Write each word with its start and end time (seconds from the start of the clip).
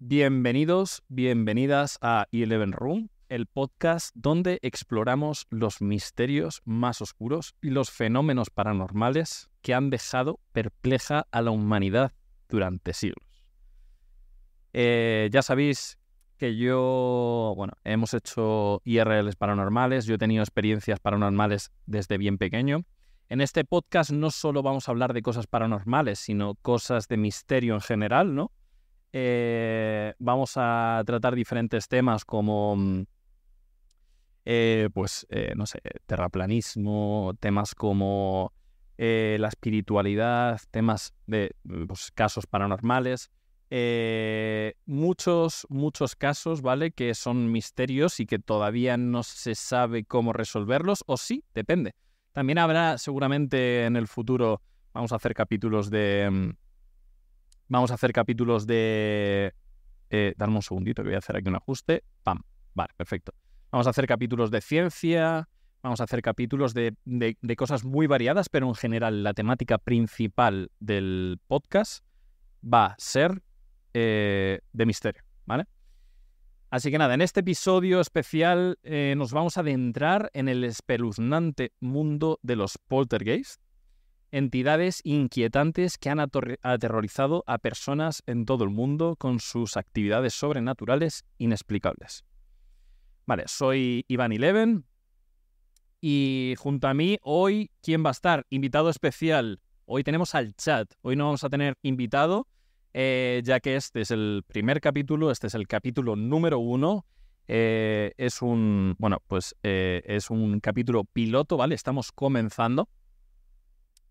Bienvenidos, 0.00 1.02
bienvenidas 1.08 1.98
a 2.02 2.28
Eleven 2.30 2.70
Room, 2.70 3.08
el 3.28 3.46
podcast 3.46 4.14
donde 4.14 4.60
exploramos 4.62 5.48
los 5.50 5.82
misterios 5.82 6.62
más 6.64 7.02
oscuros 7.02 7.56
y 7.60 7.70
los 7.70 7.90
fenómenos 7.90 8.50
paranormales 8.50 9.50
que 9.60 9.74
han 9.74 9.90
dejado 9.90 10.38
perpleja 10.52 11.26
a 11.32 11.42
la 11.42 11.50
humanidad 11.50 12.12
durante 12.48 12.92
siglos. 12.92 13.44
Eh, 14.72 15.30
ya 15.32 15.42
sabéis 15.42 15.98
que 16.36 16.56
yo, 16.56 17.54
bueno, 17.56 17.72
hemos 17.82 18.14
hecho 18.14 18.80
IRLs 18.84 19.34
paranormales, 19.34 20.06
yo 20.06 20.14
he 20.14 20.18
tenido 20.18 20.44
experiencias 20.44 21.00
paranormales 21.00 21.72
desde 21.86 22.18
bien 22.18 22.38
pequeño. 22.38 22.84
En 23.28 23.40
este 23.40 23.64
podcast 23.64 24.12
no 24.12 24.30
solo 24.30 24.62
vamos 24.62 24.86
a 24.86 24.92
hablar 24.92 25.12
de 25.12 25.22
cosas 25.22 25.48
paranormales, 25.48 26.20
sino 26.20 26.54
cosas 26.54 27.08
de 27.08 27.16
misterio 27.16 27.74
en 27.74 27.80
general, 27.80 28.36
¿no? 28.36 28.52
Eh, 29.12 30.14
vamos 30.18 30.52
a 30.56 31.02
tratar 31.06 31.34
diferentes 31.34 31.88
temas 31.88 32.24
como, 32.24 32.76
mm, 32.76 33.06
eh, 34.44 34.88
pues, 34.92 35.26
eh, 35.30 35.52
no 35.56 35.66
sé, 35.66 35.80
terraplanismo, 36.06 37.34
temas 37.40 37.74
como 37.74 38.52
la 39.00 39.46
espiritualidad, 39.46 40.60
temas 40.72 41.14
de 41.26 41.54
pues, 41.86 42.10
casos 42.10 42.46
paranormales. 42.48 43.30
muchos, 44.86 45.66
muchos 45.68 46.16
casos, 46.16 46.62
¿vale? 46.62 46.90
Que 46.90 47.14
son 47.14 47.52
misterios 47.52 48.18
y 48.18 48.26
que 48.26 48.40
todavía 48.40 48.96
no 48.96 49.22
se 49.22 49.54
sabe 49.54 50.04
cómo 50.04 50.32
resolverlos, 50.32 51.04
o 51.06 51.16
sí, 51.16 51.44
depende. 51.54 51.94
También 52.32 52.58
habrá 52.58 52.98
seguramente 52.98 53.84
en 53.84 53.96
el 53.96 54.08
futuro, 54.08 54.62
vamos 54.92 55.12
a 55.12 55.16
hacer 55.16 55.32
capítulos 55.34 55.90
de 55.90 56.28
mm, 56.30 56.50
Vamos 57.68 57.90
a 57.90 57.94
hacer 57.94 58.12
capítulos 58.12 58.66
de... 58.66 59.54
Eh, 60.10 60.34
un 60.38 60.62
segundito 60.62 61.02
que 61.02 61.08
voy 61.08 61.16
a 61.16 61.18
hacer 61.18 61.36
aquí 61.36 61.48
un 61.48 61.56
ajuste. 61.56 62.02
¡Pam! 62.22 62.42
Vale, 62.74 62.94
perfecto. 62.96 63.32
Vamos 63.70 63.86
a 63.86 63.90
hacer 63.90 64.06
capítulos 64.06 64.50
de 64.50 64.62
ciencia, 64.62 65.48
vamos 65.82 66.00
a 66.00 66.04
hacer 66.04 66.22
capítulos 66.22 66.72
de, 66.72 66.96
cosas 67.56 67.84
muy 67.84 68.06
variadas, 68.06 68.48
pero 68.48 68.66
en 68.66 68.74
general 68.74 69.22
la 69.22 69.34
temática 69.34 69.76
principal 69.76 70.70
del 70.80 71.38
podcast 71.46 72.04
va 72.64 72.86
a 72.86 72.94
ser 72.98 73.42
eh, 73.92 74.60
de 74.72 74.86
misterio, 74.86 75.22
¿vale? 75.44 75.66
Así 76.70 76.90
que 76.90 76.98
nada, 76.98 77.14
en 77.14 77.20
este 77.20 77.40
episodio 77.40 78.00
especial 78.00 78.78
eh, 78.82 79.14
nos 79.16 79.32
vamos 79.32 79.56
a 79.56 79.60
adentrar 79.60 80.30
en 80.34 80.48
el 80.48 80.64
espeluznante 80.64 81.72
mundo 81.80 82.38
de 82.42 82.56
los 82.56 82.78
poltergeist, 82.78 83.60
entidades 84.30 85.00
inquietantes 85.04 85.98
que 85.98 86.10
han 86.10 86.20
aterrorizado 86.20 87.44
a 87.46 87.58
personas 87.58 88.22
en 88.26 88.44
todo 88.44 88.64
el 88.64 88.70
mundo 88.70 89.16
con 89.16 89.40
sus 89.40 89.76
actividades 89.76 90.34
sobrenaturales 90.34 91.24
inexplicables. 91.38 92.24
Vale, 93.26 93.44
soy 93.46 94.04
Iván 94.08 94.32
Eleven 94.32 94.84
y 96.00 96.54
junto 96.58 96.88
a 96.88 96.94
mí 96.94 97.18
hoy, 97.22 97.70
¿quién 97.82 98.04
va 98.04 98.10
a 98.10 98.12
estar? 98.12 98.46
Invitado 98.50 98.88
especial. 98.88 99.60
Hoy 99.84 100.04
tenemos 100.04 100.34
al 100.34 100.54
chat. 100.54 100.92
Hoy 101.02 101.16
no 101.16 101.24
vamos 101.26 101.44
a 101.44 101.48
tener 101.48 101.76
invitado, 101.82 102.46
eh, 102.92 103.42
ya 103.44 103.60
que 103.60 103.76
este 103.76 104.02
es 104.02 104.10
el 104.10 104.44
primer 104.46 104.80
capítulo, 104.80 105.30
este 105.30 105.46
es 105.48 105.54
el 105.54 105.66
capítulo 105.66 106.14
número 106.14 106.58
uno. 106.58 107.06
Eh, 107.48 108.12
es 108.18 108.42
un, 108.42 108.94
bueno, 108.98 109.22
pues 109.26 109.56
eh, 109.62 110.02
es 110.04 110.30
un 110.30 110.60
capítulo 110.60 111.04
piloto, 111.04 111.56
¿vale? 111.56 111.74
Estamos 111.74 112.12
comenzando 112.12 112.88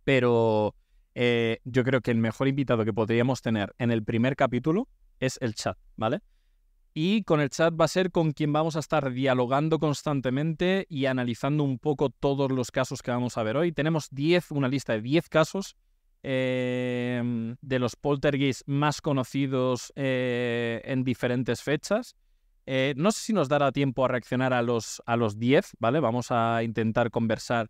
pero 0.08 0.73
eh, 1.16 1.59
yo 1.66 1.83
creo 1.83 2.00
que 2.00 2.11
el 2.11 2.17
mejor 2.17 2.47
invitado 2.47 2.86
que 2.86 2.94
podríamos 2.94 3.41
tener 3.41 3.75
en 3.77 3.91
el 3.91 4.05
primer 4.05 4.38
capítulo 4.38 4.88
es 5.19 5.38
el 5.41 5.53
chat, 5.53 5.77
¿vale? 5.97 6.22
Y 6.94 7.23
con 7.23 7.41
el 7.41 7.50
chat 7.50 7.73
va 7.77 7.83
a 7.83 7.89
ser 7.89 8.09
con 8.11 8.31
quien 8.31 8.53
vamos 8.53 8.78
a 8.78 8.80
estar 8.80 9.11
dialogando 9.11 9.80
constantemente 9.80 10.85
y 10.88 11.08
analizando 11.08 11.66
un 11.66 11.78
poco 11.78 12.09
todos 12.09 12.53
los 12.53 12.72
casos 12.72 13.02
que 13.02 13.11
vamos 13.11 13.38
a 13.38 13.44
ver 13.44 13.57
hoy. 13.57 13.73
Tenemos 13.73 14.07
10, 14.09 14.51
una 14.51 14.69
lista 14.69 14.94
de 14.94 15.01
10 15.01 15.28
casos 15.28 15.75
em, 16.24 17.57
de 17.59 17.79
los 17.79 17.97
poltergeists 17.97 18.63
más 18.66 19.01
conocidos 19.01 19.91
eh, 19.97 20.81
en 20.85 21.03
diferentes 21.03 21.63
fechas. 21.63 22.16
Eh, 22.66 22.94
no 22.95 23.12
sé 23.12 23.19
si 23.19 23.34
nos 23.34 23.50
dará 23.50 23.74
tiempo 23.74 24.06
a 24.06 24.07
reaccionar 24.07 24.53
a 24.53 24.62
los, 24.62 25.03
a 25.06 25.18
los 25.18 25.38
10, 25.38 25.75
¿vale? 25.79 26.00
Vamos 26.00 26.28
a 26.29 26.63
intentar 26.63 27.12
conversar 27.12 27.69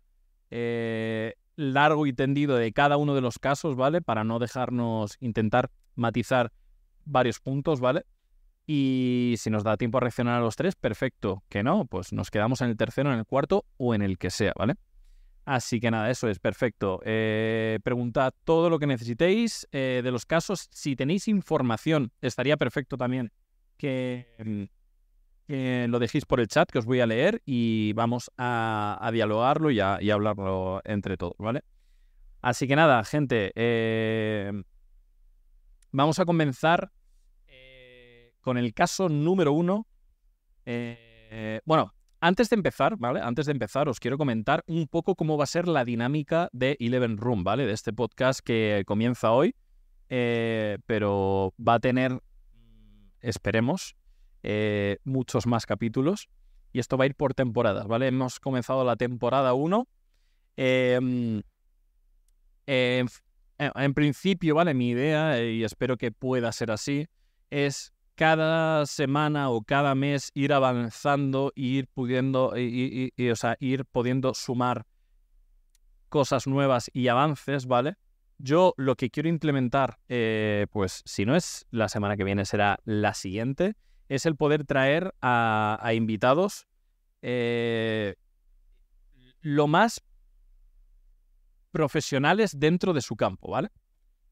largo 1.58 2.06
y 2.06 2.12
tendido 2.12 2.56
de 2.56 2.72
cada 2.72 2.96
uno 2.96 3.16
de 3.16 3.20
los 3.20 3.40
casos, 3.40 3.74
¿vale? 3.74 4.00
Para 4.00 4.22
no 4.22 4.38
dejarnos 4.38 5.16
intentar 5.18 5.70
matizar 5.96 6.52
varios 7.04 7.40
puntos, 7.40 7.80
¿vale? 7.80 8.06
Y 8.64 9.34
si 9.38 9.50
nos 9.50 9.64
da 9.64 9.76
tiempo 9.76 9.98
a 9.98 10.02
reaccionar 10.02 10.38
a 10.38 10.40
los 10.40 10.54
tres, 10.54 10.76
perfecto. 10.76 11.42
Que 11.48 11.64
no, 11.64 11.86
pues 11.86 12.12
nos 12.12 12.30
quedamos 12.30 12.60
en 12.60 12.68
el 12.70 12.76
tercero, 12.76 13.12
en 13.12 13.18
el 13.18 13.24
cuarto 13.24 13.64
o 13.76 13.92
en 13.94 14.02
el 14.02 14.18
que 14.18 14.30
sea, 14.30 14.52
¿vale? 14.56 14.74
Así 15.46 15.80
que 15.80 15.90
nada, 15.90 16.10
eso 16.10 16.28
es 16.28 16.38
perfecto. 16.38 17.00
Eh, 17.04 17.80
preguntad 17.82 18.34
todo 18.44 18.70
lo 18.70 18.78
que 18.78 18.86
necesitéis 18.86 19.66
eh, 19.72 20.00
de 20.04 20.10
los 20.12 20.26
casos. 20.26 20.68
Si 20.70 20.94
tenéis 20.94 21.26
información, 21.26 22.12
estaría 22.20 22.56
perfecto 22.56 22.96
también 22.96 23.32
que, 23.78 24.68
mm, 25.48 25.90
lo 25.90 25.98
dejéis 25.98 26.24
por 26.24 26.40
el 26.40 26.48
chat 26.48 26.70
que 26.70 26.78
os 26.78 26.84
voy 26.84 27.00
a 27.00 27.06
leer 27.06 27.42
y 27.44 27.92
vamos 27.94 28.30
a, 28.36 29.10
dialogarlo 29.12 29.70
y 29.70 29.80
a, 29.80 29.96
hablarlo 29.96 30.80
entre 30.84 31.16
todos, 31.16 31.34
¿vale? 31.38 31.62
Así 32.40 32.68
que 32.68 32.76
nada, 32.76 33.02
gente, 33.04 33.52
eh, 33.56 34.52
vamos 35.90 36.18
a 36.18 36.24
comenzar 36.24 36.92
eh, 37.46 38.32
con 38.40 38.58
el 38.58 38.72
caso 38.74 39.08
número 39.08 39.52
uno. 39.52 39.86
Eh, 40.64 41.60
bueno, 41.64 41.92
antes 42.20 42.48
de 42.50 42.56
empezar, 42.56 42.96
¿vale? 42.96 43.20
Antes 43.20 43.46
de 43.46 43.52
empezar, 43.52 43.88
os 43.88 43.98
quiero 43.98 44.18
comentar 44.18 44.62
un 44.66 44.86
poco 44.86 45.16
cómo 45.16 45.36
va 45.36 45.44
a 45.44 45.48
ser 45.48 45.66
la 45.66 45.84
dinámica 45.84 46.48
de 46.52 46.76
Eleven 46.78 47.16
Room, 47.16 47.42
¿vale? 47.42 47.66
De 47.66 47.72
este 47.72 47.92
podcast 47.92 48.40
que 48.40 48.84
comienza 48.86 49.32
hoy, 49.32 49.54
pero 50.08 51.54
va 51.58 51.74
a 51.74 51.80
tener, 51.80 52.20
esperemos, 53.20 53.96
eh, 54.42 54.98
muchos 55.04 55.46
más 55.46 55.66
capítulos. 55.66 56.28
Y 56.72 56.80
esto 56.80 56.96
va 56.96 57.04
a 57.04 57.06
ir 57.06 57.14
por 57.14 57.34
temporadas, 57.34 57.86
¿vale? 57.86 58.08
Hemos 58.08 58.40
comenzado 58.40 58.84
la 58.84 58.96
temporada 58.96 59.54
1. 59.54 59.88
Em, 60.56 61.42
en, 62.66 63.94
principio, 63.94 64.54
¿vale? 64.54 64.74
Mi 64.74 64.90
idea, 64.90 65.42
y 65.42 65.64
espero 65.64 65.96
que 65.96 66.12
pueda 66.12 66.52
ser 66.52 66.70
así, 66.70 67.06
es 67.50 67.92
cada 68.14 68.84
semana 68.84 69.48
o 69.50 69.62
cada 69.62 69.94
mes 69.94 70.30
ir 70.34 70.52
avanzando 70.52 71.52
e 71.56 71.62
ir 71.62 71.86
pudiendo, 71.88 72.52
ir 72.56 73.84
pudiendo 73.86 74.34
sumar 74.34 74.84
cosas 76.08 76.46
nuevas 76.46 76.90
y 76.92 77.08
avances, 77.08 77.66
¿vale? 77.66 77.96
Yo 78.38 78.74
lo 78.76 78.96
que 78.96 79.10
quiero 79.10 79.28
implementar, 79.28 79.98
eh, 80.08 80.66
pues 80.70 81.02
si 81.04 81.24
no 81.24 81.34
es 81.34 81.66
la 81.70 81.88
semana 81.88 82.16
que 82.16 82.24
viene, 82.24 82.44
será 82.44 82.78
la 82.84 83.14
siguiente, 83.14 83.74
es 84.08 84.26
el 84.26 84.36
poder 84.36 84.64
traer 84.64 85.14
a, 85.20 85.90
invitados 85.94 86.66
eh, 87.22 88.16
lo 89.40 89.66
más 89.66 90.02
profesionales 91.70 92.58
dentro 92.58 92.92
de 92.92 93.02
su 93.02 93.16
campo, 93.16 93.50
¿vale? 93.50 93.68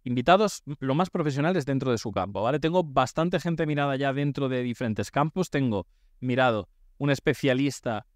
Invitados 0.04 0.62
lo 0.78 0.94
más 0.94 1.10
profesionales 1.10 1.66
dentro 1.66 1.90
de 1.90 1.98
su 1.98 2.12
campo, 2.12 2.42
¿vale? 2.42 2.58
Tengo 2.60 2.84
bastante 2.84 3.40
gente 3.40 3.66
mirada 3.66 3.96
ya 3.96 4.12
dentro 4.12 4.48
de 4.48 4.62
diferentes 4.62 5.10
campos. 5.10 5.50
Tengo 5.50 5.86
mirado 6.20 6.68
un 6.98 7.10
especialista 7.10 8.06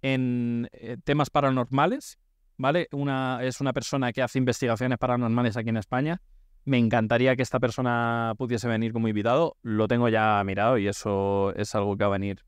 en 0.00 0.68
eh, 0.72 0.96
temas 1.04 1.28
paranormales, 1.28 2.18
¿vale? 2.56 2.88
Una, 2.92 3.40
es 3.42 3.60
una 3.60 3.72
persona 3.72 4.12
que 4.12 4.22
hace 4.22 4.38
investigaciones 4.38 4.98
paranormales 4.98 5.56
aquí 5.56 5.68
en 5.68 5.76
España. 5.76 6.22
Me 6.70 6.78
encantaría 6.78 7.34
que 7.34 7.42
esta 7.42 7.58
persona 7.58 8.32
pudiese 8.38 8.68
venir 8.68 8.92
como 8.92 9.08
invitado. 9.08 9.56
Lo 9.60 9.88
tengo 9.88 10.08
ya 10.08 10.40
mirado 10.46 10.78
y 10.78 10.86
eso 10.86 11.52
es 11.56 11.74
algo 11.74 11.96
que 11.96 12.04
va 12.04 12.10
a 12.10 12.12
venir 12.16 12.44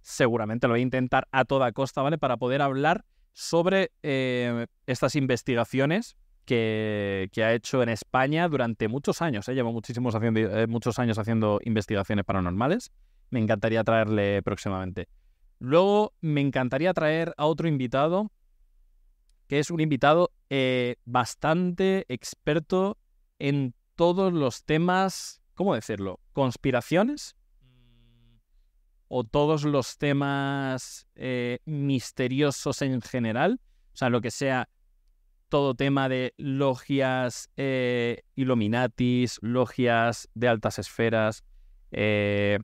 seguramente. 0.00 0.66
Lo 0.66 0.72
voy 0.72 0.80
a 0.80 0.82
intentar 0.82 1.28
a 1.30 1.44
toda 1.44 1.70
costa, 1.70 2.02
¿vale? 2.02 2.18
Para 2.18 2.36
poder 2.36 2.62
hablar 2.62 3.04
sobre 3.32 3.92
eh, 4.02 4.66
estas 4.86 5.14
investigaciones 5.14 6.16
que, 6.46 7.30
ha 7.36 7.52
hecho 7.52 7.80
en 7.84 7.90
España 7.90 8.48
durante 8.48 8.88
muchos 8.88 9.22
años. 9.22 9.48
¿eh? 9.48 9.62
Muchísimos 9.62 10.16
haciendo, 10.16 10.40
eh, 10.40 10.66
muchos 10.66 10.98
años 10.98 11.16
haciendo 11.16 11.60
investigaciones 11.62 12.24
paranormales. 12.24 12.90
Me 13.30 13.38
encantaría 13.38 13.84
traerle 13.84 14.42
próximamente. 14.42 15.06
Luego 15.60 16.12
me 16.20 16.40
encantaría 16.40 16.92
traer 16.92 17.34
a 17.36 17.46
otro 17.46 17.68
invitado, 17.68 18.32
que 19.46 19.60
es 19.60 19.70
un 19.70 19.78
invitado 19.78 20.32
eh, 20.48 20.96
bastante 21.04 22.04
experto 22.08 22.98
en 23.40 23.74
todos 23.96 24.32
los 24.32 24.64
temas, 24.64 25.42
¿cómo 25.54 25.74
decirlo? 25.74 26.20
Conspiraciones 26.32 27.36
o 29.08 29.24
todos 29.24 29.64
los 29.64 29.98
temas 29.98 31.08
eh, 31.16 31.58
misteriosos 31.64 32.80
en 32.82 33.00
general, 33.00 33.60
o 33.92 33.96
sea, 33.96 34.08
lo 34.08 34.20
que 34.20 34.30
sea 34.30 34.68
todo 35.48 35.74
tema 35.74 36.08
de 36.08 36.32
logias 36.38 37.50
eh, 37.56 38.22
Illuminatis, 38.36 39.38
logias 39.42 40.30
de 40.34 40.48
altas 40.48 40.78
esferas, 40.78 41.44
eh, 41.90 42.60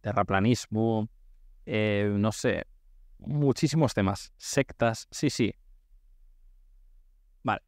terraplanismo, 0.00 1.10
eh, 1.66 2.14
no 2.16 2.32
sé, 2.32 2.66
muchísimos 3.18 3.92
temas, 3.92 4.32
sectas, 4.36 5.08
sí, 5.10 5.30
sí. 5.30 5.54
Vale. 7.42 7.62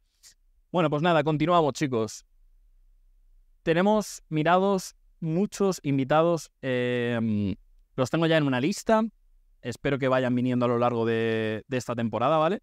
Bueno, 0.71 0.89
pues 0.89 1.01
nada, 1.01 1.23
continuamos 1.23 1.73
chicos. 1.73 2.25
Tenemos 3.65 4.21
mirados 4.29 4.95
muchos 5.19 5.79
invitados, 5.81 6.51
em, 6.61 7.55
los 7.95 8.11
tengo 8.11 8.27
ya 8.27 8.37
en 8.37 8.43
una 8.43 8.61
lista, 8.61 9.01
espero 9.63 9.97
que 9.97 10.07
vayan 10.07 10.35
viniendo 10.35 10.65
a 10.65 10.67
lo 10.67 10.77
largo 10.77 11.03
de, 11.03 11.65
esta 11.71 11.95
temporada, 11.95 12.37
¿vale? 12.37 12.61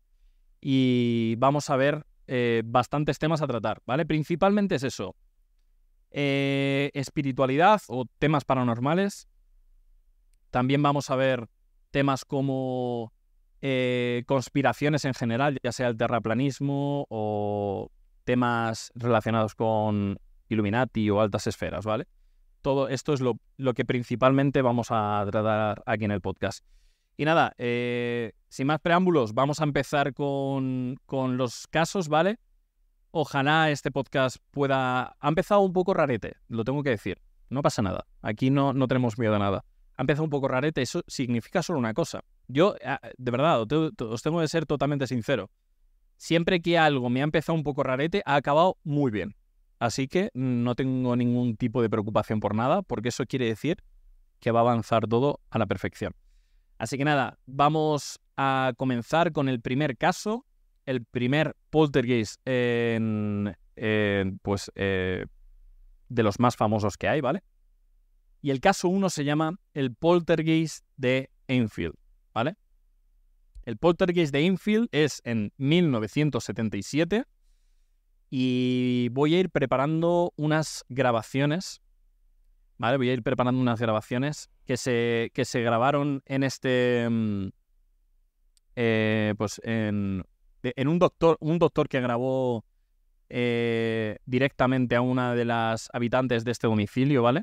Y 0.60 1.34
vamos 1.38 1.70
a 1.70 1.76
ver 1.76 2.06
eh, 2.28 2.62
bastantes 2.64 3.18
temas 3.18 3.42
a 3.42 3.48
tratar, 3.48 3.82
¿vale? 3.84 4.06
Principalmente 4.06 4.76
es 4.76 4.84
eso, 4.84 5.16
eh, 6.12 6.92
espiritualidad 6.94 7.82
o 7.88 8.04
temas 8.20 8.44
paranormales. 8.44 9.26
También 10.52 10.84
vamos 10.84 11.10
a 11.10 11.16
ver 11.16 11.48
temas 11.90 12.24
como 12.24 13.12
eh, 13.60 14.22
conspiraciones 14.28 15.04
en 15.04 15.14
general, 15.14 15.58
ya 15.64 15.72
sea 15.72 15.88
el 15.88 15.96
terraplanismo 15.96 17.06
o 17.08 17.90
temas 18.22 18.92
relacionados 18.94 19.56
con 19.56 20.20
Illuminati 20.54 21.10
o 21.10 21.20
altas 21.20 21.46
esferas, 21.46 21.84
¿vale? 21.84 22.06
Todo 22.62 22.88
esto 22.88 23.12
es 23.12 23.20
lo, 23.20 23.38
que 23.74 23.84
principalmente 23.84 24.62
vamos 24.62 24.88
a 24.90 25.26
tratar 25.30 25.82
aquí 25.86 26.04
en 26.04 26.12
el 26.12 26.20
podcast. 26.20 26.64
Y 27.16 27.24
nada, 27.24 27.54
eh, 27.58 28.32
sin 28.48 28.68
más 28.68 28.80
preámbulos, 28.80 29.34
vamos 29.34 29.60
a 29.60 29.64
empezar 29.64 30.14
con, 30.14 30.96
los 31.10 31.66
casos, 31.68 32.08
¿vale? 32.08 32.38
Ojalá 33.10 33.70
este 33.70 33.90
podcast 33.90 34.36
pueda... 34.50 35.16
Ha 35.18 35.28
empezado 35.28 35.60
un 35.60 35.72
poco 35.72 35.92
rarete, 35.92 36.36
lo 36.48 36.64
tengo 36.64 36.82
que 36.82 36.90
decir. 36.90 37.20
No 37.50 37.60
pasa 37.60 37.82
nada. 37.82 38.06
Aquí 38.22 38.50
no, 38.50 38.72
no 38.72 38.88
tenemos 38.88 39.18
miedo 39.18 39.34
a 39.34 39.38
nada. 39.38 39.64
Ha 39.96 40.02
empezado 40.02 40.24
un 40.24 40.30
poco 40.30 40.48
rarete. 40.48 40.80
Eso 40.80 41.02
significa 41.06 41.62
solo 41.62 41.78
una 41.78 41.92
cosa. 41.92 42.24
Yo, 42.48 42.74
ah, 42.84 43.00
de 43.16 43.30
verdad, 43.30 43.60
os 43.60 44.22
tengo 44.22 44.40
que 44.40 44.48
ser 44.48 44.66
totalmente 44.66 45.06
sincero. 45.06 45.50
Siempre 46.16 46.62
que 46.62 46.78
algo 46.78 47.10
me 47.10 47.20
ha 47.20 47.24
empezado 47.24 47.56
un 47.56 47.64
poco 47.64 47.82
rarete, 47.82 48.22
ha 48.24 48.36
acabado 48.36 48.78
muy 48.84 49.10
bien. 49.10 49.34
Así 49.82 50.06
que 50.06 50.30
no 50.32 50.76
tengo 50.76 51.16
ningún 51.16 51.56
tipo 51.56 51.82
de 51.82 51.90
preocupación 51.90 52.38
por 52.38 52.54
nada, 52.54 52.82
porque 52.82 53.08
eso 53.08 53.26
quiere 53.26 53.46
decir 53.46 53.82
que 54.38 54.52
va 54.52 54.60
a 54.60 54.62
avanzar 54.62 55.08
todo 55.08 55.40
a 55.50 55.58
la 55.58 55.66
perfección. 55.66 56.14
Así 56.78 56.96
que 56.96 57.04
nada, 57.04 57.40
vamos 57.46 58.20
a 58.36 58.74
comenzar 58.76 59.32
con 59.32 59.48
el 59.48 59.60
primer 59.60 59.98
caso, 59.98 60.46
el 60.86 61.04
primer 61.04 61.56
poltergeist 61.70 62.40
en, 62.44 63.56
pues, 64.42 64.70
eh, 64.76 65.26
de 66.08 66.22
los 66.22 66.38
más 66.38 66.54
famosos 66.54 66.96
que 66.96 67.08
hay, 67.08 67.20
¿vale? 67.20 67.42
Y 68.40 68.52
el 68.52 68.60
caso 68.60 68.86
1 68.88 69.10
se 69.10 69.24
llama 69.24 69.58
el 69.74 69.96
poltergeist 69.96 70.84
de 70.96 71.28
Enfield, 71.48 71.96
¿vale? 72.32 72.54
El 73.64 73.78
poltergeist 73.78 74.32
de 74.32 74.46
Enfield 74.46 74.88
es 74.92 75.20
en 75.24 75.52
1977 75.56 77.24
y 78.34 79.10
voy 79.10 79.34
a 79.34 79.40
ir 79.40 79.50
preparando 79.50 80.32
unas 80.36 80.86
grabaciones, 80.88 81.82
¿vale? 82.78 82.96
Voy 82.96 83.10
a 83.10 83.12
ir 83.12 83.22
preparando 83.22 83.60
unas 83.60 83.78
grabaciones 83.78 84.48
que 84.64 84.78
se, 84.78 85.30
que 85.34 85.44
se 85.44 85.60
grabaron 85.60 86.22
en 86.24 86.42
este, 86.42 87.06
mm, 87.10 87.48
eh, 88.76 89.34
pues 89.36 89.60
en, 89.64 90.24
en, 90.62 90.88
un 90.88 90.98
doctor, 90.98 91.36
un 91.40 91.58
doctor 91.58 91.90
que 91.90 92.00
grabó 92.00 92.64
eh, 93.28 94.16
directamente 94.24 94.96
a 94.96 95.02
una 95.02 95.34
de 95.34 95.44
las 95.44 95.90
habitantes 95.92 96.42
de 96.46 96.52
este 96.52 96.68
domicilio, 96.68 97.22
¿vale? 97.22 97.42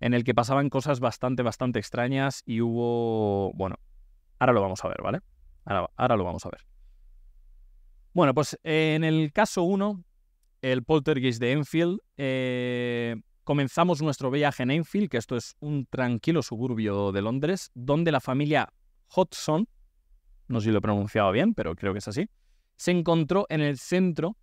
En 0.00 0.12
el 0.12 0.22
que 0.22 0.34
pasaban 0.34 0.68
cosas 0.68 1.00
bastante, 1.00 1.42
bastante 1.42 1.78
extrañas 1.78 2.42
y 2.44 2.60
hubo, 2.60 3.54
bueno, 3.54 3.76
ahora 4.38 4.52
lo 4.52 4.60
vamos 4.60 4.84
a 4.84 4.88
ver, 4.88 5.00
¿vale? 5.02 5.20
Ahora, 5.64 5.88
ahora 5.96 6.16
lo 6.18 6.24
vamos 6.24 6.44
a 6.44 6.50
ver. 6.50 6.75
Bueno, 8.16 8.32
pues 8.32 8.58
en 8.62 9.04
el 9.04 9.30
caso 9.30 9.62
1, 9.64 10.02
el 10.62 10.84
poltergeist 10.84 11.38
de 11.38 11.52
Enfield, 11.52 11.98
eh, 12.16 13.16
comenzamos 13.44 14.00
nuestro 14.00 14.30
viaje 14.30 14.62
en 14.62 14.70
Enfield, 14.70 15.10
que 15.10 15.18
esto 15.18 15.36
es 15.36 15.54
un 15.60 15.84
tranquilo 15.84 16.40
suburbio 16.40 17.12
de 17.12 17.20
Londres, 17.20 17.70
donde 17.74 18.10
la 18.10 18.20
familia 18.20 18.72
Hodgson, 19.14 19.68
no 20.48 20.60
sé 20.60 20.64
si 20.64 20.70
lo 20.70 20.78
he 20.78 20.80
pronunciado 20.80 21.30
bien, 21.30 21.52
pero 21.52 21.76
creo 21.76 21.92
que 21.92 21.98
es 21.98 22.08
así, 22.08 22.26
se 22.76 22.90
encontró 22.90 23.44
en 23.50 23.60
el 23.60 23.76
centro 23.76 24.38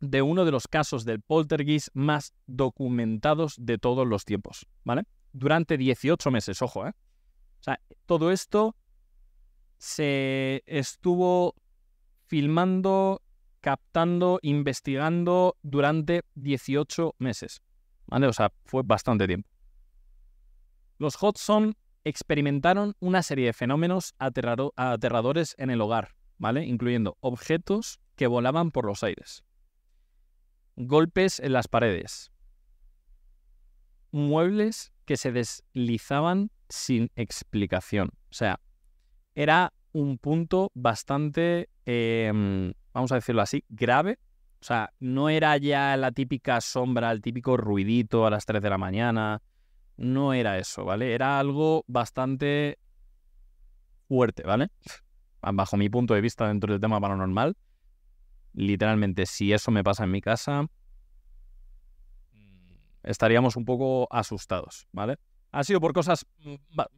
de 0.00 0.22
uno 0.22 0.44
de 0.44 0.50
los 0.50 0.66
casos 0.66 1.04
del 1.04 1.22
poltergeist 1.22 1.90
más 1.94 2.34
documentados 2.48 3.54
de 3.56 3.78
todos 3.78 4.04
los 4.04 4.24
tiempos, 4.24 4.66
¿vale? 4.82 5.04
Durante 5.32 5.78
18 5.78 6.28
meses, 6.32 6.60
ojo, 6.60 6.88
¿eh? 6.88 6.92
O 7.60 7.62
sea, 7.62 7.78
todo 8.04 8.32
esto 8.32 8.74
se 9.78 10.64
estuvo 10.66 11.54
filmando, 12.34 13.22
captando, 13.60 14.40
investigando 14.42 15.56
durante 15.62 16.22
18 16.34 17.14
meses. 17.18 17.62
¿Vale? 18.06 18.26
O 18.26 18.32
sea, 18.32 18.52
fue 18.64 18.82
bastante 18.84 19.28
tiempo. 19.28 19.48
Los 20.98 21.14
Hodgson 21.22 21.76
experimentaron 22.02 22.96
una 22.98 23.22
serie 23.22 23.46
de 23.46 23.52
fenómenos 23.52 24.14
aterradores 24.18 25.54
en 25.58 25.70
el 25.70 25.80
hogar, 25.80 26.16
¿vale? 26.36 26.64
Incluyendo 26.64 27.16
objetos 27.20 28.00
que 28.16 28.26
volaban 28.26 28.72
por 28.72 28.84
los 28.84 29.04
aires, 29.04 29.44
golpes 30.74 31.38
en 31.38 31.52
las 31.52 31.68
paredes, 31.68 32.32
muebles 34.10 34.92
que 35.04 35.16
se 35.16 35.30
deslizaban 35.30 36.50
sin 36.68 37.12
explicación. 37.14 38.08
O 38.28 38.34
sea, 38.34 38.58
era 39.36 39.72
un 39.94 40.18
punto 40.18 40.70
bastante, 40.74 41.70
em, 41.86 42.74
vamos 42.92 43.12
a 43.12 43.14
decirlo 43.14 43.42
así, 43.42 43.64
grave. 43.68 44.18
O 44.60 44.64
sea, 44.64 44.92
no 44.98 45.28
era 45.28 45.56
ya 45.56 45.96
la 45.96 46.10
típica 46.10 46.60
sombra, 46.60 47.12
el 47.12 47.22
típico 47.22 47.56
ruidito 47.56 48.26
a 48.26 48.30
las 48.30 48.44
3 48.44 48.60
de 48.60 48.70
la 48.70 48.78
mañana. 48.78 49.40
No 49.96 50.32
era 50.32 50.58
eso, 50.58 50.84
¿vale? 50.84 51.14
Era 51.14 51.38
algo 51.38 51.84
bastante 51.86 52.78
fuerte, 54.08 54.42
¿vale? 54.42 54.70
Bajo 55.40 55.76
mi 55.76 55.88
punto 55.88 56.14
de 56.14 56.20
vista 56.20 56.48
dentro 56.48 56.72
del 56.72 56.80
tema 56.80 57.00
paranormal. 57.00 57.56
Literalmente, 58.52 59.26
si 59.26 59.52
eso 59.52 59.70
me 59.70 59.84
pasa 59.84 60.04
en 60.04 60.10
mi 60.10 60.20
casa, 60.20 60.66
estaríamos 63.04 63.54
un 63.56 63.64
poco 63.64 64.08
asustados, 64.10 64.88
¿vale? 64.92 65.18
Ha 65.54 65.62
sido 65.62 65.80
por 65.80 65.92
cosas 65.92 66.26
mm, 66.40 66.54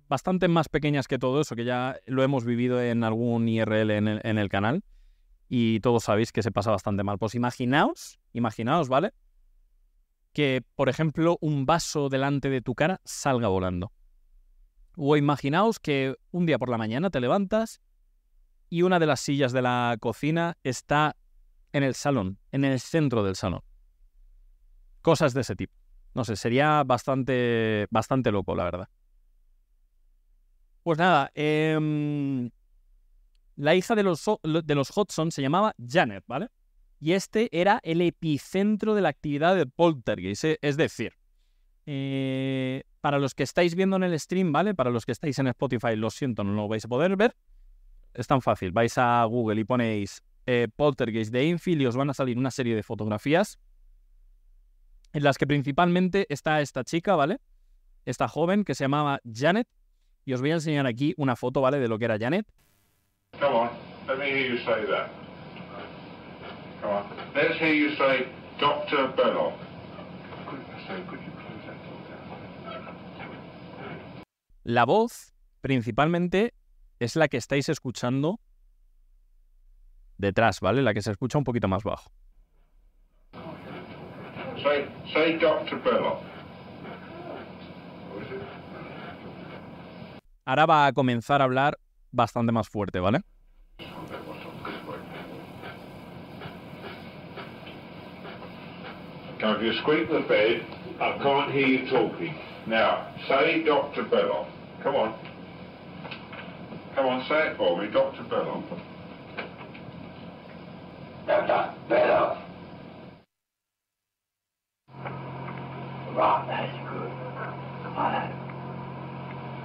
bastante 0.09 0.49
más 0.49 0.71
pequeñas 0.71 1.07
que 1.07 1.19
todo 1.19 1.43
eso, 1.43 1.55
que 1.55 1.65
ya 1.65 2.01
lo 2.07 2.23
hemos 2.23 2.45
vivido 2.45 2.81
en 2.81 3.05
algún 3.05 3.49
IRL 3.49 3.91
en 3.91 4.39
el, 4.39 4.49
canal 4.49 4.83
y 5.49 5.81
todos 5.81 6.05
sabéis 6.05 6.33
que 6.33 6.43
se 6.43 6.51
pasa 6.51 6.71
bastante 6.71 7.05
mal. 7.05 7.19
Pues 7.19 7.35
imaginaos, 7.35 8.19
imaginaos, 8.33 8.89
¿vale? 8.89 9.13
Que, 10.33 10.63
por 10.75 10.89
ejemplo, 10.89 11.37
un 11.43 11.67
vaso 11.67 12.09
delante 12.09 12.49
de 12.49 12.63
tu 12.63 12.75
cara 12.75 13.01
salga 13.05 13.49
volando. 13.49 13.93
O 14.97 15.19
imaginaos 15.19 15.79
que 15.79 16.17
un 16.31 16.47
día 16.47 16.59
por 16.59 16.71
la 16.71 16.79
mañana 16.79 17.11
te 17.11 17.21
levantas 17.21 17.83
y 18.71 18.83
una 18.83 18.99
de 18.99 19.07
las 19.07 19.21
sillas 19.21 19.53
de 19.53 19.61
la 19.61 19.97
cocina 20.01 20.57
está 20.65 21.15
en 21.73 21.83
el 21.83 21.95
salón, 21.95 22.39
en 22.53 22.65
el 22.65 22.81
centro 22.81 23.23
del 23.23 23.37
salón. 23.37 23.61
Cosas 25.03 25.35
de 25.35 25.43
ese 25.43 25.55
tipo. 25.57 25.86
No 26.17 26.25
sé, 26.25 26.35
sería 26.35 26.83
bastante, 26.83 27.87
bastante 27.91 28.33
loco, 28.33 28.55
la 28.55 28.65
verdad. 28.65 28.89
Pues 30.83 30.97
nada, 30.97 31.31
em, 31.35 32.49
la 33.57 33.75
hija 33.75 33.95
de 33.95 34.03
los, 34.03 34.25
de 34.43 34.75
los 34.75 34.97
Hodgson 34.97 35.31
se 35.31 35.43
llamaba 35.43 35.75
Janet, 35.77 36.25
¿vale? 36.27 36.49
Y 37.01 37.13
este 37.13 37.51
era 37.53 37.81
el 37.83 38.01
epicentro 38.01 38.95
de 38.95 39.03
la 39.03 39.11
actividad 39.11 39.57
de 39.57 39.67
Poltergeist. 39.67 40.45
Eh, 40.45 40.59
es 40.63 40.79
decir, 40.79 41.13
eh, 41.85 42.85
para 43.03 43.19
los 43.19 43.35
que 43.35 43.43
estáis 43.43 43.75
viendo 43.75 43.97
en 43.97 44.05
el 44.05 44.19
stream, 44.19 44.53
¿vale? 44.53 44.75
Para 44.75 44.89
los 44.89 45.05
que 45.05 45.13
estáis 45.13 45.39
en 45.39 45.49
Spotify, 45.49 45.97
lo 45.97 46.09
siento, 46.09 46.45
no 46.45 46.55
lo 46.55 46.67
vais 46.67 46.87
a 46.87 46.89
poder 46.89 47.15
ver. 47.17 47.37
Es 48.15 48.27
tan 48.27 48.41
fácil. 48.41 48.73
Vais 48.73 48.97
a 48.97 49.23
Google 49.27 49.61
y 49.61 49.65
ponéis 49.65 50.23
eh, 50.47 50.69
Poltergeist 50.75 51.31
de 51.31 51.45
Infield 51.45 51.83
y 51.83 51.87
os 51.87 51.95
van 51.95 52.09
a 52.09 52.15
salir 52.15 52.39
una 52.39 52.51
serie 52.51 52.75
de 52.75 52.83
fotografías 52.83 53.59
en 55.17 55.23
las 55.23 55.39
que 55.39 55.47
principalmente 55.47 56.27
está 56.29 56.61
esta 56.61 56.85
chica, 56.85 57.17
¿vale? 57.17 57.39
Esta 58.05 58.29
joven 58.29 58.65
que 58.65 58.75
se 58.75 58.85
llamaba 58.85 59.19
Janet. 59.25 59.67
Y 60.27 60.35
os 60.35 60.43
voy 60.43 60.51
a 60.51 60.55
enseñar 60.55 60.87
aquí 60.87 61.15
una 61.17 61.37
foto, 61.37 61.63
¿vale? 61.63 61.79
De 61.79 61.89
lo 61.89 61.99
que 61.99 62.05
era 62.05 62.19
Janet. 62.19 62.47
Come 63.41 63.47
on, 63.47 63.71
let 64.09 64.19
me 64.19 64.27
hear 64.27 64.51
you 64.51 64.59
say 64.59 64.85
that. 64.91 65.09
Come 66.83 66.93
on, 66.93 67.05
let's 67.35 67.59
hear 67.59 67.73
you 67.73 67.97
say 67.97 68.27
Dr. 68.61 69.11
Belloc. 69.17 69.55
La 74.65 74.85
voz, 74.85 75.33
principalmente, 75.63 76.53
es 76.99 77.17
la 77.17 77.29
que 77.29 77.39
estáis 77.39 77.71
escuchando 77.71 78.39
detrás, 80.19 80.61
¿vale? 80.61 80.83
La 80.83 80.93
que 80.93 81.01
se 81.01 81.11
escucha 81.11 81.39
un 81.39 81.45
poquito 81.45 81.69
más 81.69 81.85
bajo. 81.85 82.11
Say, 84.63 84.87
say 85.13 85.39
Dr. 85.39 85.77
Belloc. 85.77 86.23
Ahora 90.45 90.67
va 90.67 90.87
a 90.87 90.93
comenzar 90.93 91.41
a 91.41 91.45
hablar 91.45 91.77
bastante 92.13 92.53
más 92.53 92.69
fuerte, 92.69 93.01
¿vale? 93.01 93.21
Now, 99.41 99.57
if 99.57 99.63
you 99.63 99.73
squeak 99.83 100.09
the 100.09 100.21
bed, 100.21 100.65
I 100.99 101.19
can't 101.23 101.53
hear 101.53 101.67
you 101.67 101.91
talking. 101.91 102.35
Now, 102.67 103.09
say 103.29 103.63
Dr. 103.65 104.05
Belloc. 104.05 104.47
Come 104.83 104.97
on. 104.97 105.15
Come 106.95 107.07
on, 107.07 107.25
say 107.29 107.49
it 107.49 107.57
for 107.57 107.77
me, 107.81 107.89
Dr. 107.89 108.23
Belloc. 108.25 108.65
Dr. 111.27 111.75
Belloc. 111.89 112.46
Right, 116.17 116.47
that's 116.49 116.73
good. 116.89 117.13
Right. 117.95 118.33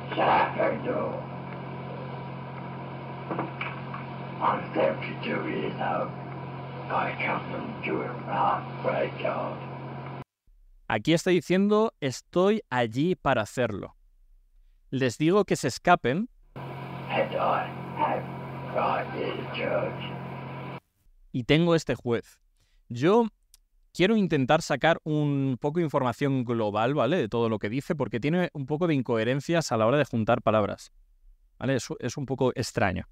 Shut 0.10 0.27
up, 0.27 0.58
don't 0.58 0.84
do. 0.84 1.00
I'm 4.43 4.60
72 4.75 5.48
years 5.48 5.74
old. 5.79 6.12
I 6.91 7.15
come 7.24 7.39
from 7.50 7.81
doing 7.86 8.12
right, 8.27 8.62
great 8.84 9.17
job. 9.17 9.58
Aquí 10.89 11.13
está 11.13 11.29
diciendo 11.29 11.93
estoy 12.01 12.63
allí 12.70 13.15
para 13.15 13.43
hacerlo. 13.43 13.96
Les 14.89 15.17
digo 15.17 15.46
que 15.46 15.55
se 15.55 15.70
escapen 15.70 16.27
y 21.31 21.43
tengo 21.46 21.75
este 21.75 21.96
juez. 21.96 22.41
Yo 22.89 23.27
quiero 23.93 24.15
intentar 24.15 24.62
sacar 24.62 25.00
un 25.03 25.57
poco 25.60 25.79
de 25.79 25.86
información 25.86 26.43
global, 26.43 26.93
¿vale? 26.93 27.17
De 27.17 27.29
todo 27.29 27.50
lo 27.50 27.60
que 27.60 27.69
dice, 27.69 27.95
porque 27.95 28.19
tiene 28.19 28.50
un 28.53 28.65
poco 28.65 28.88
de 28.88 28.95
incoherencias 28.95 29.71
a 29.71 29.77
la 29.77 29.86
hora 29.86 29.98
de 29.98 30.05
juntar 30.05 30.41
palabras. 30.41 30.91
¿Vale? 31.60 31.75
Es, 31.75 31.88
es 32.00 32.17
un 32.17 32.25
poco 32.25 32.51
extraño. 32.55 33.05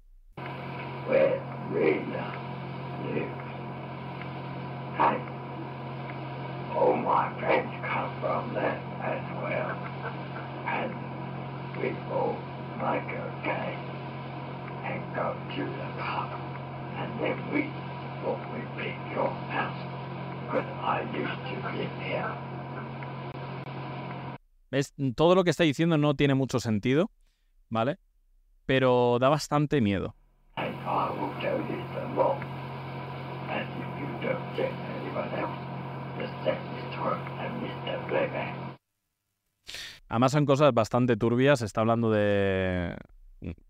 And 16.96 17.18
then 17.20 17.52
we 17.52 17.62
we 17.62 18.82
pick 18.82 18.94
your 19.14 19.28
house. 19.50 19.89
¿Ves? 24.70 24.94
Todo 25.16 25.34
lo 25.34 25.44
que 25.44 25.50
está 25.50 25.64
diciendo 25.64 25.98
no 25.98 26.14
tiene 26.14 26.34
mucho 26.34 26.60
sentido, 26.60 27.10
¿vale? 27.68 27.98
Pero 28.66 29.18
da 29.20 29.28
bastante 29.28 29.80
miedo. 29.80 30.14
Además 40.08 40.32
son 40.32 40.46
cosas 40.46 40.72
bastante 40.74 41.16
turbias. 41.16 41.62
Está 41.62 41.80
hablando 41.80 42.10
de... 42.10 42.96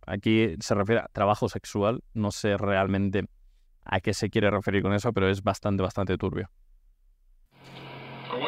Aquí 0.07 0.57
se 0.61 0.75
refiere 0.75 1.03
a 1.03 1.09
trabajo 1.13 1.49
sexual. 1.49 2.03
No 2.15 2.31
sé 2.31 2.57
realmente 2.57 3.27
a 3.85 4.01
qué 4.01 4.15
se 4.15 4.31
quiere 4.31 4.51
referir 4.51 4.83
con 4.83 4.93
eso, 4.93 5.13
pero 5.13 5.29
es 5.29 5.43
bastante, 5.43 5.83
bastante 5.83 6.17
turbio. 6.17 6.51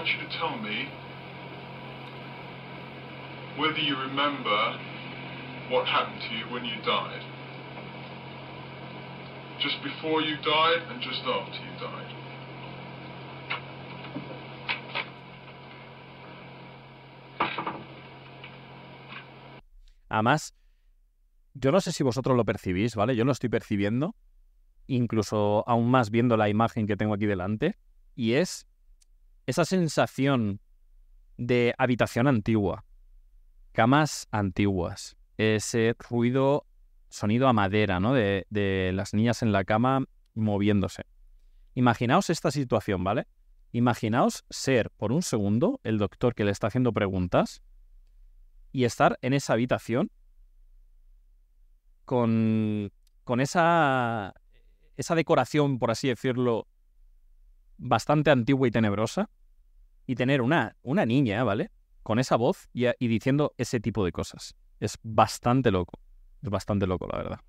Want 0.03 0.19
you 0.19 0.27
to 0.27 0.37
tell 0.37 0.59
me 0.59 0.89
whether 3.57 3.79
you 3.79 3.95
remember 3.97 4.77
what 5.71 5.87
happened 5.87 6.21
to 6.23 6.35
you 6.35 6.45
when 6.53 6.65
you 6.65 6.75
died. 6.85 7.23
Just 9.61 9.81
before 9.85 10.21
you 10.21 10.35
died 10.39 10.83
and 10.91 11.01
just 11.01 11.23
after 11.23 11.55
you 11.55 11.71
died. 11.79 12.11
Además, 20.09 20.53
yo 21.55 21.71
no 21.71 21.81
sé 21.81 21.93
si 21.93 22.03
vosotros 22.03 22.37
lo 22.37 22.45
percibís, 22.45 22.97
¿vale? 22.97 23.15
Yo 23.15 23.25
lo 23.25 23.31
estoy 23.31 23.51
percibiendo, 23.51 24.17
incluso 24.89 25.63
aún 25.69 25.93
más 25.93 26.11
viendo 26.11 26.37
la 26.37 26.49
imagen 26.49 26.89
que 26.89 26.97
tengo 26.97 27.15
aquí 27.15 27.27
delante, 27.27 27.77
y 28.17 28.33
es 28.33 28.67
esa 29.47 29.65
sensación 29.65 30.61
de 31.37 31.75
habitación 31.79 32.27
antigua, 32.27 32.85
camas 33.73 34.29
antiguas, 34.31 35.17
ese 35.37 35.95
ruido, 35.99 36.67
sonido 37.09 37.49
a 37.49 37.53
madera, 37.53 38.01
¿no? 38.01 38.15
De, 38.15 38.47
de 38.51 38.93
las 38.95 39.15
niñas 39.15 39.43
en 39.43 39.53
la 39.53 39.65
cama 39.65 40.05
moviéndose. 40.35 41.05
Imaginaos 41.75 42.31
esta 42.31 42.51
situación, 42.51 43.03
¿vale? 43.03 43.27
Imaginaos 43.73 44.45
ser 44.51 44.91
por 44.91 45.13
un 45.13 45.23
segundo 45.23 45.81
el 45.83 45.99
doctor 45.99 46.35
que 46.35 46.45
le 46.45 46.51
está 46.51 46.67
haciendo 46.67 46.93
preguntas 46.93 47.63
y 48.71 48.85
estar 48.85 49.19
en 49.23 49.33
esa 49.33 49.55
habitación 49.55 50.11
con, 52.05 52.93
con 53.25 53.41
esa, 53.41 54.35
esa 54.97 55.15
decoración, 55.15 55.79
por 55.79 55.91
así 55.91 56.09
decirlo, 56.09 56.67
bastante 57.83 58.31
antigua 58.31 58.69
y 58.69 58.71
tenebrosa, 58.71 59.29
y 60.07 60.15
tener 60.15 60.41
una, 60.41 60.77
una 60.83 61.05
niña, 61.05 61.45
¿vale? 61.45 61.71
Con 62.03 62.19
esa 62.19 62.37
voz 62.37 62.69
y, 62.73 62.87
y 62.87 63.09
diciendo 63.09 63.55
ese 63.59 63.81
tipo 63.81 64.05
de 64.05 64.13
cosas. 64.13 64.55
Es 64.81 64.99
bastante 65.03 65.71
loco. 65.71 65.99
Es 66.43 66.51
bastante 66.51 66.87
loco, 66.87 67.07
la 67.11 67.19
verdad. 67.19 67.41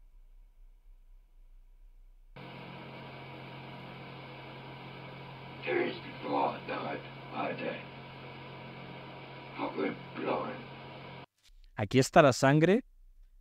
Aquí 11.75 11.99
está 11.99 12.21
la 12.21 12.33
sangre. 12.33 12.83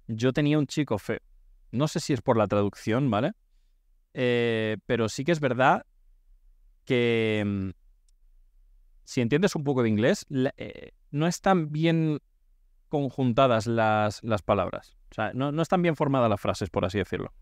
Yo 0.09 0.33
tenía 0.33 0.59
un 0.59 0.67
chico 0.67 0.99
feo. 0.99 1.21
No 1.71 1.89
sé 1.89 2.01
si 2.01 2.13
es 2.13 2.23
por 2.23 2.37
la 2.37 2.47
traducción, 2.47 3.11
¿vale? 3.11 3.33
Eh, 4.15 4.77
pero 4.87 5.09
sí 5.09 5.25
que 5.25 5.33
es 5.33 5.41
verdad 5.41 5.87
que 6.85 7.43
mm, 7.47 7.71
si 9.05 9.21
entiendes 9.21 9.55
un 9.57 9.65
poco 9.65 9.83
de 9.83 9.89
inglés, 9.89 10.25
la- 10.29 10.55
eh, 10.57 10.93
no 11.11 11.27
están 11.27 11.71
bien 11.73 12.21
conjuntadas 12.89 13.67
las, 13.67 14.23
las 14.23 14.43
palabras. 14.43 14.97
O 15.11 15.15
sea, 15.15 15.33
no, 15.35 15.53
no 15.53 15.63
están 15.63 15.83
bien 15.83 15.97
formadas 15.97 16.31
las 16.31 16.41
frases, 16.41 16.71
por 16.71 16.85
así 16.85 16.99
decirlo. 16.99 17.33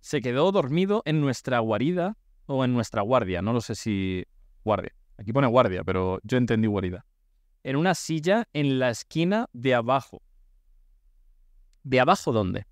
Se 0.00 0.20
quedó 0.22 0.50
dormido 0.52 1.02
en 1.04 1.20
nuestra 1.20 1.58
guarida 1.60 2.16
o 2.46 2.64
en 2.64 2.72
nuestra 2.72 3.02
guardia. 3.02 3.42
No 3.42 3.52
lo 3.52 3.60
sé 3.60 3.74
si 3.74 4.24
guardia. 4.64 4.92
Aquí 5.18 5.32
pone 5.32 5.48
guardia, 5.48 5.82
pero 5.84 6.20
yo 6.22 6.38
entendí 6.38 6.68
guarida. 6.68 7.04
En 7.64 7.76
una 7.76 7.94
silla 7.94 8.48
en 8.52 8.78
la 8.78 8.90
esquina 8.90 9.48
de 9.52 9.74
abajo. 9.74 10.22
¿De 11.82 12.00
abajo 12.00 12.32
dónde? 12.32 12.66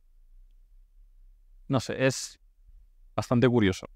No 1.68 1.80
sé, 1.80 2.06
es 2.06 2.38
bastante 3.16 3.48
curioso. 3.48 3.86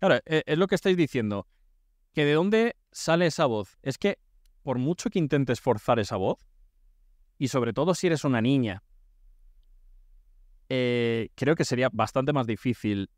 Ahora, 0.00 0.20
e- 0.24 0.42
es 0.46 0.58
lo 0.58 0.66
que 0.66 0.74
estáis 0.74 0.96
diciendo. 0.96 1.46
Que 2.14 2.24
de 2.24 2.32
dónde 2.32 2.76
sale 2.90 3.26
esa 3.26 3.44
voz. 3.46 3.78
Es 3.82 3.98
que 3.98 4.18
por 4.62 4.78
mucho 4.78 5.10
que 5.10 5.18
intentes 5.18 5.60
forzar 5.60 5.98
esa 5.98 6.16
voz, 6.16 6.38
y 7.38 7.48
sobre 7.48 7.72
todo 7.72 7.94
si 7.94 8.06
eres 8.06 8.24
una 8.24 8.40
niña, 8.40 8.82
eh, 10.70 11.28
creo 11.34 11.54
que 11.56 11.64
sería 11.66 11.90
bastante 11.92 12.32
más 12.32 12.46
difícil 12.46 13.10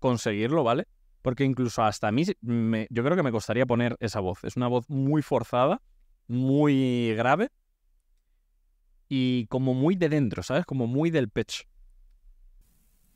conseguirlo, 0.00 0.64
¿vale? 0.64 0.86
Porque 1.22 1.44
incluso 1.44 1.82
hasta 1.84 2.08
a 2.08 2.12
mí, 2.12 2.24
me- 2.40 2.88
yo 2.90 3.04
creo 3.04 3.16
que 3.16 3.22
me 3.22 3.30
costaría 3.30 3.64
poner 3.66 3.96
esa 4.00 4.18
voz. 4.20 4.42
Es 4.42 4.56
una 4.56 4.66
voz 4.68 4.90
muy 4.90 5.22
forzada, 5.22 5.80
muy 6.26 7.14
grave 7.16 7.50
y 9.08 9.46
como 9.46 9.74
muy 9.74 9.94
de 9.96 10.08
dentro, 10.08 10.42
¿sabes? 10.42 10.64
Como 10.66 10.86
muy 10.86 11.10
del 11.10 11.28
pecho. 11.30 11.64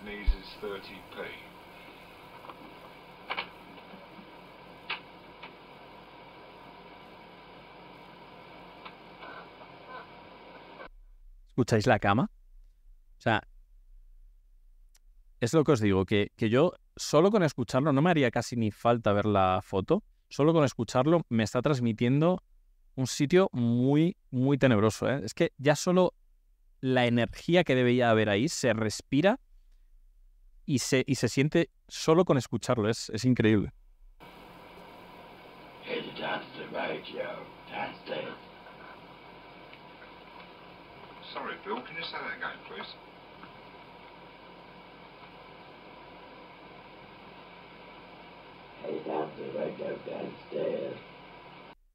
knees 0.01 0.29
is 0.29 0.57
30p? 0.61 1.27
¿Escucháis 11.49 11.87
la 11.87 11.99
cama? 11.99 12.31
O 13.19 13.21
sea, 13.21 13.48
es 15.41 15.53
lo 15.55 15.65
que 15.65 15.73
os 15.73 15.81
digo, 15.81 16.05
que, 16.05 16.33
que 16.37 16.51
yo 16.51 16.73
solo 16.97 17.31
con 17.31 17.43
escucharlo 17.43 17.93
no 17.93 18.03
me 18.03 18.11
haría 18.11 18.31
casi 18.31 18.57
ni 18.57 18.71
falta 18.71 19.13
ver 19.13 19.27
la 19.27 19.61
foto, 19.63 20.03
solo 20.29 20.53
con 20.53 20.65
escucharlo 20.65 21.23
me 21.29 21.45
está 21.45 21.63
transmitiendo 21.63 22.43
un 22.97 23.07
sitio 23.07 23.49
muy, 23.53 24.17
muy 24.31 24.59
tenebroso. 24.59 25.09
¿eh? 25.09 25.21
Es 25.25 25.33
que 25.33 25.53
ya 25.57 25.77
solo 25.77 26.15
la 26.81 27.07
energía 27.07 27.65
que 27.65 27.75
debería 27.75 28.11
haber 28.11 28.29
ahí 28.29 28.49
se 28.49 28.73
respira 28.73 29.39
y 30.67 30.81
se, 30.81 31.05
y 31.07 31.15
se 31.15 31.29
siente 31.29 31.71
solo 31.87 32.25
con 32.25 32.37
escucharlo. 32.37 32.89
Es, 32.89 33.11
es 33.11 33.25
increíble. 33.25 33.73
Sorry, 41.33 41.57
Bill, 41.65 41.81
can 41.83 41.95
you 41.97 42.03
say 42.03 42.19
that 42.19 42.37
again, 42.37 42.59
please? 42.67 43.08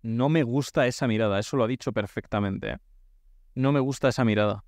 No 0.01 0.29
me 0.29 0.43
gusta 0.43 0.85
esa 0.85 1.07
mirada, 1.07 1.39
eso 1.39 1.55
lo 1.57 1.63
ha 1.63 1.67
dicho 1.67 1.91
perfectamente. 1.93 2.71
¿eh? 2.71 2.77
No 3.55 3.71
me 3.71 3.79
gusta 3.79 4.09
esa 4.09 4.25
mirada. 4.25 4.63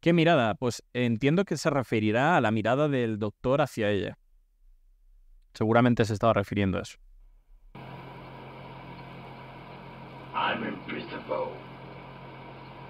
¿Qué 0.00 0.12
mirada? 0.12 0.54
Pues 0.54 0.82
entiendo 0.94 1.44
que 1.44 1.56
se 1.56 1.70
referirá 1.70 2.36
a 2.36 2.40
la 2.40 2.50
mirada 2.50 2.88
del 2.88 3.18
doctor 3.18 3.60
hacia 3.60 3.90
ella. 3.90 4.16
Seguramente 5.54 6.04
se 6.04 6.14
estaba 6.14 6.32
refiriendo 6.32 6.78
a 6.78 6.82
eso. 6.82 6.98
I'm 10.32 10.64
invisible. 10.64 11.52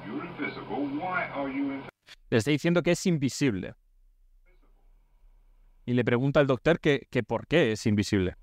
You're 0.06 0.24
invisible. 0.24 0.28
Why 0.28 0.28
are 0.28 0.28
you 0.28 0.28
invisible? 0.28 0.29
Le 2.30 2.38
está 2.38 2.50
diciendo 2.50 2.82
que 2.82 2.92
es 2.92 3.06
invisible. 3.06 3.74
Y 5.86 5.94
le 5.94 6.04
pregunta 6.04 6.40
al 6.40 6.46
doctor 6.46 6.80
que, 6.80 7.06
que 7.10 7.22
por 7.22 7.46
qué 7.46 7.72
es 7.72 7.86
invisible. 7.86 8.36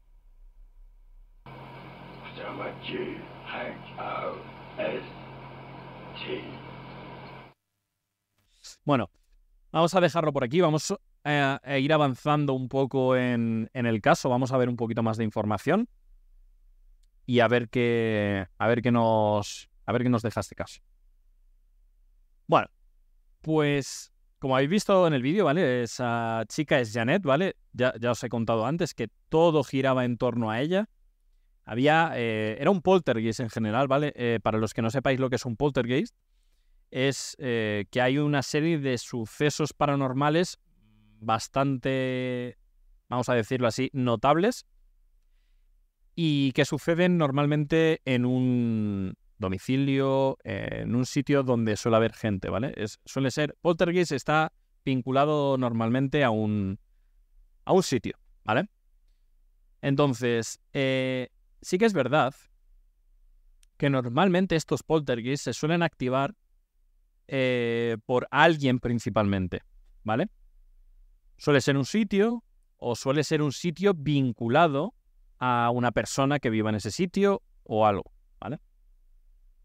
Bueno, 8.84 9.10
vamos 9.72 9.96
a 9.96 10.02
dejarlo 10.02 10.34
por 10.34 10.44
aquí. 10.44 10.62
Vamos 10.62 10.94
a, 11.24 11.60
a 11.64 11.78
ir 11.78 11.94
avanzando 11.94 12.54
un 12.54 12.70
poco 12.70 13.16
en, 13.16 13.70
en 13.74 13.86
el 13.86 14.02
caso. 14.02 14.30
Vamos 14.30 14.52
a 14.52 14.58
ver 14.58 14.70
un 14.70 14.78
poquito 14.78 15.04
más 15.04 15.18
de 15.18 15.24
información. 15.24 15.88
Y 17.26 17.40
a 17.40 17.48
ver 17.48 17.70
qué. 17.70 18.48
A 18.58 18.68
ver 18.68 18.82
qué 18.82 18.92
nos. 18.92 19.70
A 19.86 19.92
ver 19.94 20.04
qué 20.04 20.10
nos 20.10 20.22
deja 20.22 20.42
este 20.42 20.56
caso. 20.56 20.82
Bueno, 22.48 22.68
pues. 23.42 24.12
Como 24.40 24.56
habéis 24.56 24.70
visto 24.70 25.08
en 25.08 25.14
el 25.14 25.24
vídeo, 25.24 25.46
¿vale? 25.46 25.82
Esa 25.82 26.44
chica 26.48 26.80
es 26.80 26.94
Janet, 26.94 27.24
¿vale? 27.24 27.56
Ya, 27.74 27.94
os 28.12 28.24
he 28.24 28.30
contado 28.30 28.68
antes 28.68 28.94
que 28.94 29.10
todo 29.30 29.64
giraba 29.64 30.06
en 30.06 30.18
torno 30.18 30.52
a 30.52 30.62
ella. 30.62 30.90
Había. 31.66 32.12
eh, 32.16 32.56
era 32.60 32.70
un 32.70 32.82
poltergeist 32.84 33.40
en 33.40 33.50
general, 33.50 33.88
¿vale? 33.88 34.14
Eh, 34.16 34.40
para 34.44 34.60
los 34.60 34.76
que 34.76 34.84
no 34.84 34.92
sepáis 34.92 35.20
lo 35.20 35.32
que 35.32 35.38
es 35.38 35.46
un 35.46 35.58
poltergeist, 35.58 36.16
es 36.92 37.36
eh, 37.40 37.86
que 37.90 38.00
hay 38.02 38.20
una 38.20 38.44
serie 38.44 38.78
de 38.78 38.98
sucesos 39.00 39.74
paranormales 39.74 40.60
bastante, 41.20 42.58
vamos 43.10 43.30
a 43.30 43.34
decirlo 43.34 43.68
así, 43.68 43.90
notables 43.94 44.66
y 46.16 46.52
que 46.54 46.66
suceden 46.66 47.18
normalmente 47.18 48.02
en 48.06 48.26
un 48.26 49.16
domicilio, 49.38 50.38
en 50.44 50.96
un 50.96 51.06
sitio 51.06 51.44
donde 51.44 51.76
suele 51.78 51.98
haber 51.98 52.14
gente, 52.14 52.50
¿vale? 52.50 52.74
Es, 52.76 53.00
suele 53.06 53.32
ser, 53.32 53.56
poltergeist 53.62 54.12
está 54.12 54.52
vinculado 54.84 55.58
normalmente 55.58 56.24
a 56.24 56.30
un, 56.30 56.80
a 57.66 57.74
un 57.74 57.84
sitio, 57.84 58.18
¿vale? 58.44 58.70
Entonces, 59.82 60.60
eh, 60.74 61.30
sí 61.62 61.78
que 61.78 61.86
es 61.86 61.94
verdad 61.94 62.34
que 63.78 63.90
normalmente 63.90 64.56
estos 64.56 64.84
poltergeists 64.84 65.44
se 65.44 65.54
suelen 65.54 65.84
activar 65.84 66.36
eh, 67.28 67.98
por 68.06 68.28
alguien 68.32 68.80
principalmente, 68.80 69.62
¿vale? 70.04 70.30
Suele 71.38 71.62
ser 71.62 71.78
un 71.78 71.86
sitio 71.86 72.44
o 72.78 72.96
suele 72.96 73.24
ser 73.24 73.42
un 73.42 73.52
sitio 73.52 73.94
vinculado 73.94 74.96
a 75.40 75.70
una 75.72 75.92
persona 75.92 76.40
que 76.40 76.50
viva 76.50 76.70
en 76.70 76.78
ese 76.78 76.90
sitio 76.90 77.44
o 77.64 77.86
algo. 77.86 78.12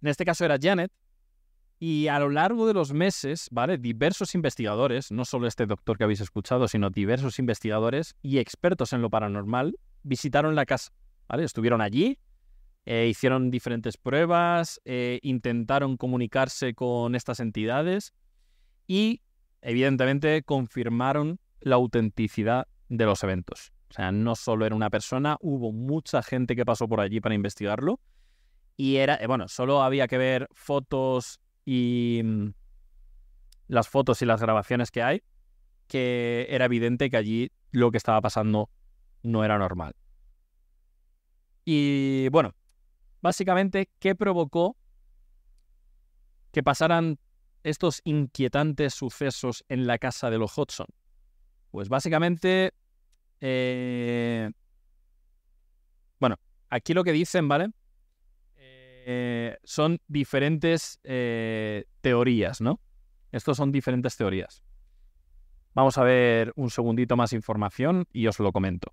En 0.03 0.09
este 0.09 0.25
caso 0.25 0.45
era 0.45 0.59
Janet 0.61 0.93
y 1.79 2.09
a 2.09 2.19
lo 2.19 2.29
largo 2.29 2.67
de 2.67 2.75
los 2.75 2.93
meses, 2.93 3.49
¿vale? 3.51 3.79
Diversos 3.79 4.35
investigadores, 4.35 5.11
no 5.11 5.25
solo 5.25 5.47
este 5.47 5.67
doctor 5.67 5.99
que 5.99 6.05
habéis 6.05 6.21
escuchado, 6.21 6.69
sino 6.69 6.91
diversos 6.91 7.38
investigadores 7.38 8.15
y 8.23 8.38
expertos 8.38 8.93
en 8.93 9.03
lo 9.03 9.11
paranormal 9.11 9.79
visitaron 10.03 10.55
la 10.55 10.67
casa, 10.67 10.93
¿vale? 11.29 11.45
Estuvieron 11.45 11.81
allí, 11.81 12.19
eh, 12.85 13.07
hicieron 13.09 13.51
diferentes 13.51 13.97
pruebas, 13.97 14.81
eh, 14.85 15.21
intentaron 15.23 15.97
comunicarse 15.97 16.75
con 16.75 17.15
estas 17.15 17.41
entidades 17.41 18.12
y, 18.87 19.23
evidentemente, 19.61 20.43
confirmaron 20.43 21.38
la 21.61 21.77
autenticidad 21.77 22.67
de 22.88 23.05
los 23.07 23.23
eventos. 23.23 23.73
O 23.91 23.95
sea, 23.95 24.11
no 24.11 24.35
solo 24.35 24.67
era 24.67 24.75
una 24.75 24.91
persona, 24.91 25.37
hubo 25.41 25.71
mucha 25.71 26.23
gente 26.23 26.57
que 26.57 26.65
pasó 26.65 26.88
por 26.88 27.01
allí 27.01 27.21
para 27.21 27.35
investigarlo. 27.35 28.01
Y 28.83 28.97
era, 28.97 29.14
eh, 29.14 29.29
bueno, 29.29 29.47
solo 29.47 29.81
había 29.81 30.09
que 30.09 30.18
ver 30.18 30.49
fotos 30.55 31.38
y 31.64 32.21
mm, 32.25 32.49
las 33.68 33.88
fotos 33.88 34.21
y 34.23 34.27
las 34.27 34.40
grabaciones 34.40 34.90
que 34.90 35.05
hay, 35.05 35.23
que 35.87 36.49
era 36.51 36.64
evidente 36.64 37.09
que 37.09 37.16
allí 37.16 37.53
lo 37.71 37.92
que 37.92 37.99
estaba 37.99 38.21
pasando 38.21 38.71
no 39.23 39.45
era 39.45 39.57
normal. 39.57 39.95
Y 41.64 42.29
bueno, 42.31 42.57
básicamente, 43.21 43.88
¿qué 44.01 44.16
provocó 44.16 44.77
que 46.51 46.64
pasaran 46.64 47.21
estos 47.62 48.01
inquietantes 48.03 48.95
sucesos 48.95 49.64
en 49.68 49.87
la 49.87 49.99
casa 49.99 50.29
de 50.29 50.38
los 50.38 50.59
Hodgson? 50.59 50.88
Pues 51.71 51.88
básicamente, 51.88 52.75
eh, 53.40 54.51
bueno, 56.18 56.35
aquí 56.68 56.95
lo 56.95 57.05
que 57.05 57.12
dicen, 57.12 57.47
¿vale? 57.47 57.68
Eh, 59.05 59.59
son 59.65 59.99
diferentes 60.07 61.01
eh, 61.05 61.85
teorías, 62.01 62.61
¿no? 62.61 62.81
Estos 63.33 63.57
son 63.57 63.73
diferentes 63.73 64.17
teorías. 64.17 64.62
Vamos 65.75 65.99
a 65.99 66.05
ver 66.05 66.53
un 66.57 66.71
segundito 66.71 67.17
más 67.17 67.33
información 67.33 68.07
y 68.12 68.27
os 68.27 68.38
lo 68.38 68.53
comento. 68.53 68.93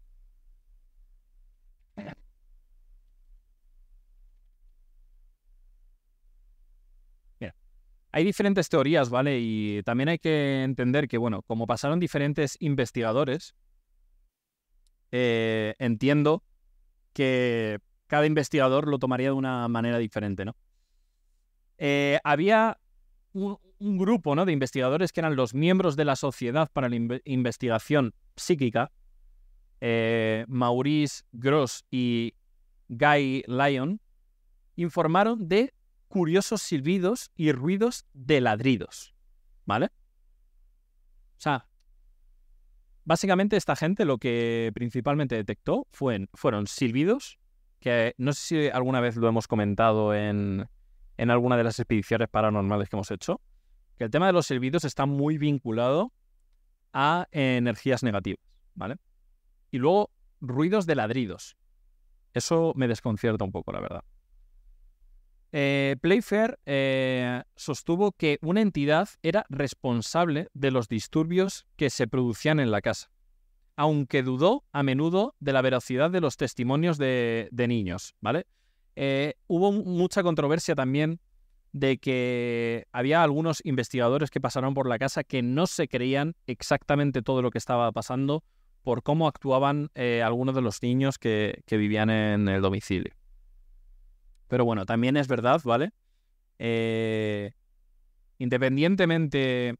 Hay 8.11 8.23
diferentes 8.23 8.69
teorías, 8.69 9.09
¿vale? 9.09 9.37
Y 9.39 9.83
también 9.83 10.09
hay 10.09 10.17
que 10.17 10.63
entender 10.63 11.07
que, 11.07 11.17
bueno, 11.19 11.43
como 11.43 11.67
pasaron 11.67 11.99
diferentes 11.99 12.57
investigadores, 12.59 13.55
eh, 15.11 15.75
entiendo 15.77 16.43
que 17.13 17.79
cada 18.09 18.25
investigador 18.25 18.87
lo 18.87 18.97
tomaría 18.97 19.27
de 19.27 19.33
una 19.33 19.67
manera 19.67 19.99
diferente, 19.99 20.43
¿no? 20.43 20.55
Eh, 21.77 22.19
había 22.23 22.77
un, 23.33 23.57
grupo, 23.79 24.35
¿no? 24.35 24.45
De 24.45 24.51
investigadores 24.51 25.13
que 25.13 25.21
eran 25.21 25.35
los 25.35 25.53
miembros 25.53 25.95
de 25.95 26.05
la 26.05 26.15
Sociedad 26.15 26.69
para 26.73 26.89
la 26.89 26.95
Inve- 26.95 27.21
Investigación 27.23 28.13
Psíquica, 28.35 28.91
eh, 29.79 30.43
Maurice 30.47 31.23
Gross 31.31 31.85
y 31.91 32.33
Guy 32.89 33.43
Lyon, 33.47 34.01
informaron 34.75 35.47
de 35.47 35.73
curiosos 36.07 36.63
silbidos 36.63 37.29
y 37.35 37.51
ruidos 37.51 38.07
de 38.13 38.41
ladridos, 38.41 39.13
¿vale? 39.65 39.85
O 41.37 41.41
sea, 41.41 41.67
básicamente 43.05 43.55
esta 43.55 43.75
gente 43.75 44.03
lo 44.03 44.17
que 44.17 44.71
principalmente 44.73 45.35
detectó 45.35 45.87
fue, 45.91 46.27
fueron 46.33 46.65
silbidos, 46.65 47.37
que 47.79 48.13
no 48.17 48.33
sé 48.33 48.41
si 48.41 48.69
alguna 48.69 48.99
vez 48.99 49.15
lo 49.15 49.27
hemos 49.27 49.47
comentado 49.47 50.13
en, 50.13 50.67
en 51.17 51.29
alguna 51.31 51.57
de 51.57 51.63
las 51.63 51.79
expediciones 51.79 52.29
paranormales 52.29 52.89
que 52.89 52.95
hemos 52.95 53.11
hecho, 53.11 53.41
que 53.97 54.05
el 54.05 54.11
tema 54.11 54.27
de 54.27 54.33
los 54.33 54.47
silbidos 54.47 54.85
está 54.85 55.05
muy 55.05 55.37
vinculado 55.37 56.13
a 56.93 57.27
energías 57.31 58.03
negativas, 58.03 58.43
¿vale? 58.75 58.95
Y 59.71 59.77
luego 59.77 60.11
ruidos 60.41 60.85
de 60.85 60.95
ladridos. 60.95 61.57
Eso 62.33 62.73
me 62.75 62.87
desconcierta 62.87 63.43
un 63.43 63.51
poco, 63.51 63.71
la 63.71 63.81
verdad. 63.81 64.03
Eh, 65.51 65.95
Playfair 66.01 66.59
eh, 66.65 67.43
sostuvo 67.55 68.11
que 68.11 68.37
una 68.41 68.61
entidad 68.61 69.09
era 69.23 69.45
responsable 69.49 70.47
de 70.53 70.69
los 70.71 70.87
disturbios 70.87 71.65
que 71.75 71.89
se 71.89 72.07
producían 72.07 72.59
en 72.59 72.69
la 72.69 72.81
casa, 72.81 73.09
aunque 73.79 74.23
dudó 74.23 74.65
a 74.73 74.83
menudo 74.83 75.35
de 75.39 75.53
la 75.53 75.61
veracidad 75.61 76.11
de 76.11 76.19
los 76.19 76.35
testimonios 76.35 76.97
de, 76.97 77.47
de 77.53 77.65
niños, 77.69 78.13
¿vale? 78.19 78.45
Eh, 78.97 79.35
hubo 79.47 79.71
mucha 79.71 80.21
controversia 80.21 80.75
también 80.75 81.21
de 81.71 81.97
que 81.97 82.87
había 82.91 83.23
algunos 83.23 83.61
investigadores 83.63 84.31
que 84.31 84.41
pasaron 84.41 84.73
por 84.73 84.89
la 84.89 84.99
casa 84.99 85.23
que 85.23 85.41
no 85.41 85.65
se 85.65 85.87
creían 85.87 86.35
exactamente 86.45 87.21
todo 87.21 87.41
lo 87.41 87.51
que 87.51 87.57
estaba 87.57 87.89
pasando 87.93 88.43
por 88.83 89.01
cómo 89.01 89.29
actuaban 89.29 89.91
eh, 89.95 90.23
algunos 90.25 90.55
de 90.55 90.61
los 90.61 90.83
niños 90.83 91.17
que, 91.17 91.63
vivían 91.71 92.09
en 92.09 92.49
el 92.49 92.61
domicilio. 92.61 93.13
Pero 94.49 94.65
bueno, 94.65 94.85
también 94.85 95.15
es 95.15 95.29
verdad, 95.29 95.61
¿vale? 95.63 95.91
Eh, 96.57 97.53
independientemente 98.39 99.77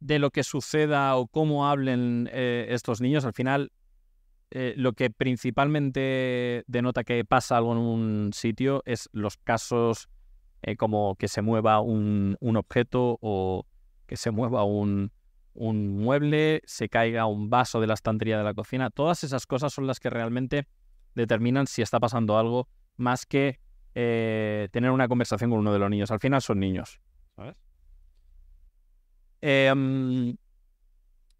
de 0.00 0.18
lo 0.18 0.30
que 0.30 0.42
suceda 0.42 1.16
o 1.16 1.26
cómo 1.26 1.68
hablen 1.68 2.28
eh, 2.32 2.66
estos 2.70 3.00
niños, 3.00 3.24
al 3.24 3.32
final 3.32 3.72
eh, 4.50 4.74
lo 4.76 4.92
que 4.92 5.10
principalmente 5.10 6.64
denota 6.66 7.04
que 7.04 7.24
pasa 7.24 7.56
algo 7.56 7.72
en 7.72 7.78
un 7.78 8.32
sitio 8.32 8.82
es 8.86 9.08
los 9.12 9.36
casos 9.36 10.08
eh, 10.62 10.76
como 10.76 11.16
que 11.16 11.28
se 11.28 11.42
mueva 11.42 11.80
un, 11.80 12.36
objeto 12.40 13.18
o 13.20 13.66
que 14.06 14.16
se 14.16 14.30
mueva 14.30 14.64
un, 14.64 15.10
mueble, 15.54 16.62
se 16.66 16.88
caiga 16.88 17.26
un 17.26 17.50
vaso 17.50 17.80
de 17.80 17.86
la 17.86 17.94
estantería 17.94 18.38
de 18.38 18.44
la 18.44 18.54
cocina. 18.54 18.90
Todas 18.90 19.24
esas 19.24 19.46
cosas 19.46 19.72
son 19.72 19.86
las 19.86 20.00
que 20.00 20.10
realmente 20.10 20.68
determinan 21.14 21.66
si 21.66 21.82
está 21.82 21.98
pasando 21.98 22.38
algo 22.38 22.68
más 22.96 23.26
que 23.26 23.58
tener 23.94 24.90
una 24.90 25.08
conversación 25.08 25.48
con 25.48 25.60
uno 25.60 25.72
de 25.72 25.78
los 25.78 25.88
niños. 25.88 26.10
Al 26.10 26.20
final 26.20 26.42
son 26.42 26.60
niños. 26.60 27.00
Em, 29.48 30.36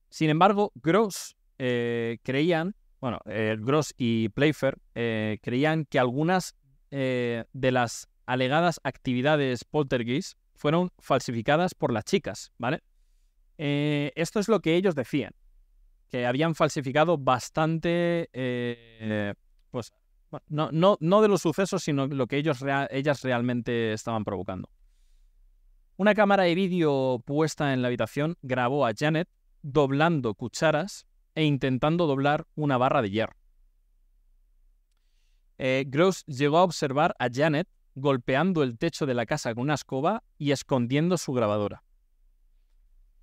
sin 0.09 0.31
embargo, 0.31 0.73
Gross 0.77 1.37
creían 1.57 2.75
bueno, 3.01 3.21
eh, 3.27 3.57
Gross 3.59 3.95
y 3.97 4.29
Playfair 4.31 4.79
eh, 4.95 5.38
creían 5.42 5.85
que 5.85 5.99
algunas 5.99 6.57
eh, 6.90 7.45
de 7.53 7.73
las 7.73 8.09
alegadas 8.27 8.81
actividades 8.83 9.64
poltergeist 9.64 10.38
fueron 10.55 10.90
falsificadas 10.99 11.75
por 11.75 11.92
las 11.92 12.05
chicas, 12.05 12.53
¿vale? 12.59 12.83
esto 13.59 14.38
es 14.38 14.49
lo 14.49 14.61
que 14.61 14.75
ellos 14.75 14.95
decían, 14.95 15.33
que 16.11 16.27
habían 16.27 16.55
falsificado 16.55 17.16
bastante, 17.16 18.29
pues, 19.71 19.92
no, 20.49 20.69
no, 20.73 20.99
no, 21.01 21.23
de 21.23 21.29
los 21.29 21.40
sucesos, 21.40 21.83
sino 21.83 22.07
lo 22.07 22.27
que 22.27 22.37
ellos 22.37 22.62
ellas 22.90 23.23
realmente 23.23 23.95
estaban 23.95 24.25
provocando. 24.25 24.69
Una 25.98 26.14
cámara 26.14 26.42
de 26.42 26.54
vídeo 26.54 27.22
puesta 27.24 27.72
en 27.72 27.80
la 27.80 27.88
habitación 27.88 28.37
grabó 28.42 28.87
a 28.87 28.92
Janet 28.94 29.28
doblando 29.62 30.35
cucharas 30.35 31.06
e 31.35 31.44
intentando 31.44 32.06
doblar 32.06 32.46
una 32.54 32.76
barra 32.76 33.00
de 33.00 33.11
hierro. 33.11 33.37
Eh, 35.56 35.85
Gross 35.87 36.22
llegó 36.26 36.59
a 36.59 36.64
observar 36.64 37.14
a 37.18 37.28
Janet 37.32 37.66
golpeando 37.94 38.62
el 38.62 38.76
techo 38.76 39.06
de 39.06 39.14
la 39.14 39.24
casa 39.24 39.54
con 39.54 39.62
una 39.62 39.74
escoba 39.74 40.22
y 40.37 40.50
escondiendo 40.50 41.16
su 41.16 41.32
grabadora. 41.32 41.82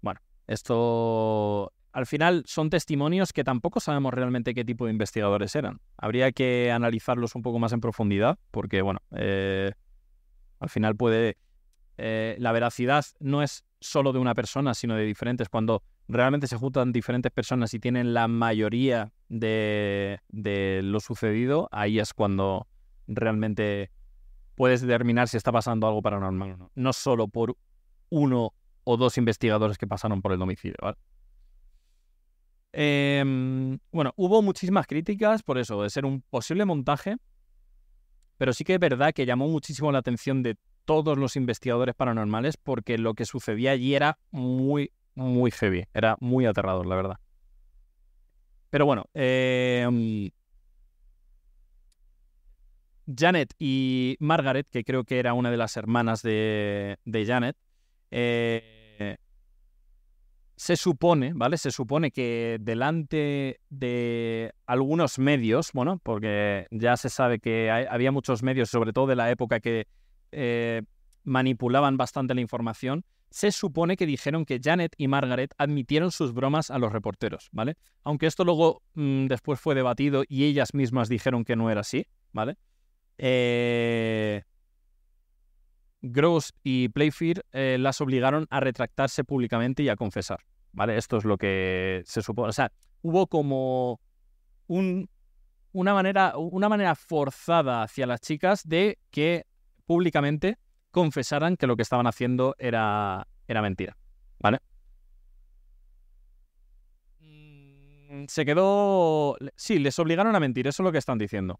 Bueno, 0.01 0.19
esto 0.47 1.71
al 1.91 2.07
final 2.07 2.43
son 2.47 2.71
testimonios 2.71 3.33
que 3.33 3.43
tampoco 3.43 3.81
sabemos 3.81 4.15
realmente 4.15 4.55
qué 4.55 4.65
tipo 4.65 4.85
de 4.85 4.91
investigadores 4.91 5.55
eran. 5.55 5.79
Habría 5.95 6.31
que 6.31 6.71
analizarlos 6.71 7.35
un 7.35 7.43
poco 7.43 7.59
más 7.59 7.71
en 7.71 7.81
profundidad 7.81 8.39
porque, 8.49 8.81
bueno, 8.81 8.99
eh, 9.11 9.73
al 10.59 10.69
final 10.69 10.95
puede... 10.95 11.37
Eh, 11.97 12.35
la 12.39 12.51
veracidad 12.51 13.05
no 13.19 13.43
es 13.43 13.65
solo 13.79 14.13
de 14.13 14.19
una 14.19 14.33
persona, 14.33 14.73
sino 14.73 14.95
de 14.95 15.03
diferentes. 15.03 15.49
Cuando 15.49 15.83
realmente 16.07 16.47
se 16.47 16.57
juntan 16.57 16.91
diferentes 16.91 17.31
personas 17.31 17.73
y 17.73 17.79
tienen 17.79 18.13
la 18.13 18.27
mayoría 18.27 19.11
de, 19.29 20.19
lo 20.83 20.99
sucedido, 20.99 21.69
ahí 21.71 21.99
es 21.99 22.13
cuando 22.13 22.67
realmente 23.07 23.91
puedes 24.55 24.81
determinar 24.81 25.27
si 25.27 25.37
está 25.37 25.51
pasando 25.51 25.87
algo 25.87 26.01
paranormal 26.01 26.51
o 26.51 26.57
no. 26.57 26.71
No 26.75 26.93
solo 26.93 27.27
por 27.27 27.55
uno 28.09 28.53
o 28.83 28.97
dos 28.97 29.17
investigadores 29.17 29.77
que 29.77 29.87
pasaron 29.87 30.21
por 30.21 30.33
el 30.33 30.39
domicilio. 30.39 30.77
Em, 32.73 33.77
bueno, 33.91 34.13
hubo 34.15 34.41
muchísimas 34.41 34.87
críticas 34.87 35.43
por 35.43 35.57
eso, 35.59 35.83
de 35.83 35.89
ser 35.89 36.05
un 36.05 36.21
posible 36.21 36.65
montaje, 36.65 37.17
pero 38.37 38.51
sí 38.51 38.63
que 38.63 38.73
es 38.73 38.79
verdad 38.79 39.13
que 39.13 39.25
llamó 39.25 39.47
muchísimo 39.47 39.91
la 39.91 39.99
atención 39.99 40.41
de 40.41 40.57
todos 40.85 41.17
los 41.17 41.35
investigadores 41.35 41.95
paranormales 41.95 42.57
porque 42.57 42.97
lo 42.97 43.13
que 43.13 43.25
sucedía 43.25 43.71
allí 43.71 43.95
era 43.95 44.17
muy, 44.31 44.91
muy 45.15 45.51
heavy. 45.51 45.85
Era 45.93 46.17
muy 46.19 46.45
aterrador, 46.45 46.85
la 46.85 46.95
verdad. 46.95 47.17
Pero 48.69 48.85
bueno, 48.85 49.05
em, 49.13 50.31
Janet 53.05 53.53
y 53.59 54.17
Margaret, 54.19 54.67
que 54.69 54.83
creo 54.83 55.03
que 55.03 55.19
era 55.19 55.33
una 55.33 55.51
de 55.51 55.57
las 55.57 55.77
hermanas 55.77 56.21
de, 56.23 56.97
Janet, 57.05 57.55
eh, 58.09 59.17
se 60.55 60.77
supone, 60.77 61.33
¿vale? 61.35 61.57
Se 61.57 61.71
supone 61.71 62.11
que 62.11 62.57
delante 62.61 63.59
de 63.69 64.53
algunos 64.65 65.19
medios, 65.19 65.71
bueno, 65.73 65.99
porque 66.01 66.67
ya 66.71 66.95
se 66.95 67.09
sabe 67.09 67.39
que 67.39 67.69
había 67.69 68.11
muchos 68.11 68.43
medios, 68.43 68.69
sobre 68.69 68.93
todo 68.93 69.07
de 69.07 69.15
la 69.15 69.29
época 69.29 69.59
que 69.59 69.87
eh, 70.33 70.81
manipulaban 71.23 71.97
bastante 71.97 72.33
la 72.33 72.41
información, 72.41 73.05
se 73.29 73.51
supone 73.51 73.97
que 73.97 74.05
dijeron 74.05 74.45
que 74.45 74.59
Janet 74.63 74.93
y 74.97 75.07
Margaret 75.07 75.53
admitieron 75.57 76.11
sus 76.11 76.33
bromas 76.33 76.69
a 76.69 76.77
los 76.77 76.93
reporteros, 76.93 77.49
¿vale? 77.51 77.77
Aunque 78.03 78.27
esto 78.27 78.43
luego 78.43 78.83
mm, 78.93 79.25
después 79.25 79.59
fue 79.59 79.73
debatido 79.73 80.23
y 80.27 80.43
ellas 80.43 80.75
mismas 80.75 81.09
dijeron 81.09 81.43
que 81.43 81.55
no 81.55 81.71
era 81.71 81.81
así, 81.81 82.05
¿vale? 82.31 82.57
Eh... 83.17 84.43
Gross 86.03 86.53
y 86.63 86.89
Playfair 86.89 87.45
eh, 87.53 87.77
las 87.79 88.01
obligaron 88.01 88.45
a 88.49 88.59
retractarse 88.59 89.23
públicamente 89.23 89.83
y 89.83 89.89
a 89.89 89.95
confesar, 89.95 90.41
¿vale? 90.73 90.97
Esto 90.97 91.17
es 91.17 91.23
lo 91.23 91.37
que 91.37 92.03
se 92.05 92.21
supone. 92.21 92.49
O 92.49 92.53
sea, 92.53 92.71
hubo 93.01 93.25
como 93.27 94.01
un, 94.67 95.09
una, 95.71 95.93
manera, 95.93 96.37
una 96.37 96.67
manera 96.67 96.93
forzada 96.95 97.83
hacia 97.83 98.05
las 98.05 98.19
chicas 98.19 98.67
de 98.67 98.99
que 99.11 99.45
públicamente 99.85 100.57
confesaran 100.91 101.57
que 101.57 101.67
lo 101.67 101.75
que 101.75 101.81
estaban 101.81 102.07
haciendo 102.07 102.55
era, 102.59 103.27
era 103.47 103.61
mentira. 103.61 103.97
¿Vale? 104.39 104.59
Mm, 107.19 108.25
se 108.27 108.45
quedó... 108.45 109.35
Sí, 109.55 109.79
les 109.79 109.97
obligaron 109.99 110.35
a 110.35 110.39
mentir, 110.39 110.67
eso 110.67 110.83
es 110.83 110.85
lo 110.85 110.91
que 110.91 110.97
están 110.99 111.17
diciendo. 111.17 111.59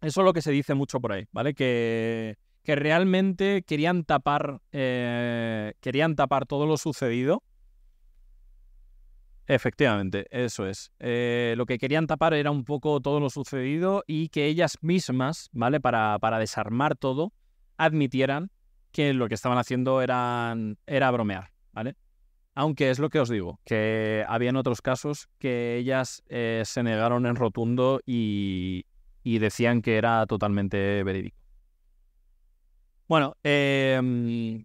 Eso 0.00 0.20
es 0.20 0.24
lo 0.24 0.32
que 0.32 0.42
se 0.42 0.50
dice 0.50 0.74
mucho 0.74 1.00
por 1.00 1.12
ahí, 1.12 1.26
¿vale? 1.30 1.54
Que, 1.54 2.36
que 2.62 2.74
realmente 2.74 3.62
querían 3.62 4.04
tapar, 4.04 4.60
eh, 4.72 5.74
querían 5.80 6.16
tapar 6.16 6.46
todo 6.46 6.66
lo 6.66 6.76
sucedido. 6.76 7.42
Efectivamente, 9.50 10.26
eso 10.30 10.64
es. 10.64 10.92
Eh, 11.00 11.54
lo 11.56 11.66
que 11.66 11.76
querían 11.78 12.06
tapar 12.06 12.34
era 12.34 12.52
un 12.52 12.64
poco 12.64 13.00
todo 13.00 13.18
lo 13.18 13.30
sucedido 13.30 14.04
y 14.06 14.28
que 14.28 14.46
ellas 14.46 14.78
mismas, 14.80 15.48
¿vale? 15.50 15.80
Para, 15.80 16.20
para 16.20 16.38
desarmar 16.38 16.94
todo, 16.94 17.32
admitieran 17.76 18.52
que 18.92 19.12
lo 19.12 19.26
que 19.26 19.34
estaban 19.34 19.58
haciendo 19.58 20.02
era 20.02 20.54
bromear, 21.10 21.50
¿vale? 21.72 21.96
Aunque 22.54 22.90
es 22.90 23.00
lo 23.00 23.10
que 23.10 23.18
os 23.18 23.28
digo, 23.28 23.58
que 23.64 24.24
habían 24.28 24.54
otros 24.54 24.82
casos 24.82 25.28
que 25.40 25.78
ellas 25.78 26.22
eh, 26.28 26.62
se 26.64 26.84
negaron 26.84 27.26
en 27.26 27.34
rotundo 27.34 28.00
y, 28.06 28.84
decían 29.24 29.82
que 29.82 29.96
era 29.96 30.26
totalmente 30.26 31.02
verídico. 31.02 31.38
Bueno, 33.08 33.34
em, 33.42 34.64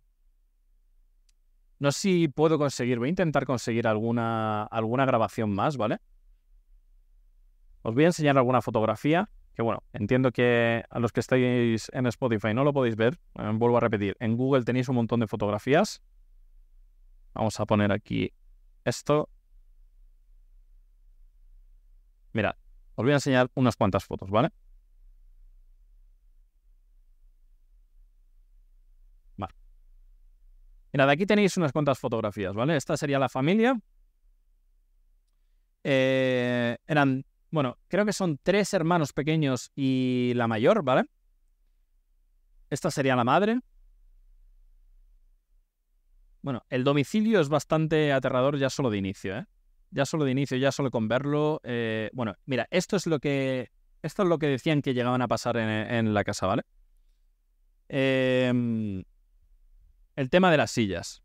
no 1.86 1.92
sé 1.92 2.00
si 2.00 2.28
puedo 2.28 2.58
conseguir, 2.58 2.98
voy 2.98 3.10
a 3.10 3.10
intentar 3.10 3.46
conseguir 3.46 3.88
alguna, 3.88 4.64
alguna 4.64 5.06
grabación 5.06 5.54
más, 5.54 5.78
¿vale? 5.78 6.00
Os 7.84 7.94
voy 7.94 8.06
a 8.06 8.08
enseñar 8.08 8.38
alguna 8.38 8.64
fotografía 8.64 9.30
que 9.54 9.62
bueno, 9.62 9.84
entiendo 9.94 10.32
que 10.32 10.84
a 10.90 11.00
los 11.00 11.14
que 11.14 11.20
estáis 11.22 11.90
en 11.94 12.08
Spotify 12.08 12.54
no 12.54 12.64
lo 12.64 12.74
podéis 12.74 12.96
ver, 12.96 13.20
eh, 13.36 13.52
vuelvo 13.54 13.78
a 13.78 13.80
repetir, 13.80 14.18
en 14.20 14.36
Google 14.36 14.64
tenéis 14.64 14.90
un 14.90 14.96
montón 14.96 15.22
de 15.22 15.28
fotografías. 15.28 16.02
Vamos 17.34 17.60
a 17.60 17.66
poner 17.66 17.92
aquí 17.92 18.34
esto. 18.84 19.30
Mirad, 22.34 22.56
os 22.96 23.04
voy 23.04 23.12
a 23.12 23.16
enseñar 23.16 23.50
unas 23.54 23.76
cuantas 23.76 24.04
fotos, 24.04 24.30
¿vale? 24.30 24.50
Vale. 24.50 24.65
Mirad, 30.96 31.10
aquí 31.10 31.26
tenéis 31.26 31.58
unas 31.58 31.74
cuantas 31.74 32.00
fotografías, 32.00 32.56
¿vale? 32.56 32.78
Esta 32.78 32.96
sería 32.96 33.20
la 33.20 33.28
familia. 33.28 33.78
Eh, 35.84 36.78
eran 36.88 37.26
bueno, 37.52 37.78
creo 37.90 38.06
que 38.06 38.14
son 38.14 38.40
tres 38.42 38.74
hermanos 38.74 39.12
pequeños 39.12 39.74
y 39.76 40.32
la 40.38 40.48
mayor, 40.48 40.84
¿vale? 40.84 41.04
Esta 42.70 42.92
sería 42.92 43.18
la 43.18 43.26
madre. 43.26 43.60
Bueno, 46.42 46.64
el 46.70 46.86
domicilio 46.86 47.42
es 47.42 47.50
bastante 47.50 48.14
aterrador 48.14 48.58
ya 48.58 48.70
solo 48.70 48.90
de 48.90 48.98
inicio, 48.98 49.38
¿eh? 49.38 49.46
Ya 49.92 50.06
solo 50.06 50.24
de 50.24 50.32
inicio, 50.32 50.56
ya 50.56 50.72
solo 50.72 50.92
con 50.92 51.10
verlo. 51.10 51.60
Eh, 51.64 52.10
bueno, 52.14 52.36
mira, 52.46 52.68
esto 52.72 52.96
es 52.96 53.06
lo 53.06 53.20
que. 53.20 53.70
Esto 54.02 54.24
es 54.24 54.30
lo 54.30 54.40
que 54.40 54.48
decían 54.48 54.82
que 54.82 54.94
llegaban 54.94 55.22
a 55.22 55.28
pasar 55.28 55.58
en, 55.58 56.14
la 56.14 56.24
casa, 56.24 56.48
¿vale? 56.48 56.64
Em, 57.90 59.04
el 60.16 60.30
tema 60.30 60.52
de 60.52 60.58
las 60.58 60.72
sillas. 60.72 61.22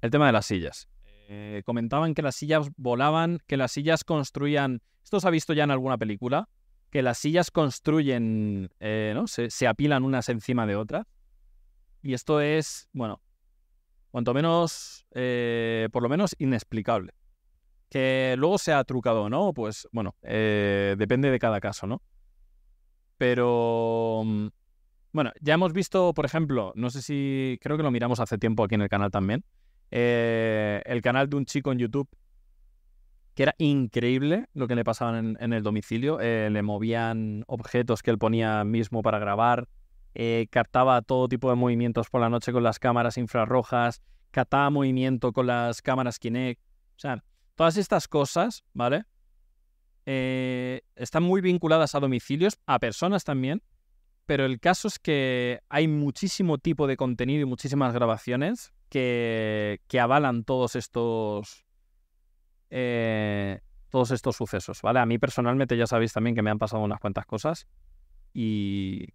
El 0.00 0.10
tema 0.10 0.26
de 0.26 0.32
las 0.32 0.46
sillas. 0.46 0.88
Eh, 1.28 1.62
comentaban 1.64 2.14
que 2.14 2.22
las 2.22 2.36
sillas 2.36 2.70
volaban, 2.76 3.38
que 3.46 3.56
las 3.56 3.72
sillas 3.72 4.04
construían. 4.04 4.82
Esto 5.04 5.20
se 5.20 5.28
ha 5.28 5.30
visto 5.30 5.52
ya 5.52 5.64
en 5.64 5.70
alguna 5.70 5.98
película. 5.98 6.48
Que 6.90 7.02
las 7.02 7.18
sillas 7.18 7.50
construyen, 7.50 8.70
eh, 8.80 9.12
¿no? 9.14 9.26
Se, 9.26 9.50
se 9.50 9.66
apilan 9.68 10.04
unas 10.04 10.28
encima 10.28 10.66
de 10.66 10.76
otras. 10.76 11.06
Y 12.02 12.14
esto 12.14 12.40
es, 12.40 12.88
bueno, 12.92 13.22
cuanto 14.10 14.34
menos, 14.34 15.06
eh, 15.12 15.88
por 15.92 16.02
lo 16.02 16.08
menos 16.08 16.34
inexplicable. 16.38 17.12
Que 17.90 18.34
luego 18.38 18.58
sea 18.58 18.82
trucado 18.84 19.24
o 19.24 19.28
no, 19.28 19.52
pues 19.52 19.88
bueno, 19.92 20.14
depende 20.22 21.30
de 21.30 21.38
cada 21.38 21.60
caso, 21.60 21.86
¿no? 21.86 22.02
Pero, 23.18 24.22
mm, 24.24 24.46
bueno, 25.12 25.32
ya 25.40 25.54
hemos 25.54 25.72
visto, 25.72 26.12
por 26.14 26.24
ejemplo, 26.24 26.72
no 26.76 26.90
sé 26.90 27.02
si, 27.02 27.58
creo 27.62 27.76
que 27.76 27.82
lo 27.82 27.90
miramos 27.90 28.20
hace 28.20 28.38
tiempo 28.38 28.64
aquí 28.64 28.74
en 28.74 28.82
el 28.82 28.88
canal 28.88 29.10
también, 29.10 29.44
eh, 29.90 30.82
el 30.86 31.02
canal 31.02 31.28
de 31.28 31.36
un 31.36 31.46
chico 31.46 31.72
en 31.72 31.78
YouTube 31.78 32.08
que 33.34 33.44
era 33.44 33.54
increíble 33.58 34.48
lo 34.54 34.66
que 34.68 34.74
le 34.74 34.84
pasaba 34.84 35.18
en, 35.18 35.36
en 35.40 35.52
el 35.52 35.62
domicilio. 35.62 36.18
le 36.18 36.62
movían 36.62 37.44
objetos 37.46 38.02
que 38.02 38.10
él 38.10 38.18
ponía 38.18 38.64
mismo 38.64 39.02
para 39.02 39.18
grabar, 39.18 39.68
eh, 40.14 40.48
captaba 40.50 41.02
todo 41.02 41.28
tipo 41.28 41.50
de 41.50 41.56
movimientos 41.56 42.08
por 42.10 42.20
la 42.20 42.28
noche 42.28 42.52
con 42.52 42.62
las 42.62 42.78
cámaras 42.78 43.16
infrarrojas, 43.16 44.02
captaba 44.30 44.68
movimiento 44.70 45.32
con 45.32 45.46
las 45.46 45.82
cámaras 45.82 46.18
Kinect. 46.18 46.60
O 46.96 46.98
sea, 46.98 47.22
todas 47.54 47.76
estas 47.76 48.08
cosas, 48.08 48.64
¿vale? 48.72 49.04
Eh, 50.06 50.82
están 50.96 51.22
muy 51.22 51.40
vinculadas 51.40 51.94
a 51.94 52.00
domicilios, 52.00 52.58
a 52.66 52.78
personas 52.78 53.22
también, 53.22 53.62
pero 54.30 54.44
el 54.44 54.60
caso 54.60 54.86
es 54.86 55.00
que 55.00 55.60
hay 55.68 55.88
muchísimo 55.88 56.58
tipo 56.58 56.86
de 56.86 56.96
contenido 56.96 57.42
y 57.42 57.46
muchísimas 57.46 57.92
grabaciones 57.92 58.72
que, 58.88 59.80
avalan 60.00 60.44
todos 60.44 60.76
estos, 60.76 61.66
eh, 62.70 63.58
todos 63.88 64.12
estos 64.12 64.36
sucesos, 64.36 64.82
¿vale? 64.82 65.00
A 65.00 65.06
mí 65.06 65.18
personalmente 65.18 65.76
ya 65.76 65.88
sabéis 65.88 66.12
también 66.12 66.36
que 66.36 66.42
me 66.42 66.50
han 66.50 66.60
pasado 66.60 66.80
unas 66.80 67.00
cuantas 67.00 67.26
cosas 67.26 67.66
y, 68.32 69.08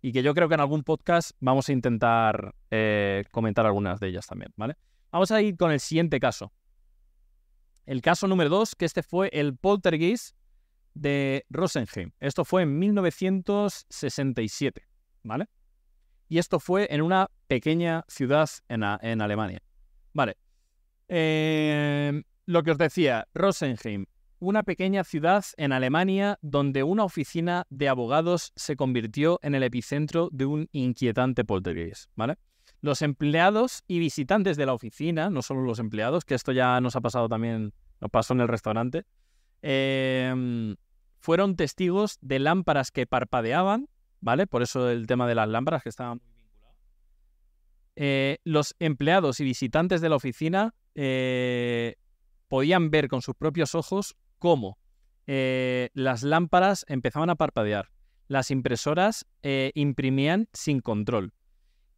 y 0.00 0.12
que 0.12 0.22
yo 0.22 0.34
creo 0.34 0.46
que 0.46 0.54
en 0.54 0.60
algún 0.60 0.84
podcast 0.84 1.32
vamos 1.40 1.68
a 1.68 1.72
intentar 1.72 2.54
eh, 2.70 3.24
comentar 3.32 3.66
algunas 3.66 3.98
de 3.98 4.06
ellas 4.06 4.28
también, 4.28 4.52
¿vale? 4.54 4.76
Vamos 5.10 5.32
a 5.32 5.42
ir 5.42 5.56
con 5.56 5.72
el 5.72 5.80
siguiente 5.80 6.20
caso. 6.20 6.52
El 7.86 8.02
caso 8.02 8.28
número 8.28 8.50
dos, 8.50 8.76
que 8.76 8.84
este 8.84 9.02
fue 9.02 9.30
el 9.32 9.56
poltergeist 9.56 10.36
de 10.94 11.44
Rosenheim. 11.50 12.12
Esto 12.20 12.44
fue 12.44 12.62
en 12.62 12.78
1967, 12.78 14.86
¿vale? 15.22 15.46
Y 16.28 16.38
esto 16.38 16.60
fue 16.60 16.86
en 16.90 17.02
una 17.02 17.28
pequeña 17.48 18.04
ciudad 18.08 18.48
en, 18.68 18.84
en 19.02 19.20
Alemania. 19.20 19.60
Vale. 20.12 20.36
Eh, 21.08 22.22
lo 22.46 22.62
que 22.62 22.70
os 22.70 22.78
decía, 22.78 23.26
Rosenheim, 23.34 24.06
una 24.40 24.62
pequeña 24.62 25.04
ciudad 25.04 25.44
en 25.56 25.72
Alemania 25.72 26.38
donde 26.40 26.82
una 26.82 27.04
oficina 27.04 27.66
de 27.68 27.88
abogados 27.88 28.52
se 28.56 28.74
convirtió 28.74 29.38
en 29.42 29.54
el 29.54 29.62
epicentro 29.62 30.30
de 30.32 30.46
un 30.46 30.68
inquietante 30.72 31.44
poltergeist, 31.44 32.10
¿vale? 32.16 32.36
Los 32.80 33.02
empleados 33.02 33.84
y 33.86 33.98
visitantes 33.98 34.56
de 34.56 34.64
la 34.64 34.72
oficina, 34.72 35.28
no 35.28 35.42
solo 35.42 35.62
los 35.62 35.78
empleados, 35.78 36.24
que 36.24 36.34
esto 36.34 36.52
ya 36.52 36.80
nos 36.80 36.96
ha 36.96 37.02
pasado 37.02 37.28
también, 37.28 37.74
nos 38.00 38.10
pasó 38.10 38.32
en 38.32 38.40
el 38.40 38.48
restaurante, 38.48 39.04
em, 39.62 40.76
fueron 41.18 41.56
testigos 41.56 42.18
de 42.20 42.38
lámparas 42.38 42.90
que 42.90 43.06
parpadeaban, 43.06 43.88
¿vale? 44.20 44.46
Por 44.46 44.62
eso 44.62 44.90
el 44.90 45.06
tema 45.06 45.26
de 45.28 45.34
las 45.34 45.48
lámparas 45.48 45.82
que 45.82 45.88
estaban 45.88 46.20
muy. 46.22 46.30
Eh, 47.96 48.38
los 48.44 48.74
empleados 48.78 49.40
y 49.40 49.44
visitantes 49.44 50.00
de 50.00 50.08
la 50.08 50.16
oficina 50.16 50.74
eh, 50.94 51.96
podían 52.48 52.90
ver 52.90 53.08
con 53.08 53.20
sus 53.22 53.34
propios 53.34 53.74
ojos 53.74 54.16
cómo 54.38 54.78
eh, 55.26 55.90
las 55.94 56.24
lámparas 56.24 56.84
empezaban 56.88 57.30
a 57.30 57.36
parpadear, 57.36 57.90
las 58.26 58.50
impresoras 58.50 59.26
eh, 59.42 59.70
imprimían 59.74 60.48
sin 60.52 60.80
control 60.80 61.32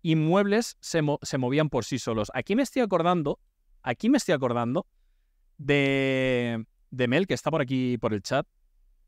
y 0.03 0.17
muebles 0.17 0.77
se, 0.81 1.01
movían 1.39 1.71
por 1.71 1.87
sí 1.87 1.99
solos. 1.99 2.31
Aquí 2.35 2.55
me 2.57 2.63
estoy 2.63 2.83
acordando, 2.83 3.39
aquí 3.83 4.11
me 4.11 4.19
estoy 4.19 4.35
acordando 4.35 4.87
de, 5.57 6.67
de 6.93 7.09
Mel, 7.09 7.27
que 7.27 7.35
está 7.35 7.51
por 7.51 7.61
aquí 7.61 7.99
por 7.99 8.15
el 8.15 8.23
chat. 8.23 8.47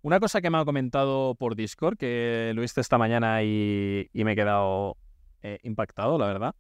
Una 0.03 0.19
cosa 0.19 0.43
que 0.43 0.51
me 0.51 0.59
ha 0.59 0.65
comentado 0.65 1.37
por 1.37 1.55
Discord, 1.55 1.97
que 1.97 2.51
lo 2.57 2.65
hice 2.65 2.81
esta 2.81 2.99
mañana 2.99 3.45
y, 3.45 4.11
me 4.13 4.33
he 4.33 4.35
quedado 4.35 4.97
eh, 5.43 5.61
impactado, 5.63 6.19
la 6.19 6.27
verdad 6.27 6.57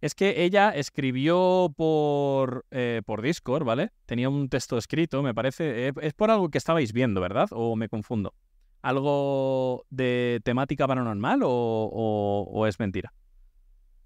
es 0.00 0.14
que 0.14 0.44
ella 0.44 0.70
escribió 0.70 1.72
por, 1.76 2.66
eh, 2.70 3.02
por 3.04 3.20
Discord, 3.22 3.64
¿vale? 3.64 3.90
Tenía 4.06 4.28
un 4.28 4.48
texto 4.48 4.78
escrito, 4.78 5.22
me 5.22 5.34
parece. 5.34 5.88
Eh, 5.88 5.92
es 6.02 6.14
por 6.14 6.30
algo 6.30 6.50
que 6.50 6.58
estabais 6.58 6.92
viendo, 6.92 7.20
¿verdad? 7.20 7.48
¿O 7.50 7.74
me 7.74 7.88
confundo? 7.88 8.34
¿Algo 8.80 9.84
de 9.90 10.40
temática 10.44 10.86
paranormal 10.86 11.40
o, 11.42 12.64
es 12.68 12.78
mentira? 12.78 13.12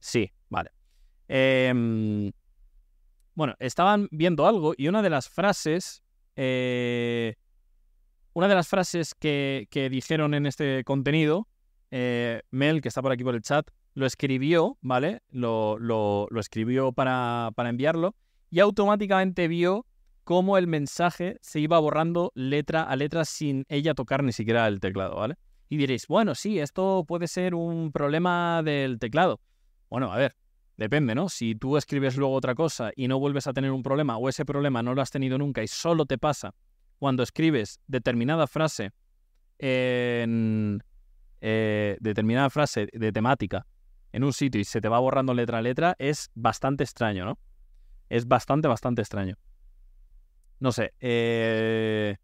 Sí, 0.00 0.32
vale. 0.48 0.70
Em, 1.28 2.32
bueno, 3.34 3.54
estaban 3.58 4.08
viendo 4.10 4.46
algo 4.46 4.72
y 4.76 4.88
una 4.88 5.02
de 5.02 5.10
las 5.10 5.28
frases. 5.28 6.01
Eh, 6.36 7.34
una 8.32 8.48
de 8.48 8.54
las 8.54 8.68
frases 8.68 9.14
que, 9.14 9.68
que 9.70 9.90
dijeron 9.90 10.34
en 10.34 10.46
este 10.46 10.84
contenido, 10.84 11.48
Mel, 11.90 12.80
que 12.80 12.88
está 12.88 13.02
por 13.02 13.12
aquí 13.12 13.22
por 13.22 13.34
el 13.34 13.42
chat, 13.42 13.68
lo 13.94 14.06
escribió, 14.06 14.78
¿vale? 14.80 15.22
Lo, 15.30 15.78
lo, 15.78 16.28
escribió 16.38 16.92
para, 16.92 17.50
para, 17.54 17.68
enviarlo 17.68 18.14
y 18.50 18.60
automáticamente 18.60 19.48
vio 19.48 19.86
cómo 20.24 20.56
el 20.56 20.66
mensaje 20.66 21.36
se 21.40 21.60
iba 21.60 21.78
borrando 21.78 22.32
letra 22.34 22.84
a 22.84 22.96
letra 22.96 23.24
sin 23.24 23.64
ella 23.68 23.94
tocar 23.94 24.22
ni 24.22 24.32
siquiera 24.32 24.66
el 24.68 24.80
teclado, 24.80 25.16
¿vale? 25.16 25.36
Y 25.68 25.76
diréis, 25.76 26.06
bueno, 26.06 26.34
sí, 26.34 26.58
esto 26.58 27.04
puede 27.06 27.28
ser 27.28 27.54
un 27.54 27.92
problema 27.92 28.62
del 28.62 28.98
teclado. 28.98 29.40
Bueno, 29.88 30.12
a 30.12 30.16
ver, 30.16 30.34
depende, 30.82 31.14
¿no? 31.14 31.28
Si 31.28 31.54
tú 31.54 31.76
escribes 31.76 32.16
luego 32.16 32.34
otra 32.34 32.54
cosa 32.54 32.90
y 32.96 33.06
no 33.06 33.18
vuelves 33.18 33.46
a 33.46 33.52
tener 33.52 33.70
un 33.70 33.82
problema 33.82 34.16
o 34.16 34.28
ese 34.28 34.44
problema 34.44 34.82
no 34.82 34.94
lo 34.94 35.00
has 35.00 35.10
tenido 35.10 35.38
nunca 35.38 35.62
y 35.62 35.68
solo 35.68 36.06
te 36.06 36.18
pasa 36.18 36.54
cuando 36.98 37.22
escribes 37.22 37.80
determinada 37.86 38.46
frase 38.46 38.90
en 39.58 40.82
eh, 41.40 41.96
determinada 42.00 42.50
frase 42.50 42.88
de 42.92 43.12
temática 43.12 43.64
en 44.12 44.24
un 44.24 44.32
sitio 44.32 44.60
y 44.60 44.64
se 44.64 44.80
te 44.80 44.88
va 44.88 44.98
borrando 44.98 45.34
letra 45.34 45.58
a 45.58 45.62
letra, 45.62 45.94
es 45.98 46.30
bastante 46.34 46.84
extraño, 46.84 47.24
¿no? 47.24 47.38
Es 48.08 48.26
bastante, 48.26 48.68
bastante 48.68 49.02
extraño. 49.02 49.36
No 50.60 50.70
sé. 50.70 50.92
Eh, 51.00 52.16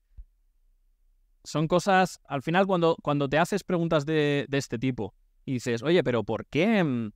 son 1.45 1.67
cosas. 1.67 2.21
Al 2.27 2.43
final, 2.43 2.67
cuando, 2.67 2.97
cuando 3.03 3.29
te 3.29 3.39
haces 3.39 3.65
preguntas 3.65 4.05
de, 4.05 4.47
este 4.53 4.79
tipo 4.79 5.15
y 5.47 5.55
dices, 5.55 5.83
oye, 5.83 6.05
pero 6.05 6.25
¿por 6.25 6.45
qué? 6.47 7.11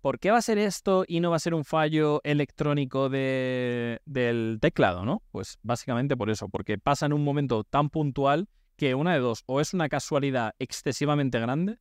¿Por 0.00 0.20
qué 0.20 0.30
va 0.30 0.38
a 0.38 0.42
ser 0.42 0.58
esto 0.58 1.04
y 1.06 1.20
no 1.20 1.30
va 1.30 1.36
a 1.36 1.40
ser 1.40 1.54
un 1.54 1.64
fallo 1.64 2.20
electrónico 2.22 3.08
de, 3.08 4.00
del 4.04 4.58
teclado, 4.60 5.04
no? 5.04 5.22
Pues 5.32 5.58
básicamente 5.62 6.16
por 6.16 6.30
eso, 6.30 6.48
porque 6.48 6.78
pasa 6.78 7.06
en 7.06 7.12
un 7.12 7.24
momento 7.24 7.64
tan 7.64 7.90
puntual 7.90 8.48
que 8.76 8.94
una 8.94 9.12
de 9.12 9.18
dos, 9.18 9.42
o 9.46 9.60
es 9.60 9.74
una 9.74 9.88
casualidad 9.88 10.54
excesivamente 10.60 11.40
grande, 11.40 11.78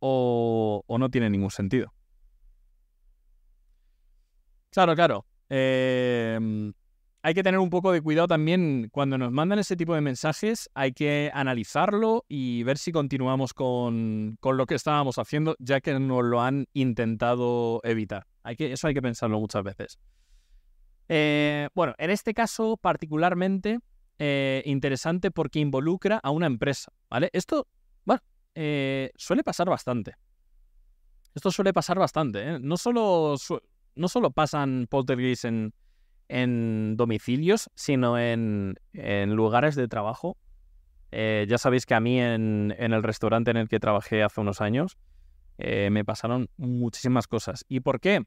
o, 0.00 0.84
no 0.88 1.10
tiene 1.10 1.30
ningún 1.30 1.50
sentido. 1.50 1.92
Claro, 4.70 4.94
claro. 4.94 5.24
Em, 5.48 6.72
hay 7.22 7.34
que 7.34 7.42
tener 7.42 7.58
un 7.58 7.70
poco 7.70 7.92
de 7.92 8.00
cuidado 8.00 8.28
también 8.28 8.88
cuando 8.92 9.18
nos 9.18 9.32
mandan 9.32 9.58
ese 9.58 9.76
tipo 9.76 9.94
de 9.94 10.00
mensajes. 10.00 10.70
Hay 10.74 10.92
que 10.92 11.30
analizarlo 11.34 12.24
y 12.28 12.62
ver 12.62 12.78
si 12.78 12.92
continuamos 12.92 13.54
con, 13.54 14.38
lo 14.42 14.66
que 14.66 14.74
estábamos 14.74 15.18
haciendo, 15.18 15.56
ya 15.58 15.80
que 15.80 15.98
nos 15.98 16.24
lo 16.24 16.40
han 16.40 16.66
intentado 16.72 17.80
evitar. 17.84 18.26
Hay 18.42 18.56
que, 18.56 18.72
eso 18.72 18.86
hay 18.86 18.94
que 18.94 19.02
pensarlo 19.02 19.40
muchas 19.40 19.62
veces. 19.64 19.98
Eh, 21.08 21.68
bueno, 21.74 21.94
en 21.98 22.10
este 22.10 22.34
caso 22.34 22.76
particularmente 22.76 23.78
eh, 24.18 24.62
interesante 24.66 25.30
porque 25.30 25.58
involucra 25.58 26.20
a 26.22 26.30
una 26.30 26.46
empresa, 26.46 26.92
¿vale? 27.08 27.30
Esto 27.32 27.66
eh, 28.60 29.12
suele 29.14 29.44
pasar 29.44 29.68
bastante. 29.68 30.16
Esto 31.32 31.52
suele 31.52 31.72
pasar 31.72 31.96
bastante. 31.96 32.42
¿eh? 32.42 32.58
No, 32.60 32.76
solo 32.76 33.36
no 33.94 34.08
solo 34.08 34.32
pasan 34.32 34.88
poltergeists 34.90 35.44
en, 35.44 35.72
en 36.28 36.96
domicilios, 36.96 37.70
sino 37.74 38.18
en, 38.18 38.76
lugares 38.92 39.74
de 39.74 39.88
trabajo. 39.88 40.36
Eh, 41.10 41.46
ya 41.48 41.58
sabéis 41.58 41.86
que 41.86 41.94
a 41.94 42.00
mí 42.00 42.20
en, 42.20 42.74
el 42.78 43.02
restaurante 43.02 43.50
en 43.50 43.56
el 43.56 43.68
que 43.68 43.80
trabajé 43.80 44.22
hace 44.22 44.40
unos 44.40 44.60
años 44.60 44.98
me 45.58 46.04
pasaron 46.04 46.48
muchísimas 46.56 47.26
cosas. 47.26 47.64
¿Y 47.68 47.80
por 47.80 47.98
qué? 47.98 48.24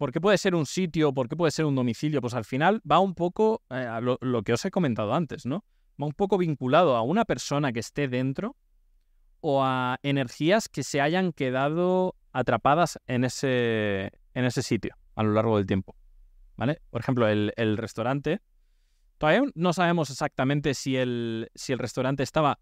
¿Por 0.00 0.12
qué 0.12 0.20
puede 0.22 0.38
ser 0.38 0.54
un 0.54 0.64
sitio? 0.64 1.12
¿Por 1.12 1.28
qué 1.28 1.36
puede 1.36 1.50
ser 1.50 1.66
un 1.66 1.74
domicilio? 1.74 2.22
Pues 2.22 2.32
al 2.32 2.46
final 2.46 2.80
va 2.90 3.00
un 3.00 3.14
poco 3.14 3.60
a 3.68 4.00
lo, 4.00 4.42
que 4.42 4.54
os 4.54 4.64
he 4.64 4.70
comentado 4.70 5.12
antes, 5.12 5.44
¿no? 5.44 5.62
Va 6.00 6.06
un 6.06 6.14
poco 6.14 6.38
vinculado 6.38 6.96
a 6.96 7.02
una 7.02 7.26
persona 7.26 7.70
que 7.70 7.80
esté 7.80 8.08
dentro 8.08 8.56
o 9.42 9.62
a 9.62 9.98
energías 10.02 10.70
que 10.70 10.84
se 10.84 11.02
hayan 11.02 11.32
quedado 11.32 12.16
atrapadas 12.32 12.98
en 13.06 13.24
ese, 13.24 14.10
en 14.32 14.46
ese 14.46 14.62
sitio 14.62 14.96
a 15.16 15.22
lo 15.22 15.34
largo 15.34 15.58
del 15.58 15.66
tiempo. 15.66 15.94
¿Vale? 16.60 16.82
Por 16.90 17.00
ejemplo, 17.00 17.26
el, 17.26 17.76
restaurante. 17.78 18.42
Todavía 19.16 19.50
no 19.54 19.72
sabemos 19.72 20.10
exactamente 20.10 20.74
si 20.74 20.94
el, 20.94 21.50
si 21.54 21.72
el 21.72 21.78
restaurante 21.78 22.22
estaba 22.22 22.58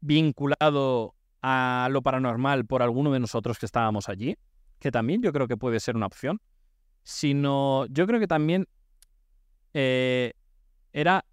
vinculado 0.00 1.14
a 1.40 1.86
lo 1.92 2.02
paranormal 2.02 2.66
por 2.66 2.82
alguno 2.82 3.12
de 3.12 3.20
nosotros 3.20 3.60
que 3.60 3.66
estábamos 3.66 4.08
allí, 4.08 4.36
que 4.80 4.90
también 4.90 5.22
yo 5.22 5.32
creo 5.32 5.46
que 5.46 5.56
puede 5.56 5.78
ser 5.78 5.94
una 5.94 6.06
opción, 6.06 6.40
sino 7.04 7.86
yo 7.86 8.08
creo 8.08 8.18
que 8.18 8.26
también 8.26 8.66
eh, 9.72 10.32
era 10.92 11.24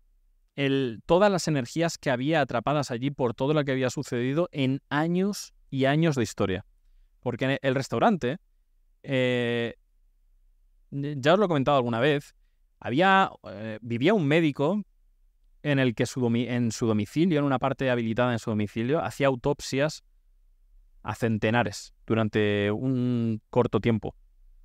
el, 0.56 1.02
todas 1.08 1.32
las 1.32 1.48
energías 1.48 1.98
que 1.98 2.12
había 2.12 2.39
atrapadas 2.39 2.91
allí 2.91 3.10
por 3.10 3.34
todo 3.34 3.56
lo 3.56 3.65
que 3.65 3.72
había 3.72 3.89
sucedido 3.89 4.48
en 4.52 4.84
años 4.89 5.56
y 5.72 5.86
años 5.86 6.15
de 6.15 6.22
historia. 6.22 6.68
Porque 7.22 7.58
el 7.63 7.74
restaurante, 7.74 8.38
eh, 9.02 9.74
ya 11.17 11.34
os 11.34 11.39
lo 11.39 11.45
he 11.45 11.47
comentado 11.47 11.77
alguna 11.77 11.99
vez, 11.99 12.36
había, 12.79 13.31
eh, 13.49 13.79
vivía 13.81 14.13
un 14.13 14.27
médico 14.27 14.84
en 15.63 15.79
el 15.79 15.95
que 15.95 16.05
su 16.05 16.25
en 16.27 16.71
su 16.71 16.88
domicilio, 16.88 17.39
en 17.39 17.45
una 17.45 17.60
parte 17.60 17.89
habilitada 17.89 18.34
en 18.34 18.39
su 18.39 18.51
domicilio, 18.51 19.03
hacía 19.03 19.27
autopsias 19.27 20.03
a 21.01 21.15
centenares 21.15 21.93
durante 22.05 22.71
un 22.71 23.41
corto 23.49 23.79
tiempo, 23.79 24.15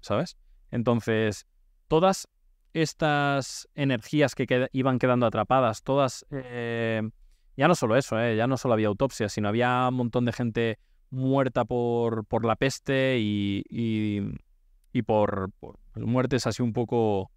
¿sabes? 0.00 0.36
Entonces, 0.70 1.46
todas 1.88 2.28
estas 2.72 3.68
energías 3.74 4.34
que 4.34 4.68
iban 4.72 4.98
quedando 4.98 5.26
atrapadas, 5.26 5.82
todas... 5.82 6.26
Eh, 6.30 7.02
ya 7.56 7.68
no 7.68 7.74
solo 7.74 7.96
eso, 7.96 8.18
eh, 8.18 8.36
ya 8.36 8.46
no 8.46 8.56
solo 8.56 8.74
había 8.74 8.88
autopsias, 8.88 9.32
sino 9.32 9.48
había 9.48 9.86
un 9.88 9.94
montón 9.94 10.24
de 10.24 10.32
gente 10.32 10.78
muerta 11.10 11.64
por, 11.64 12.24
por 12.24 12.44
la 12.44 12.56
peste 12.56 13.18
y, 13.18 13.62
y, 13.68 14.22
por, 15.02 15.50
por, 15.60 15.78
muertes 15.94 16.46
así 16.46 16.62
un 16.62 16.72
poco 16.72 17.30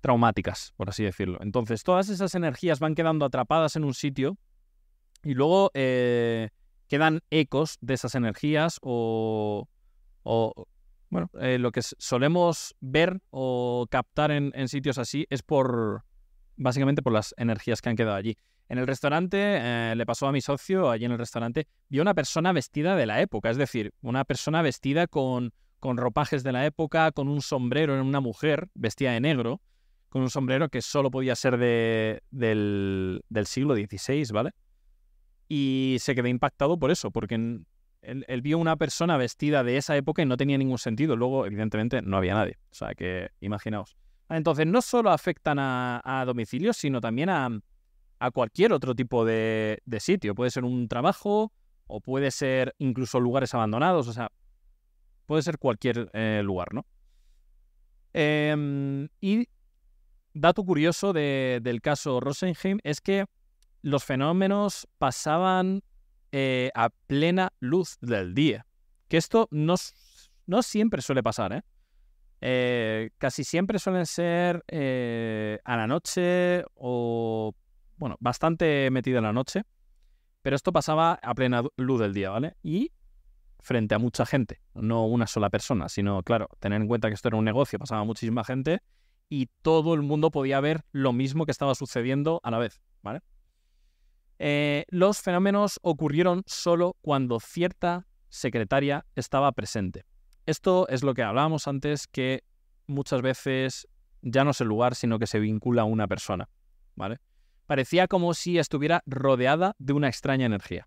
traumáticas, 0.00 0.72
por 0.76 0.88
así 0.88 1.04
decirlo. 1.04 1.38
Entonces, 1.40 1.82
todas 1.82 2.08
esas 2.08 2.34
energías 2.34 2.80
van 2.80 2.94
quedando 2.94 3.24
atrapadas 3.24 3.76
en 3.76 3.84
un 3.84 3.94
sitio 3.94 4.36
y 5.22 5.34
luego 5.34 5.70
eh, 5.74 6.50
quedan 6.88 7.20
ecos 7.30 7.78
de 7.80 7.94
esas 7.94 8.14
energías 8.14 8.78
o, 8.82 9.68
o 10.22 10.66
bueno, 11.08 11.30
eh, 11.40 11.58
lo 11.58 11.72
que 11.72 11.82
solemos 11.82 12.74
ver 12.80 13.20
o 13.30 13.86
captar 13.90 14.30
en, 14.30 14.68
sitios 14.68 14.98
así 14.98 15.26
es 15.30 15.42
por, 15.42 16.04
básicamente 16.56 17.02
por 17.02 17.12
las 17.12 17.34
energías 17.36 17.80
que 17.80 17.88
han 17.88 17.96
quedado 17.96 18.16
allí. 18.16 18.36
En 18.68 18.78
el 18.78 18.86
restaurante, 18.86 19.38
eh, 19.40 19.94
le 19.96 20.06
pasó 20.06 20.26
a 20.26 20.32
mi 20.32 20.40
socio, 20.40 20.90
allí 20.90 21.04
en 21.04 21.12
el 21.12 21.18
restaurante, 21.18 21.68
vio 21.88 22.02
una 22.02 22.14
persona 22.14 22.52
vestida 22.52 22.96
de 22.96 23.06
la 23.06 23.20
época, 23.20 23.50
es 23.50 23.56
decir, 23.56 23.94
una 24.02 24.24
persona 24.24 24.62
vestida 24.62 25.06
con, 25.06 25.52
con 25.80 25.96
ropajes 25.96 26.42
de 26.42 26.52
la 26.52 26.66
época, 26.66 27.12
con 27.12 27.28
un 27.28 27.42
sombrero 27.42 27.94
en 27.94 28.04
una 28.04 28.20
mujer 28.20 28.68
vestida 28.74 29.12
de 29.12 29.20
negro, 29.20 29.60
con 30.08 30.22
un 30.22 30.30
sombrero 30.30 30.68
que 30.68 30.82
solo 30.82 31.10
podía 31.10 31.36
ser 31.36 31.58
de, 31.58 32.22
del, 32.30 33.22
del 33.28 33.46
siglo 33.46 33.74
XVI, 33.74 34.24
¿vale? 34.32 34.52
Y 35.48 35.96
se 36.00 36.14
quedó 36.14 36.28
impactado 36.28 36.78
por 36.78 36.90
eso, 36.90 37.10
porque 37.10 37.36
él, 38.06 38.42
vio 38.42 38.58
una 38.58 38.76
persona 38.76 39.16
vestida 39.16 39.64
de 39.64 39.76
esa 39.76 39.96
época 39.96 40.22
y 40.22 40.26
no 40.26 40.36
tenía 40.36 40.58
ningún 40.58 40.78
sentido. 40.78 41.16
Luego, 41.16 41.46
evidentemente, 41.46 42.02
no 42.02 42.16
había 42.16 42.34
nadie. 42.34 42.56
O 42.70 42.74
sea 42.74 42.94
que, 42.94 43.30
imaginaos. 43.40 43.96
Entonces, 44.28 44.66
no 44.66 44.82
solo 44.82 45.10
afectan 45.10 45.58
a, 45.58 46.24
domicilios, 46.26 46.76
sino 46.76 47.00
también 47.00 47.30
a, 47.30 47.50
cualquier 48.32 48.72
otro 48.72 48.94
tipo 48.94 49.24
de, 49.24 49.80
sitio. 49.98 50.34
Puede 50.34 50.50
ser 50.50 50.64
un 50.64 50.88
trabajo 50.88 51.52
o 51.86 52.00
puede 52.00 52.30
ser 52.30 52.74
incluso 52.78 53.20
lugares 53.20 53.54
abandonados. 53.54 54.08
O 54.08 54.12
sea, 54.12 54.30
puede 55.26 55.42
ser 55.42 55.58
cualquier 55.58 56.10
eh, 56.14 56.40
lugar, 56.42 56.72
¿no? 56.72 56.86
Em, 58.12 59.08
y 59.20 59.48
dato 60.32 60.64
curioso 60.64 61.12
del 61.12 61.80
caso 61.82 62.20
Rosenheim 62.20 62.78
es 62.82 63.00
que 63.00 63.26
los 63.82 64.04
fenómenos 64.04 64.88
pasaban 64.98 65.82
eh, 66.32 66.70
a 66.74 66.88
plena 67.06 67.52
luz 67.60 67.98
del 68.00 68.34
día. 68.34 68.66
Que 69.08 69.18
esto 69.18 69.48
no, 69.50 69.74
no 70.46 70.62
siempre 70.62 71.02
suele 71.02 71.22
pasar, 71.22 71.52
¿eh? 71.52 71.62
¿eh? 72.40 73.10
casi 73.18 73.44
siempre 73.44 73.78
suelen 73.78 74.06
ser 74.06 74.64
a 75.64 75.76
la 75.76 75.86
noche 75.86 76.64
o, 76.74 77.54
bueno, 77.96 78.16
bastante 78.18 78.90
metido 78.90 79.18
en 79.18 79.24
la 79.24 79.32
noche. 79.32 79.62
Pero 80.42 80.56
esto 80.56 80.72
pasaba 80.72 81.18
a 81.22 81.34
plena 81.34 81.62
luz 81.76 82.00
del 82.00 82.14
día, 82.14 82.30
¿vale? 82.30 82.56
Y 82.62 82.92
frente 83.66 83.96
a 83.96 83.98
mucha 83.98 84.24
gente, 84.24 84.60
no 84.74 85.06
una 85.06 85.26
sola 85.26 85.50
persona, 85.50 85.88
sino, 85.88 86.22
claro, 86.22 86.48
tener 86.60 86.80
en 86.80 86.86
cuenta 86.86 87.08
que 87.08 87.14
esto 87.14 87.26
era 87.26 87.36
un 87.36 87.44
negocio, 87.44 87.80
pasaba 87.80 88.04
muchísima 88.04 88.44
gente 88.44 88.80
y 89.28 89.48
todo 89.62 89.94
el 89.94 90.02
mundo 90.02 90.30
podía 90.30 90.60
ver 90.60 90.84
lo 90.92 91.12
mismo 91.12 91.46
que 91.46 91.50
estaba 91.50 91.74
sucediendo 91.74 92.40
a 92.44 92.52
la 92.52 92.58
vez, 92.58 92.80
¿vale? 93.02 93.22
Eh, 94.38 94.84
los 94.88 95.20
fenómenos 95.20 95.80
ocurrieron 95.82 96.44
solo 96.46 96.96
cuando 97.00 97.40
cierta 97.40 98.06
secretaria 98.28 99.04
estaba 99.16 99.50
presente. 99.50 100.04
Esto 100.46 100.86
es 100.88 101.02
lo 101.02 101.14
que 101.14 101.24
hablábamos 101.24 101.66
antes, 101.66 102.06
que 102.06 102.44
muchas 102.86 103.20
veces 103.20 103.88
ya 104.22 104.44
no 104.44 104.52
es 104.52 104.60
el 104.60 104.68
lugar, 104.68 104.94
sino 104.94 105.18
que 105.18 105.26
se 105.26 105.40
vincula 105.40 105.82
a 105.82 105.86
una 105.86 106.06
persona. 106.06 106.48
¿Vale? 106.94 107.18
Parecía 107.66 108.06
como 108.06 108.32
si 108.32 108.58
estuviera 108.58 109.02
rodeada 109.06 109.74
de 109.78 109.92
una 109.92 110.06
extraña 110.06 110.46
energía. 110.46 110.86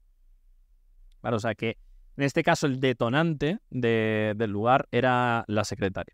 O 1.22 1.40
sea 1.40 1.56
que 1.56 1.78
en 2.20 2.26
este 2.26 2.44
caso 2.44 2.68
el 2.68 2.82
detonante 2.82 3.60
del 3.70 4.52
lugar 4.52 4.90
era 4.92 5.46
la 5.48 5.64
secretaria. 5.64 6.14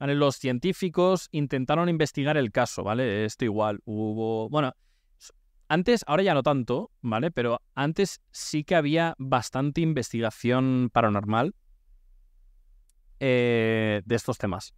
Los 0.00 0.34
científicos 0.34 1.28
intentaron 1.30 1.88
investigar 1.88 2.36
el 2.36 2.50
caso, 2.50 2.82
¿vale? 2.82 3.24
Esto 3.24 3.44
igual 3.44 3.80
hubo. 3.84 4.48
Bueno, 4.50 4.72
antes, 5.68 6.04
ahora 6.08 6.24
ya 6.24 6.34
no 6.34 6.42
tanto, 6.42 6.90
¿vale? 7.02 7.30
Pero 7.30 7.60
antes 7.76 8.20
sí 8.32 8.64
que 8.64 8.74
había 8.74 9.14
bastante 9.16 9.80
investigación 9.80 10.90
paranormal 10.92 11.54
eh, 13.20 14.02
de 14.04 14.14
estos 14.16 14.38
temas. 14.38 14.74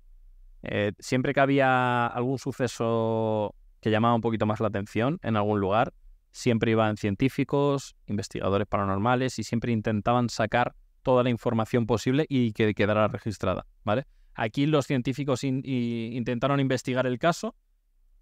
Eh, 0.62 0.92
siempre 0.98 1.32
que 1.32 1.40
había 1.40 2.06
algún 2.06 2.38
suceso 2.38 3.54
que 3.80 3.90
llamaba 3.90 4.14
un 4.14 4.20
poquito 4.20 4.44
más 4.44 4.60
la 4.60 4.68
atención 4.68 5.18
en 5.22 5.36
algún 5.36 5.58
lugar, 5.58 5.94
siempre 6.36 6.72
iban 6.72 6.96
científicos, 6.96 7.96
investigadores 8.06 8.66
paranormales 8.66 9.38
y 9.38 9.44
siempre 9.44 9.72
intentaban 9.72 10.28
sacar 10.28 10.74
toda 11.02 11.22
la 11.22 11.30
información 11.30 11.86
posible 11.86 12.26
y 12.28 12.52
que 12.52 12.74
quedara 12.74 13.08
registrada, 13.08 13.66
¿vale? 13.84 14.06
Aquí 14.34 14.66
los 14.66 14.86
científicos 14.86 15.44
intentaron 15.44 16.60
investigar 16.60 17.06
el 17.06 17.18
caso 17.18 17.54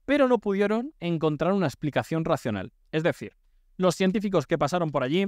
pero 0.05 0.29
no 0.29 0.39
pudieron 0.39 0.93
encontrar 1.01 1.53
una 1.53 1.67
explicación 1.67 2.25
racional. 2.25 2.73
Es 2.93 3.03
decir, 3.03 3.33
los 3.77 3.95
científicos 3.95 4.47
que 4.47 4.59
pasaron 4.59 4.91
por 4.91 5.03
allí, 5.03 5.27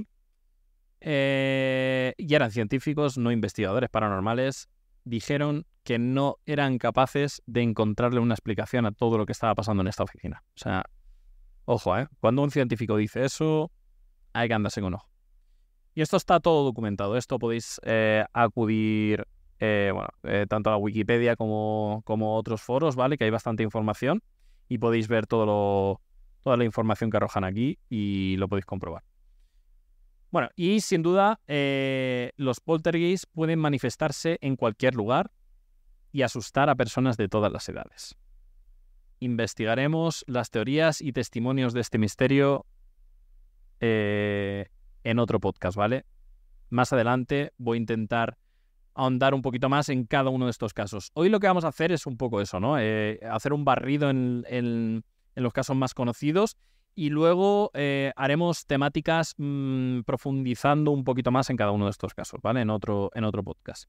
eh, 1.01 2.13
y 2.17 2.33
eran 2.33 2.51
científicos, 2.51 3.17
no 3.17 3.31
investigadores 3.31 3.89
paranormales, 3.89 4.69
dijeron 5.03 5.65
que 5.83 5.99
no 5.99 6.37
eran 6.45 6.77
capaces 6.77 7.41
de 7.45 7.61
encontrarle 7.61 8.19
una 8.19 8.33
explicación 8.33 8.85
a 8.85 8.91
todo 8.91 9.17
lo 9.17 9.25
que 9.25 9.31
estaba 9.31 9.55
pasando 9.55 9.81
en 9.81 9.87
esta 9.87 10.03
oficina. 10.03 10.43
O 10.49 10.59
sea, 10.59 10.85
ojo, 11.67 11.97
¿eh? 11.97 12.07
Cuando 12.19 12.41
un 12.41 12.49
científico 12.49 12.97
dice 12.97 13.23
eso, 13.25 13.71
hay 14.33 14.47
que 14.47 14.53
andarse 14.55 14.81
con 14.81 14.95
ojo. 14.95 15.07
Y 15.93 16.01
esto 16.01 16.17
está 16.17 16.39
todo 16.39 16.63
documentado. 16.63 17.17
Esto 17.17 17.37
podéis 17.37 17.79
eh, 17.83 18.25
acudir, 18.33 19.27
eh, 19.59 19.91
bueno, 19.93 20.09
tanto 20.47 20.69
a 20.69 20.73
la 20.73 20.77
Wikipedia 20.77 21.35
como, 21.35 22.03
otros 22.07 22.61
foros, 22.61 22.95
¿vale? 22.95 23.17
Que 23.17 23.25
hay 23.25 23.31
bastante 23.31 23.63
información 23.63 24.21
y 24.67 24.77
podéis 24.77 25.07
ver 25.07 25.27
toda 25.27 25.97
la 26.43 26.63
información 26.63 27.09
que 27.09 27.17
arrojan 27.17 27.43
aquí 27.43 27.79
y 27.89 28.35
lo 28.37 28.47
podéis 28.47 28.65
comprobar. 28.65 29.03
Bueno, 30.29 30.49
y 30.55 30.81
sin 30.81 31.03
duda, 31.03 31.39
eh, 31.47 32.31
los 32.35 32.59
poltergeists 32.59 33.25
pueden 33.25 33.59
manifestarse 33.59 34.37
en 34.41 34.55
cualquier 34.55 34.93
lugar 34.93 35.31
y 36.11 36.21
asustar 36.21 36.69
a 36.69 36.75
personas 36.75 37.15
de 37.17 37.29
todas 37.29 37.51
las 37.51 37.67
edades. 37.69 38.15
Investigaremos 39.19 40.23
las 40.27 40.51
teorías 40.51 41.01
y 41.01 41.11
testimonios 41.11 41.73
de 41.73 41.81
este 41.81 41.97
misterio 41.97 42.65
eh, 43.79 44.67
en 45.03 45.19
otro 45.19 45.39
podcast, 45.39 45.77
¿vale? 45.77 46.05
Más 46.69 46.93
adelante 46.93 47.53
voy 47.57 47.77
a 47.77 47.81
intentar 47.81 48.37
ahondar 48.93 49.33
un 49.33 49.41
poquito 49.41 49.69
más 49.69 49.89
en 49.89 50.05
cada 50.05 50.29
uno 50.29 50.45
de 50.45 50.51
estos 50.51 50.73
casos. 50.73 51.11
Hoy 51.13 51.29
lo 51.29 51.39
que 51.39 51.47
vamos 51.47 51.63
a 51.63 51.69
hacer 51.69 51.91
es 51.91 52.05
un 52.05 52.17
poco 52.17 52.41
eso, 52.41 52.59
¿no? 52.59 52.79
Eh, 52.79 53.19
hacer 53.29 53.53
un 53.53 53.63
barrido 53.63 54.09
en, 54.09 55.03
los 55.35 55.53
casos 55.53 55.75
más 55.75 55.93
conocidos 55.93 56.57
y 56.95 57.09
luego 57.09 57.69
eh, 57.75 58.11
haremos 58.15 58.65
temáticas 58.65 59.35
mm, 59.37 60.01
profundizando 60.01 60.89
un 60.89 61.03
poquito 61.03 61.31
más 61.31 61.49
en 61.51 61.57
cada 61.57 61.71
uno 61.71 61.85
de 61.85 61.91
estos 61.91 62.15
casos, 62.15 62.39
¿vale? 62.41 62.61
En 62.61 62.71
otro, 62.71 63.11
en 63.13 63.23
otro 63.23 63.43
podcast. 63.43 63.87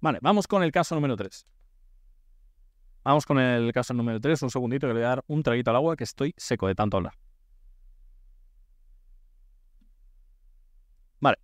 Vale, 0.00 0.18
vamos 0.20 0.46
con 0.46 0.62
el 0.62 0.70
caso 0.70 0.94
número 0.94 1.16
3. 1.16 1.46
Vamos 3.10 3.26
con 3.26 3.40
el 3.40 3.72
caso 3.72 3.92
número 3.92 4.20
3, 4.20 4.40
un 4.42 4.50
segundito 4.50 4.86
que 4.86 4.94
le 4.94 5.00
voy 5.00 5.04
a 5.04 5.08
dar 5.08 5.24
un 5.26 5.42
traguito 5.42 5.70
al 5.70 5.74
agua 5.74 5.96
que 5.96 6.04
estoy 6.04 6.32
seco 6.36 6.68
de 6.68 6.76
tanto 6.76 6.96
hablar. 6.96 7.14
Vale. 11.18 11.36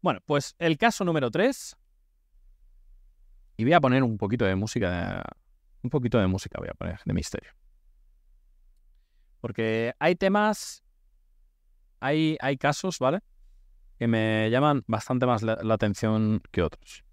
Bueno, 0.00 0.18
pues 0.26 0.56
el 0.58 0.76
caso 0.76 1.04
número 1.04 1.30
3. 1.30 1.76
Y 3.56 3.62
voy 3.62 3.74
a 3.74 3.80
poner 3.80 4.02
un 4.02 4.18
poquito 4.18 4.44
de 4.46 4.56
música. 4.56 5.22
Un 5.84 5.90
poquito 5.90 6.18
de 6.18 6.26
música 6.26 6.58
voy 6.58 6.70
a 6.70 6.74
poner, 6.74 6.98
de 7.04 7.14
misterio. 7.14 7.52
Porque 9.40 9.94
hay 10.00 10.16
temas. 10.16 10.82
Hay, 12.00 12.36
hay 12.40 12.56
casos, 12.56 12.98
¿vale? 12.98 13.20
Que 13.96 14.08
me 14.08 14.50
llaman 14.50 14.82
bastante 14.88 15.24
más 15.24 15.44
la 15.44 15.74
atención 15.74 16.42
que 16.50 16.62
otros. 16.62 17.04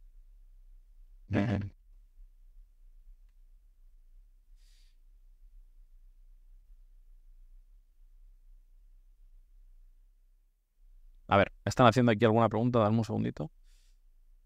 A 11.28 11.38
ver, 11.38 11.52
¿me 11.66 11.70
están 11.70 11.88
haciendo 11.88 12.12
aquí 12.12 12.26
alguna 12.26 12.50
pregunta? 12.50 12.80
Dame 12.80 12.98
un 12.98 13.04
segundito. 13.04 13.52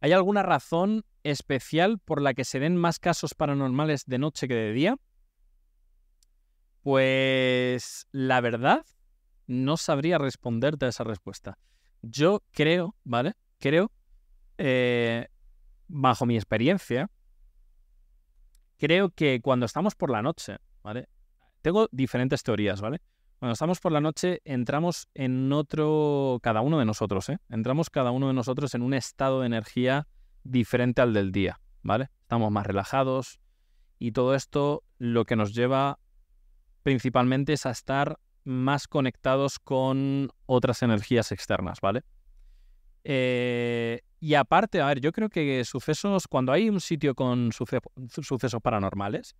¿Hay 0.01 0.13
alguna 0.13 0.43
razón 0.43 1.03
especial 1.23 1.99
por 1.99 2.21
la 2.21 2.33
que 2.33 2.45
se 2.45 2.59
den 2.59 2.77
más 2.77 2.99
casos 2.99 3.33
paranormales 3.33 4.05
de 4.05 4.17
noche 4.17 4.47
que 4.47 4.55
de 4.55 4.71
día? 4.71 4.97
Pues 6.81 8.07
la 8.11 8.39
verdad, 8.39 8.85
no 9.47 9.75
sabría 9.75 10.17
responderte 10.17 10.85
a 10.85 10.89
esa 10.89 11.03
respuesta. 11.03 11.57
Yo 12.01 12.41
creo, 12.51 12.95
¿vale? 13.03 13.33
Creo, 13.59 13.91
eh, 14.57 14.98
bajo 16.01 16.25
mi 16.25 16.35
experiencia, 16.35 17.09
creo 18.77 19.09
que 19.09 19.41
cuando 19.41 19.65
estamos 19.65 19.95
por 19.95 20.09
la 20.09 20.21
noche, 20.21 20.57
¿vale? 20.81 21.09
Tengo 21.61 21.89
diferentes 21.91 22.41
teorías, 22.41 22.79
¿vale? 22.79 23.01
Cuando 23.39 23.53
estamos 23.53 23.79
por 23.79 23.91
la 23.91 24.01
noche 24.01 24.41
entramos 24.45 25.09
en 25.13 25.51
otro, 25.51 26.39
cada 26.41 26.61
uno 26.61 26.79
de 26.79 26.85
nosotros, 26.85 27.29
¿eh? 27.29 27.39
Entramos 27.49 27.89
cada 27.89 28.11
uno 28.11 28.27
de 28.27 28.33
nosotros 28.33 28.73
en 28.75 28.81
un 28.81 28.93
estado 28.93 29.41
de 29.41 29.47
energía 29.47 30.07
diferente 30.43 31.01
al 31.01 31.13
del 31.13 31.31
día, 31.31 31.59
¿vale? 31.83 32.09
Estamos 32.21 32.51
más 32.51 32.65
relajados 32.65 33.39
y 33.97 34.13
todo 34.13 34.35
esto 34.35 34.83
lo 34.97 35.25
que 35.25 35.35
nos 35.35 35.53
lleva 35.53 35.99
principalmente 36.83 37.53
es 37.53 37.65
a 37.65 37.71
estar 37.71 38.19
más 38.45 38.87
conectados 38.87 39.59
con 39.59 40.31
otras 40.45 40.81
energías 40.81 41.33
externas, 41.33 41.81
¿vale? 41.81 42.03
Eh, 43.03 44.01
y 44.19 44.33
aparte, 44.33 44.81
a 44.81 44.87
ver, 44.87 44.99
yo 44.99 45.11
creo 45.11 45.29
que 45.29 45.63
sucesos, 45.63 46.27
cuando 46.27 46.51
hay 46.51 46.69
un 46.69 46.81
sitio 46.81 47.15
con 47.15 47.51
suce- 47.51 47.79
sucesos 48.09 48.61
paranormales, 48.61 49.35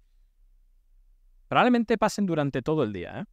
probablemente 1.48 1.98
pasen 1.98 2.26
durante 2.26 2.62
todo 2.62 2.84
el 2.84 2.94
día, 2.94 3.22
¿eh? 3.22 3.26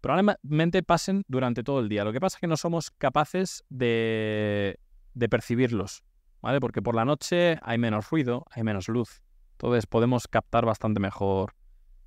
Probablemente 0.00 0.82
pasen 0.82 1.24
durante 1.28 1.62
todo 1.62 1.80
el 1.80 1.88
día. 1.88 2.04
Lo 2.04 2.12
que 2.12 2.20
pasa 2.20 2.36
es 2.36 2.40
que 2.40 2.46
no 2.46 2.56
somos 2.56 2.90
capaces 2.90 3.64
de, 3.68 4.78
de 5.12 5.28
percibirlos, 5.28 6.02
¿vale? 6.40 6.58
Porque 6.58 6.80
por 6.80 6.94
la 6.94 7.04
noche 7.04 7.58
hay 7.62 7.76
menos 7.76 8.08
ruido, 8.08 8.46
hay 8.50 8.62
menos 8.62 8.88
luz. 8.88 9.22
Entonces 9.52 9.86
podemos 9.86 10.26
captar 10.26 10.64
bastante 10.64 11.00
mejor 11.00 11.54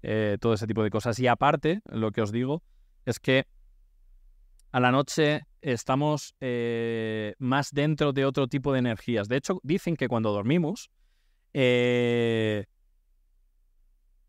eh, 0.01 0.37
todo 0.41 0.55
ese 0.55 0.65
tipo 0.65 0.81
de 0.83 0.89
cosas. 0.89 1.19
Y 1.19 1.27
aparte, 1.27 1.81
lo 1.85 2.11
que 2.11 2.21
os 2.21 2.31
digo 2.31 2.63
es 3.05 3.19
que 3.19 3.45
a 4.71 4.79
la 4.79 4.91
noche 4.91 5.45
estamos 5.63 6.35
eh, 6.41 7.35
más 7.39 7.71
dentro 7.71 8.13
de 8.13 8.25
otro 8.25 8.47
tipo 8.47 8.73
de 8.73 8.79
energías. 8.79 9.27
De 9.27 9.37
hecho, 9.37 9.59
dicen 9.63 9.95
que 9.95 10.07
cuando 10.07 10.31
dormimos, 10.31 10.91
eh, 11.53 12.65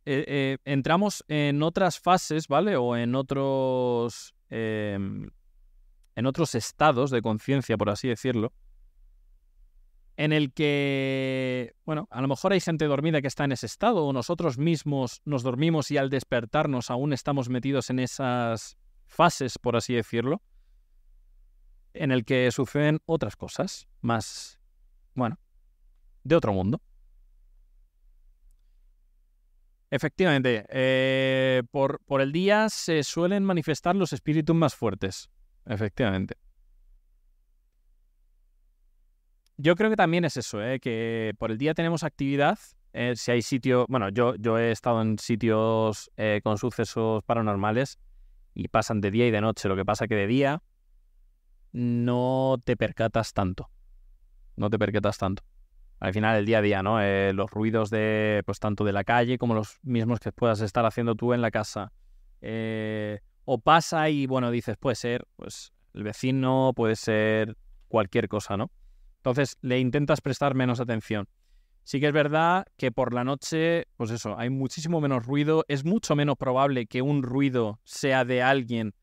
eh, 0.06 0.24
eh, 0.28 0.58
entramos 0.64 1.24
en 1.28 1.62
otras 1.62 1.98
fases, 1.98 2.48
¿vale? 2.48 2.76
O 2.76 2.96
en 2.96 3.14
otros. 3.14 4.34
em, 4.50 5.30
en 6.16 6.26
otros 6.26 6.54
estados 6.54 7.10
de 7.10 7.22
conciencia, 7.22 7.76
por 7.76 7.90
así 7.90 8.08
decirlo. 8.08 8.52
En 10.16 10.32
el 10.32 10.52
que, 10.52 11.74
bueno, 11.84 12.06
a 12.10 12.20
lo 12.20 12.28
mejor 12.28 12.52
hay 12.52 12.60
gente 12.60 12.84
dormida 12.84 13.20
que 13.20 13.26
está 13.26 13.44
en 13.44 13.50
ese 13.50 13.66
estado, 13.66 14.04
o 14.04 14.12
nosotros 14.12 14.56
mismos 14.58 15.22
nos 15.24 15.42
dormimos 15.42 15.90
y 15.90 15.96
al 15.96 16.10
despertarnos 16.10 16.90
aún 16.90 17.12
estamos 17.12 17.48
metidos 17.48 17.90
en 17.90 17.98
esas 17.98 18.78
fases, 19.06 19.58
por 19.58 19.74
así 19.74 19.94
decirlo, 19.94 20.40
en 21.94 22.12
el 22.12 22.24
que 22.24 22.50
suceden 22.50 23.00
otras 23.06 23.36
cosas, 23.36 23.88
más, 24.00 24.58
bueno, 25.14 25.38
de 26.24 26.36
otro 26.36 26.52
mundo. 26.52 26.80
Efectivamente, 29.90 30.66
eh, 30.70 31.62
por, 31.70 32.00
por 32.04 32.20
el 32.20 32.32
día 32.32 32.68
se 32.68 33.04
suelen 33.04 33.44
manifestar 33.44 33.94
los 33.94 34.12
espíritus 34.12 34.54
más 34.56 34.74
fuertes. 34.74 35.30
Efectivamente. 35.66 36.34
Yo 39.56 39.76
creo 39.76 39.88
que 39.88 39.96
también 39.96 40.24
es 40.24 40.36
eso, 40.36 40.60
¿eh? 40.62 40.80
que 40.80 41.32
por 41.38 41.52
el 41.52 41.58
día 41.58 41.74
tenemos 41.74 42.02
actividad. 42.02 42.58
eh, 42.92 43.14
si 43.16 43.30
hay 43.30 43.42
sitio, 43.42 43.86
bueno, 43.88 44.08
yo, 44.08 44.34
yo 44.36 44.58
he 44.58 44.72
estado 44.72 45.00
en 45.00 45.18
sitios 45.18 46.10
eh, 46.16 46.40
con 46.42 46.58
sucesos 46.58 47.22
paranormales 47.24 47.98
y 48.52 48.68
pasan 48.68 49.00
de 49.00 49.12
día 49.12 49.28
y 49.28 49.30
de 49.30 49.40
noche. 49.40 49.68
Lo 49.68 49.76
que 49.76 49.84
pasa 49.84 50.08
que 50.08 50.16
de 50.16 50.26
día 50.26 50.62
no 51.74 52.56
te 52.64 52.76
percatas 52.76 53.32
tanto. 53.32 53.68
No 54.56 54.70
te 54.70 54.78
percatas 54.78 55.18
tanto. 55.18 55.42
Al 55.98 56.12
final, 56.12 56.38
el 56.38 56.46
día 56.46 56.58
a 56.58 56.62
día, 56.62 56.82
¿no? 56.82 57.02
Eh, 57.02 57.32
los 57.34 57.50
ruidos 57.50 57.90
de, 57.90 58.42
pues 58.46 58.60
tanto 58.60 58.84
de 58.84 58.92
la 58.92 59.02
calle 59.02 59.38
como 59.38 59.54
los 59.54 59.78
mismos 59.82 60.20
que 60.20 60.30
puedas 60.30 60.60
estar 60.60 60.86
haciendo 60.86 61.16
tú 61.16 61.32
en 61.32 61.42
la 61.42 61.50
casa. 61.50 61.92
Eh, 62.40 63.20
o 63.44 63.58
pasa 63.58 64.08
y, 64.08 64.26
bueno, 64.26 64.52
dices, 64.52 64.76
puede 64.76 64.94
ser, 64.94 65.26
pues, 65.34 65.72
el 65.94 66.04
vecino, 66.04 66.72
puede 66.76 66.94
ser 66.94 67.56
cualquier 67.88 68.28
cosa, 68.28 68.56
¿no? 68.56 68.70
Entonces, 69.16 69.56
le 69.60 69.80
intentas 69.80 70.20
prestar 70.20 70.54
menos 70.54 70.78
atención. 70.78 71.28
Sí 71.82 71.98
que 71.98 72.06
es 72.06 72.12
verdad 72.12 72.66
que 72.76 72.92
por 72.92 73.12
la 73.12 73.24
noche, 73.24 73.88
pues 73.96 74.10
eso, 74.10 74.38
hay 74.38 74.48
muchísimo 74.48 75.00
menos 75.00 75.26
ruido. 75.26 75.64
Es 75.66 75.84
mucho 75.84 76.14
menos 76.14 76.36
probable 76.36 76.86
que 76.86 77.02
un 77.02 77.22
ruido 77.22 77.80
sea 77.84 78.24
de 78.24 78.42
alguien 78.42 78.94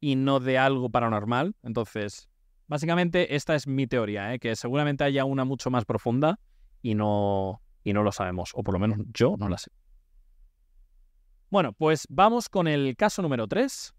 y 0.00 0.16
no 0.16 0.40
de 0.40 0.58
algo 0.58 0.90
paranormal. 0.90 1.54
Entonces, 1.62 2.28
básicamente 2.66 3.34
esta 3.34 3.54
es 3.54 3.66
mi 3.66 3.86
teoría, 3.86 4.34
¿eh? 4.34 4.38
que 4.38 4.54
seguramente 4.56 5.04
haya 5.04 5.24
una 5.24 5.44
mucho 5.44 5.70
más 5.70 5.84
profunda 5.84 6.38
y 6.82 6.94
no, 6.94 7.62
y 7.82 7.92
no 7.92 8.02
lo 8.02 8.12
sabemos, 8.12 8.52
o 8.54 8.62
por 8.62 8.74
lo 8.74 8.80
menos 8.80 8.98
yo 9.12 9.36
no 9.38 9.48
la 9.48 9.58
sé. 9.58 9.70
Bueno, 11.50 11.72
pues 11.72 12.06
vamos 12.10 12.48
con 12.48 12.68
el 12.68 12.94
caso 12.96 13.22
número 13.22 13.48
3. 13.48 13.94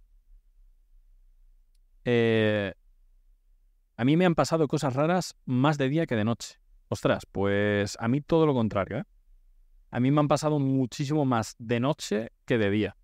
a 3.98 4.06
mí 4.06 4.18
me 4.18 4.26
han 4.26 4.36
pasado 4.36 4.68
cosas 4.68 4.94
raras 4.94 5.36
más 5.46 5.78
de 5.78 5.90
día 5.90 6.06
que 6.06 6.16
de 6.16 6.26
noche. 6.26 6.60
Ostras, 6.90 7.26
pues 7.32 7.98
a 8.00 8.08
mí 8.08 8.22
todo 8.22 8.46
lo 8.46 8.54
contrario, 8.54 9.00
¿eh? 9.00 9.04
A 9.92 10.00
mí 10.00 10.12
me 10.12 10.20
han 10.20 10.28
pasado 10.28 10.60
muchísimo 10.60 11.26
más 11.26 11.56
de 11.58 11.80
noche 11.80 12.32
que 12.46 12.60
de 12.60 12.70
día. 12.70 12.96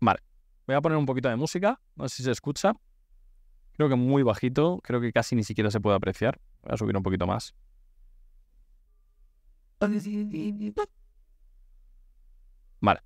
Vale, 0.00 0.20
voy 0.66 0.76
a 0.76 0.80
poner 0.80 0.98
un 0.98 1.06
poquito 1.06 1.28
de 1.28 1.36
música, 1.36 1.80
no 1.94 2.08
sé 2.08 2.16
si 2.16 2.22
se 2.24 2.30
escucha. 2.30 2.74
Creo 3.72 3.88
que 3.88 3.94
muy 3.94 4.22
bajito, 4.22 4.80
creo 4.82 5.00
que 5.00 5.12
casi 5.12 5.36
ni 5.36 5.44
siquiera 5.44 5.70
se 5.70 5.80
puede 5.80 5.96
apreciar. 5.96 6.40
Voy 6.62 6.72
a 6.72 6.76
subir 6.76 6.96
un 6.96 7.02
poquito 7.02 7.26
más. 7.26 7.54
Vale. 12.80 13.00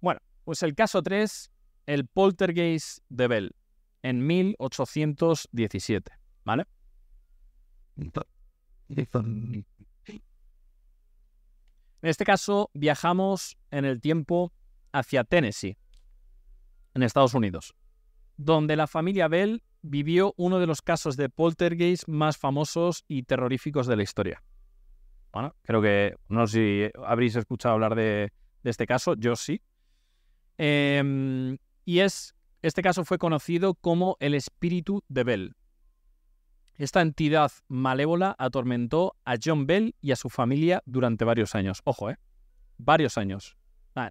Bueno, 0.00 0.20
pues 0.44 0.62
el 0.62 0.74
caso 0.74 1.02
3, 1.02 1.50
el 1.86 2.06
poltergeist 2.06 2.98
de 3.08 3.26
Bell, 3.28 3.56
en 4.02 4.26
1817, 4.26 6.12
¿vale? 6.44 6.66
En 12.02 12.10
este 12.10 12.24
caso 12.24 12.70
viajamos 12.74 13.56
en 13.70 13.84
el 13.84 14.00
tiempo 14.00 14.52
hacia 14.92 15.24
Tennessee, 15.24 15.76
en 16.94 17.02
Estados 17.02 17.34
Unidos, 17.34 17.74
donde 18.36 18.76
la 18.76 18.86
familia 18.86 19.28
Bell 19.28 19.62
vivió 19.82 20.32
uno 20.36 20.58
de 20.58 20.66
los 20.66 20.80
casos 20.80 21.16
de 21.16 21.28
poltergeist 21.28 22.08
más 22.08 22.38
famosos 22.38 23.04
y 23.08 23.24
terroríficos 23.24 23.86
de 23.86 23.96
la 23.96 24.02
historia. 24.02 24.42
Bueno, 25.32 25.54
creo 25.62 25.82
que 25.82 26.14
no 26.28 26.46
sé 26.46 26.90
si 26.92 27.00
habréis 27.04 27.36
escuchado 27.36 27.74
hablar 27.74 27.94
de, 27.94 28.32
este 28.62 28.86
caso, 28.86 29.14
yo 29.14 29.36
sí. 29.36 29.60
Eh, 30.58 31.56
y 31.84 31.98
es, 31.98 32.34
este 32.62 32.82
caso 32.82 33.04
fue 33.04 33.18
conocido 33.18 33.74
como 33.74 34.16
el 34.20 34.34
espíritu 34.34 35.02
de 35.08 35.24
Bell. 35.24 35.56
Esta 36.76 37.02
entidad 37.02 37.52
malévola 37.68 38.34
atormentó 38.38 39.16
a 39.24 39.36
John 39.42 39.66
Bell 39.66 39.94
y 40.00 40.10
a 40.10 40.16
su 40.16 40.28
familia 40.28 40.82
durante 40.86 41.24
varios 41.24 41.54
años. 41.54 41.80
Ojo, 41.84 42.10
¿eh? 42.10 42.16
Varios 42.78 43.16
años. 43.16 43.56
Ah, 43.94 44.10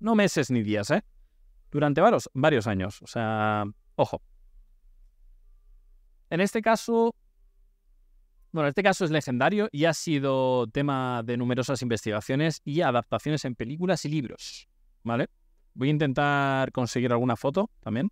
no 0.00 0.16
meses 0.16 0.50
ni 0.50 0.62
días, 0.62 0.90
¿eh? 0.90 1.04
Durante 1.70 2.00
varios, 2.00 2.66
años. 2.66 3.00
O 3.02 3.06
sea, 3.06 3.64
ojo. 3.96 4.22
En 6.30 6.40
este 6.40 6.62
caso, 6.62 7.14
Bueno, 8.52 8.68
este 8.68 8.82
caso 8.82 9.04
es 9.04 9.10
legendario 9.12 9.68
y 9.70 9.84
ha 9.84 9.94
sido 9.94 10.66
tema 10.68 11.22
de 11.24 11.36
numerosas 11.36 11.82
investigaciones 11.82 12.60
y 12.64 12.80
adaptaciones 12.80 13.44
en 13.44 13.54
películas 13.54 14.04
y 14.04 14.08
libros. 14.08 14.68
¿Vale? 15.04 15.28
Voy 15.74 15.88
a 15.88 15.90
intentar 15.92 16.72
conseguir 16.72 17.12
alguna 17.12 17.36
foto 17.36 17.70
también. 17.80 18.10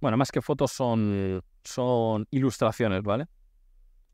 Bueno, 0.00 0.16
más 0.16 0.30
que 0.30 0.40
fotos 0.42 0.70
son, 0.72 1.42
son 1.64 2.26
ilustraciones, 2.30 3.02
¿vale? 3.02 3.26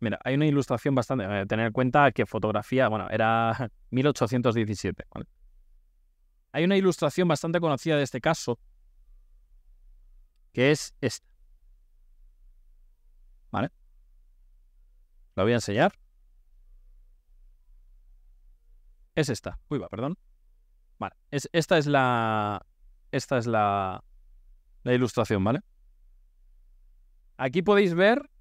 Mira, 0.03 0.19
hay 0.25 0.35
una 0.35 0.47
ilustración 0.47 0.97
bastante... 0.97 1.25
Eh, 1.25 1.47
tener 1.47 1.69
en 1.69 1.73
cuenta 1.73 2.11
que 2.11 2.27
fotografía, 2.27 2.89
bueno, 2.89 3.09
era 3.09 3.71
1817, 3.91 5.05
¿vale? 5.15 5.29
Hay 6.51 6.65
una 6.65 6.77
ilustración 6.77 7.29
bastante 7.29 7.61
conocida 7.61 7.97
de 7.97 8.03
este 8.03 8.21
caso, 8.21 8.59
que 10.53 10.73
es 10.73 10.93
esta. 11.01 11.29
¿Vale? 13.53 13.71
La 15.37 15.45
voy 15.45 15.53
a 15.53 15.57
enseñar. 15.57 15.93
Es 19.15 19.29
esta. 19.29 19.61
Uy, 19.69 19.79
va, 19.79 19.89
perdón. 19.89 20.19
Vale. 20.99 21.15
Es, 21.31 21.49
esta 21.53 21.79
es 21.79 21.87
la. 21.87 22.67
Esta 23.13 23.39
es 23.39 23.47
la. 23.47 24.03
La 24.83 24.95
ilustración, 24.95 25.45
¿vale? 25.45 25.61
Aquí 27.37 27.63
podéis 27.63 27.95
ver. 27.95 28.32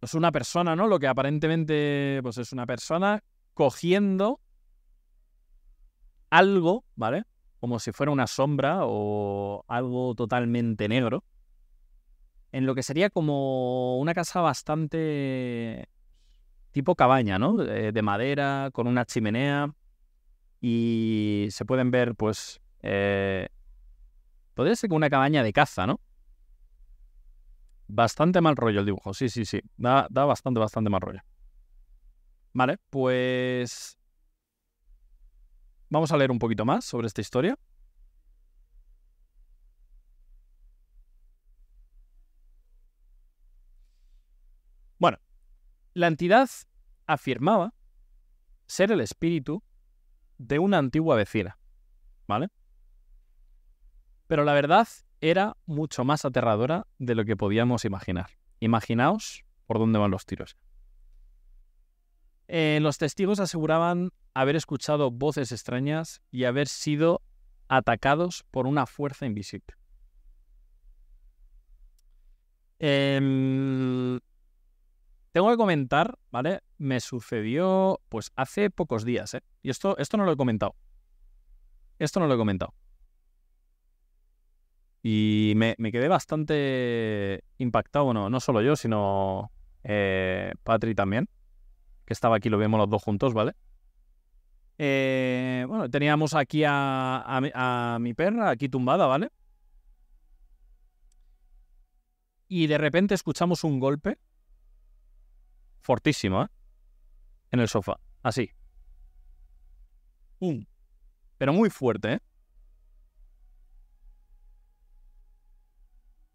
Es 0.00 0.14
una 0.14 0.32
persona, 0.32 0.74
¿no? 0.74 0.86
Lo 0.86 0.98
que 0.98 1.06
aparentemente. 1.06 2.20
Pues 2.22 2.38
es 2.38 2.52
una 2.52 2.66
persona 2.66 3.22
cogiendo 3.54 4.40
algo, 6.30 6.84
¿vale? 6.96 7.24
Como 7.58 7.78
si 7.78 7.92
fuera 7.92 8.10
una 8.10 8.26
sombra 8.26 8.80
o 8.82 9.64
algo 9.68 10.14
totalmente 10.14 10.88
negro. 10.88 11.24
En 12.52 12.66
lo 12.66 12.74
que 12.74 12.82
sería 12.82 13.10
como 13.10 13.98
una 13.98 14.14
casa 14.14 14.40
bastante 14.40 15.88
tipo 16.72 16.94
cabaña, 16.94 17.38
¿no? 17.38 17.56
De, 17.56 18.02
madera, 18.02 18.70
con 18.72 18.86
una 18.86 19.04
chimenea. 19.04 19.74
Y 20.60 21.48
se 21.50 21.64
pueden 21.64 21.90
ver, 21.90 22.14
pues. 22.14 22.60
Eh, 22.82 23.48
podría 24.54 24.74
ser 24.76 24.88
como 24.88 24.96
una 24.96 25.10
cabaña 25.10 25.42
de 25.42 25.52
caza, 25.52 25.86
¿no? 25.86 26.00
Bastante 27.92 28.40
mal 28.40 28.56
rollo 28.56 28.80
el 28.80 28.86
dibujo, 28.86 29.12
sí, 29.14 29.28
sí, 29.28 29.44
sí. 29.44 29.60
Da, 29.76 30.06
da 30.10 30.24
bastante, 30.24 30.60
bastante 30.60 30.90
mal 30.90 31.00
rollo. 31.00 31.20
Vale, 32.52 32.78
pues 32.90 33.96
Vamos 35.90 36.12
a 36.12 36.16
leer 36.16 36.30
un 36.30 36.38
poquito 36.38 36.64
más 36.64 36.84
sobre 36.84 37.08
esta 37.08 37.20
historia. 37.20 37.58
Bueno, 44.98 45.18
la 45.94 46.06
entidad 46.06 46.48
afirmaba 47.08 47.74
ser 48.66 48.92
el 48.92 49.00
espíritu 49.00 49.64
de 50.38 50.60
una 50.60 50.78
antigua 50.78 51.16
vecina, 51.16 51.58
¿vale? 52.28 52.50
Pero 54.28 54.44
la 54.44 54.52
verdad 54.54 54.86
era 55.20 55.56
mucho 55.66 56.04
más 56.04 56.24
aterradora 56.24 56.86
de 56.98 57.14
lo 57.14 57.24
que 57.24 57.36
podíamos 57.36 57.84
imaginar. 57.84 58.30
Imaginaos 58.60 59.44
por 59.66 59.78
dónde 59.78 59.98
van 59.98 60.10
los 60.10 60.26
tiros. 60.26 60.56
Eh, 62.48 62.78
los 62.82 62.98
testigos 62.98 63.38
aseguraban 63.38 64.10
haber 64.34 64.56
escuchado 64.56 65.10
voces 65.10 65.52
extrañas 65.52 66.20
y 66.30 66.44
haber 66.44 66.68
sido 66.68 67.22
atacados 67.68 68.44
por 68.50 68.66
una 68.66 68.86
fuerza 68.86 69.26
invisible. 69.26 69.76
Em, 72.80 74.18
tengo 75.32 75.50
que 75.50 75.56
comentar, 75.56 76.18
¿vale? 76.30 76.62
Me 76.78 76.98
sucedió 76.98 78.00
pues 78.08 78.32
hace 78.34 78.70
pocos 78.70 79.04
días, 79.04 79.34
¿eh? 79.34 79.42
Y 79.62 79.70
esto, 79.70 79.96
esto 79.98 80.16
no 80.16 80.24
lo 80.24 80.32
he 80.32 80.36
comentado. 80.36 80.74
Esto 81.98 82.18
no 82.18 82.26
lo 82.26 82.34
he 82.34 82.38
comentado. 82.38 82.74
Y 85.02 85.54
me, 85.56 85.76
quedé 85.90 86.08
bastante 86.08 87.42
impactado, 87.58 88.06
bueno, 88.06 88.28
no 88.28 88.40
solo 88.40 88.60
yo, 88.60 88.76
sino 88.76 89.50
eh, 89.82 90.52
Patri 90.62 90.94
también, 90.94 91.28
que 92.04 92.12
estaba 92.12 92.36
aquí, 92.36 92.50
lo 92.50 92.58
vemos 92.58 92.78
los 92.78 92.90
dos 92.90 93.02
juntos, 93.02 93.32
¿vale? 93.32 93.54
Eh, 94.76 95.64
bueno, 95.68 95.88
teníamos 95.88 96.34
aquí 96.34 96.64
a, 96.66 97.98
mi 98.00 98.14
perra, 98.14 98.50
aquí 98.50 98.68
tumbada, 98.68 99.06
¿vale? 99.06 99.30
Y 102.48 102.66
de 102.66 102.78
repente 102.78 103.14
escuchamos 103.14 103.64
un 103.64 103.78
golpe 103.78 104.18
fortísimo, 105.80 106.42
¿eh? 106.42 106.48
En 107.52 107.60
el 107.60 107.68
sofá, 107.68 107.98
así. 108.22 108.50
Pero 111.38 111.52
muy 111.52 111.70
fuerte, 111.70 112.14
¿eh? 112.14 112.20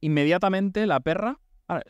Inmediatamente 0.06 0.86
la 0.86 1.00
perra, 1.00 1.40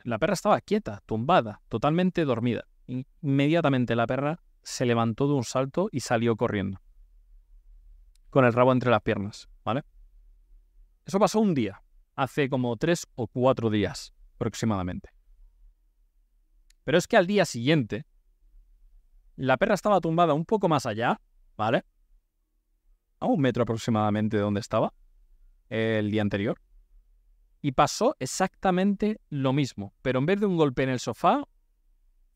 la 0.06 0.20
perra 0.20 0.36
estaba 0.36 0.62
quieta, 0.62 1.02
tumbada, 1.06 1.62
totalmente 1.68 2.24
dormida. 2.24 2.66
Inmediatamente 2.88 3.94
la 3.94 4.08
perra 4.08 4.42
se 4.64 4.86
levantó 4.86 5.28
de 5.28 5.34
un 5.34 5.44
salto 5.44 5.90
y 5.92 6.00
salió 6.00 6.38
corriendo. 6.38 6.80
Con 8.30 8.46
el 8.46 8.54
rabo 8.54 8.72
entre 8.72 8.90
las 8.90 9.02
piernas, 9.02 9.50
¿vale? 9.66 9.84
Eso 11.06 11.20
pasó 11.20 11.42
un 11.42 11.54
día, 11.54 11.84
hace 12.16 12.48
como 12.48 12.78
tres 12.78 13.06
o 13.16 13.28
cuatro 13.28 13.70
días 13.70 14.14
aproximadamente. 14.36 15.10
Pero 16.86 16.98
es 16.98 17.08
que 17.08 17.18
al 17.18 17.28
día 17.28 17.44
siguiente, 17.44 18.06
la 19.36 19.58
perra 19.58 19.74
estaba 19.74 20.00
tumbada 20.00 20.34
un 20.34 20.46
poco 20.46 20.70
más 20.70 20.86
allá, 20.86 21.20
¿vale? 21.58 21.84
A 23.20 23.26
un 23.26 23.42
metro 23.42 23.64
aproximadamente 23.64 24.38
de 24.38 24.44
donde 24.44 24.62
estaba 24.62 24.94
el 25.68 26.12
día 26.12 26.22
anterior. 26.22 26.62
Y 27.66 27.72
pasó 27.72 28.16
exactamente 28.20 29.20
lo 29.32 29.52
mismo, 29.52 29.92
pero 30.04 30.20
en 30.20 30.28
vez 30.28 30.40
de 30.40 30.46
un 30.46 30.56
golpe 30.56 30.84
en 30.84 30.90
el 30.90 31.00
sofá, 31.00 31.48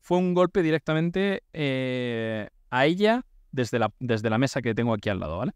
fue 0.00 0.18
un 0.18 0.34
golpe 0.34 0.60
directamente 0.60 1.44
eh, 1.52 2.48
a 2.68 2.86
ella 2.86 3.24
desde 3.52 3.78
la, 3.78 3.94
desde 4.00 4.28
la 4.28 4.38
mesa 4.38 4.60
que 4.60 4.74
tengo 4.74 4.92
aquí 4.92 5.08
al 5.08 5.20
lado, 5.20 5.38
¿vale? 5.38 5.52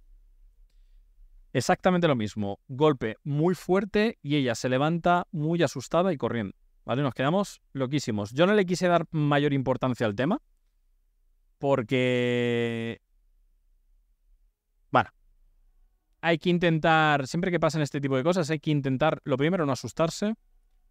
Exactamente 1.53 2.07
lo 2.07 2.14
mismo. 2.14 2.61
Golpe 2.68 3.16
muy 3.25 3.57
fuerte 3.57 4.16
y 4.22 4.37
ella 4.37 4.55
se 4.55 4.68
levanta 4.68 5.27
muy 5.33 5.61
asustada 5.61 6.12
y 6.12 6.18
corriendo. 6.18 6.57
¿Vale? 6.85 7.03
Nos 7.03 7.14
quedamos 7.14 7.61
loquísimos. 7.72 8.31
Yo 8.31 8.47
no 8.47 8.55
le 8.55 8.66
quise 8.66 8.87
dar 8.87 9.07
mayor 9.11 9.53
importancia 9.53 10.07
al 10.07 10.14
tema 10.14 10.41
porque... 11.59 13.01
Bueno, 14.93 15.11
hay 16.25 16.39
que 16.39 16.49
intentar, 16.49 17.27
siempre 17.27 17.51
que 17.51 17.61
pasen 17.61 17.83
este 17.83 18.01
tipo 18.01 18.16
de 18.16 18.22
cosas, 18.22 18.49
hay 18.49 18.59
que 18.59 18.70
intentar, 18.70 19.20
lo 19.25 19.37
primero, 19.37 19.66
no 19.66 19.72
asustarse. 19.72 20.35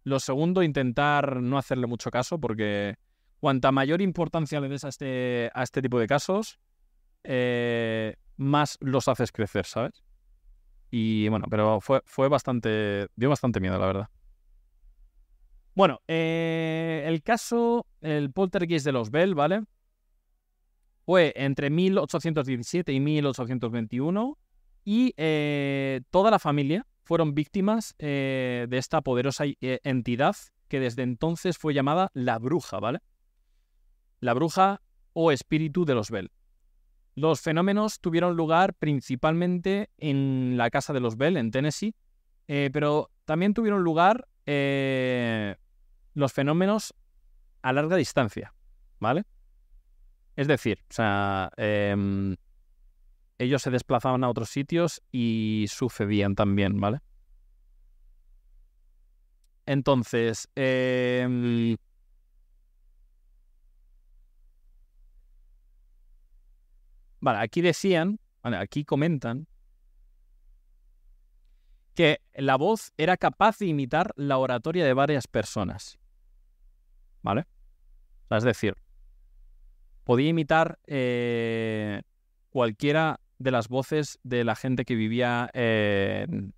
Lo 0.04 0.20
segundo, 0.20 0.62
intentar 0.62 1.42
no 1.42 1.58
hacerle 1.58 1.88
mucho 1.88 2.12
caso 2.12 2.38
porque 2.38 2.94
cuanta 3.40 3.72
mayor 3.72 4.00
importancia 4.00 4.60
le 4.60 4.68
des 4.68 4.84
a 4.84 4.90
este, 4.90 5.50
a 5.52 5.64
este 5.64 5.82
tipo 5.82 5.98
de 5.98 6.06
casos, 6.06 6.60
eh, 7.24 8.14
más 8.36 8.78
los 8.80 9.08
haces 9.08 9.32
crecer, 9.32 9.66
¿sabes? 9.66 10.04
Y 10.92 11.28
bueno, 11.28 11.46
pero 11.50 11.80
fue, 11.80 12.00
fue 12.04 12.28
bastante. 12.28 13.08
dio 13.16 13.28
bastante 13.28 13.58
miedo, 13.58 13.76
la 13.76 13.86
verdad. 13.86 14.08
Bueno, 15.74 16.00
eh, 16.06 17.02
el 17.06 17.24
caso, 17.24 17.86
el 18.02 18.30
poltergeist 18.30 18.86
de 18.86 18.92
los 18.92 19.10
Bell, 19.10 19.34
¿vale? 19.34 19.64
Fue 21.04 21.32
entre 21.34 21.70
1817 21.70 22.92
y 22.92 23.00
1821 23.00 24.38
y 24.84 25.14
eh, 25.16 26.02
toda 26.10 26.30
la 26.30 26.38
familia 26.38 26.86
fueron 27.02 27.34
víctimas 27.34 27.94
de 27.98 28.68
esta 28.70 29.02
poderosa 29.02 29.44
entidad 29.60 30.36
que 30.68 30.80
desde 30.80 31.02
entonces 31.02 31.58
fue 31.58 31.74
llamada 31.74 32.10
la 32.14 32.38
bruja, 32.38 32.80
¿vale? 32.80 33.00
la 34.24 34.34
bruja 34.34 34.80
o 35.12 35.30
espíritu 35.30 35.84
de 35.84 35.94
los 35.94 36.10
Bell. 36.10 36.32
Los 37.14 37.42
fenómenos 37.42 38.00
tuvieron 38.00 38.36
lugar 38.36 38.74
principalmente 38.74 39.90
en 39.98 40.56
la 40.56 40.70
casa 40.70 40.92
de 40.92 41.00
los 41.00 41.16
Bell, 41.16 41.36
en 41.36 41.50
Tennessee, 41.50 41.94
eh, 42.48 42.70
pero 42.72 43.10
también 43.24 43.54
tuvieron 43.54 43.84
lugar 43.84 44.26
eh, 44.46 45.56
los 46.14 46.32
fenómenos 46.32 46.94
a 47.62 47.72
larga 47.72 47.96
distancia, 47.96 48.54
¿vale? 48.98 49.24
Es 50.36 50.48
decir, 50.48 50.80
o 50.90 50.92
sea, 50.92 51.50
em, 51.56 52.34
ellos 53.38 53.62
se 53.62 53.70
desplazaban 53.70 54.24
a 54.24 54.28
otros 54.28 54.48
sitios 54.48 55.02
y 55.12 55.66
sucedían 55.68 56.34
también, 56.34 56.80
¿vale? 56.80 57.00
Entonces, 59.66 60.48
eh, 60.56 61.76
Vale, 67.24 67.38
aquí 67.38 67.62
decían, 67.62 68.20
aquí 68.42 68.84
comentan 68.84 69.46
que 71.94 72.20
la 72.34 72.56
voz 72.56 72.92
era 72.98 73.16
capaz 73.16 73.56
de 73.60 73.64
imitar 73.64 74.12
la 74.16 74.36
oratoria 74.36 74.84
de 74.84 74.92
varias 74.92 75.26
personas. 75.26 75.98
¿Vale? 77.22 77.46
Es 78.28 78.44
decir, 78.44 78.74
podía 80.04 80.28
imitar 80.28 80.78
eh, 80.86 82.02
cualquiera 82.50 83.20
de 83.44 83.50
las 83.50 83.68
voces 83.68 84.18
de 84.24 84.42
la 84.42 84.56
gente 84.56 84.84
que 84.84 84.96
vivía 84.96 85.50
en, 85.52 86.54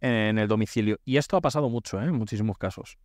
el 0.00 0.48
domicilio. 0.48 0.98
Y 1.04 1.16
esto 1.16 1.36
ha 1.36 1.40
pasado 1.40 1.68
mucho, 1.68 2.00
¿eh? 2.00 2.04
en 2.04 2.14
muchísimos 2.14 2.56
casos. 2.56 2.96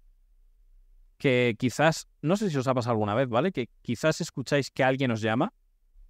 Que 1.17 1.55
quizás, 1.57 2.07
no 2.21 2.37
sé 2.37 2.49
si 2.49 2.57
os 2.57 2.67
ha 2.67 2.73
pasado 2.73 2.91
alguna 2.91 3.15
vez, 3.15 3.27
¿vale? 3.27 3.51
Que 3.51 3.67
quizás 3.81 4.21
escucháis 4.21 4.69
que 4.69 4.83
alguien 4.83 5.11
os 5.11 5.21
llama 5.21 5.51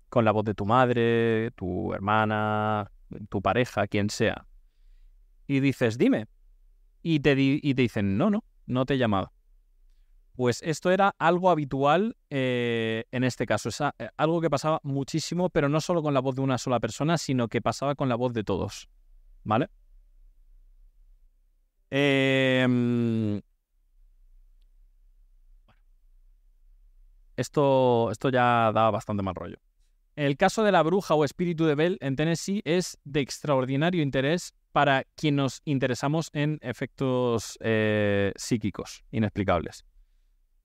con 0.10 0.26
la 0.26 0.32
voz 0.32 0.44
de 0.44 0.54
tu 0.54 0.66
madre, 0.66 1.52
tu 1.52 1.94
hermana, 1.94 2.92
tu 3.30 3.42
pareja, 3.42 3.88
quien 3.88 4.10
sea. 4.10 4.46
Y 5.48 5.62
dices, 5.62 5.98
dime. 5.98 6.28
Y 7.02 7.22
te, 7.22 7.34
y 7.38 7.74
te 7.74 7.82
dicen, 7.82 8.18
no, 8.18 8.30
no, 8.30 8.44
no 8.66 8.86
te 8.86 8.96
he 8.96 8.98
llamado. 8.98 9.32
Pues 10.40 10.62
esto 10.64 10.90
era 10.90 11.14
algo 11.20 11.50
habitual 11.50 12.16
eh, 12.30 13.04
en 13.12 13.26
este 13.26 13.46
caso. 13.46 13.68
Es 13.68 13.82
eh, 13.82 13.92
algo 14.16 14.40
que 14.40 14.50
pasaba 14.50 14.80
muchísimo, 14.84 15.50
pero 15.50 15.68
no 15.68 15.82
solo 15.82 16.02
con 16.02 16.14
la 16.14 16.22
voz 16.22 16.36
de 16.36 16.42
una 16.42 16.58
sola 16.58 16.80
persona, 16.80 17.18
sino 17.18 17.50
que 17.50 17.62
pasaba 17.62 17.94
con 17.94 18.08
la 18.08 18.16
voz 18.16 18.32
de 18.32 18.46
todos. 18.46 18.88
¿Vale? 19.44 19.70
Em, 21.90 23.42
esto, 27.36 28.10
esto 28.10 28.30
ya 28.30 28.72
da 28.72 28.92
bastante 28.92 29.22
mal 29.22 29.36
rollo. 29.36 29.58
El 30.16 30.38
caso 30.38 30.64
de 30.64 30.72
la 30.72 30.84
bruja 30.84 31.16
o 31.16 31.26
espíritu 31.26 31.66
de 31.66 31.76
Bell 31.76 31.98
en 32.00 32.16
Tennessee 32.16 32.62
es 32.64 32.98
de 33.04 33.20
extraordinario 33.20 34.02
interés 34.02 34.54
para 34.72 35.04
quien 35.16 35.36
nos 35.36 35.62
interesamos 35.66 36.30
en 36.32 36.60
efectos 36.62 37.58
eh, 37.60 38.32
psíquicos 38.38 39.04
inexplicables. 39.12 39.84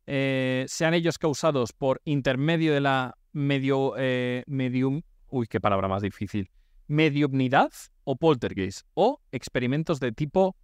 Eh, 0.07 0.65
sean 0.69 0.95
ellos 0.95 1.19
causados 1.19 1.73
por 1.73 2.01
intermedio 2.05 2.75
de 2.75 2.81
la 2.81 3.17
medio, 3.33 3.95
eh, 3.97 4.45
medium, 4.47 5.03
uy, 5.29 5.47
qué 5.47 5.61
palabra 5.61 5.89
más 5.89 6.03
difícil, 6.03 6.51
mediumnidad 6.87 7.73
o 8.05 8.17
poltergeist, 8.17 8.87
o 8.95 9.21
experimentos 9.33 10.01
de 10.01 10.13
tipo 10.13 10.57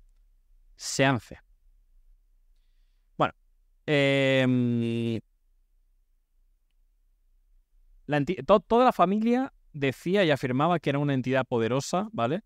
seance. 0.76 1.38
Bueno, 3.16 3.34
em, 3.86 5.20
toda 8.66 8.84
la 8.84 8.92
familia 8.92 9.52
decía 9.72 10.24
y 10.24 10.30
afirmaba 10.30 10.78
que 10.78 10.90
era 10.90 10.98
una 10.98 11.14
entidad 11.14 11.46
poderosa, 11.46 12.08
¿vale? 12.12 12.42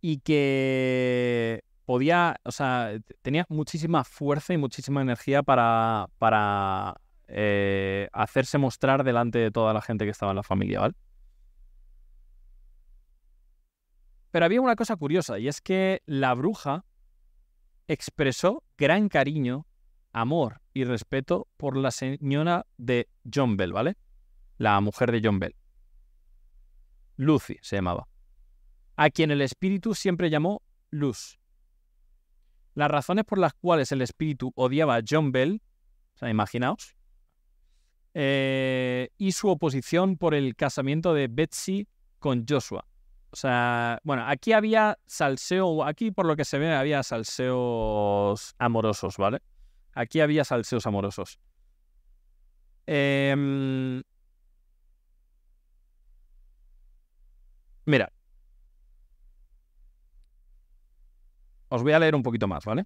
Y 0.00 0.18
que 0.18 1.62
podía, 1.86 2.36
o 2.44 2.52
sea, 2.52 2.92
tenía 3.22 3.46
muchísima 3.48 4.04
fuerza 4.04 4.52
y 4.52 4.58
muchísima 4.58 5.00
energía 5.00 5.42
para, 5.42 6.08
para 6.18 7.00
eh, 7.28 8.08
hacerse 8.12 8.58
mostrar 8.58 9.04
delante 9.04 9.38
de 9.38 9.50
toda 9.50 9.72
la 9.72 9.80
gente 9.80 10.04
que 10.04 10.10
estaba 10.10 10.32
en 10.32 10.36
la 10.36 10.42
familia, 10.42 10.80
¿vale? 10.80 10.94
Pero 14.32 14.44
había 14.44 14.60
una 14.60 14.76
cosa 14.76 14.96
curiosa, 14.96 15.38
y 15.38 15.48
es 15.48 15.62
que 15.62 16.02
la 16.04 16.34
bruja 16.34 16.84
expresó 17.88 18.64
gran 18.76 19.08
cariño, 19.08 19.66
amor 20.12 20.60
y 20.74 20.84
respeto 20.84 21.48
por 21.56 21.76
la 21.76 21.92
señora 21.92 22.66
de 22.76 23.08
John 23.32 23.56
Bell, 23.56 23.72
¿vale? 23.72 23.96
La 24.58 24.80
mujer 24.80 25.12
de 25.12 25.20
John 25.22 25.38
Bell. 25.38 25.54
Lucy 27.16 27.56
se 27.62 27.76
llamaba. 27.76 28.08
A 28.96 29.08
quien 29.10 29.30
el 29.30 29.40
espíritu 29.40 29.94
siempre 29.94 30.30
llamó 30.30 30.62
Luz. 30.90 31.38
Las 32.76 32.90
razones 32.90 33.24
por 33.24 33.38
las 33.38 33.54
cuales 33.54 33.90
el 33.90 34.02
espíritu 34.02 34.52
odiaba 34.54 34.96
a 34.96 35.02
John 35.08 35.32
Bell, 35.32 35.62
o 36.14 36.18
sea, 36.18 36.28
imaginaos, 36.28 36.94
eh, 38.12 39.08
y 39.16 39.32
su 39.32 39.48
oposición 39.48 40.18
por 40.18 40.34
el 40.34 40.54
casamiento 40.54 41.14
de 41.14 41.28
Betsy 41.28 41.88
con 42.18 42.44
Joshua. 42.46 42.86
O 43.30 43.36
sea, 43.36 43.98
bueno, 44.04 44.26
aquí 44.26 44.52
había 44.52 44.98
salseo, 45.06 45.84
aquí 45.84 46.10
por 46.10 46.26
lo 46.26 46.36
que 46.36 46.44
se 46.44 46.58
ve 46.58 46.74
había 46.74 47.02
salseos 47.02 48.54
amorosos, 48.58 49.16
¿vale? 49.16 49.40
Aquí 49.94 50.20
había 50.20 50.44
salseos 50.44 50.86
amorosos. 50.86 51.38
Em, 52.86 54.02
mira, 57.86 58.12
os 61.68 61.82
voy 61.82 61.92
a 61.92 61.98
leer 61.98 62.14
un 62.14 62.22
poquito 62.22 62.46
más, 62.46 62.64
¿vale? 62.64 62.84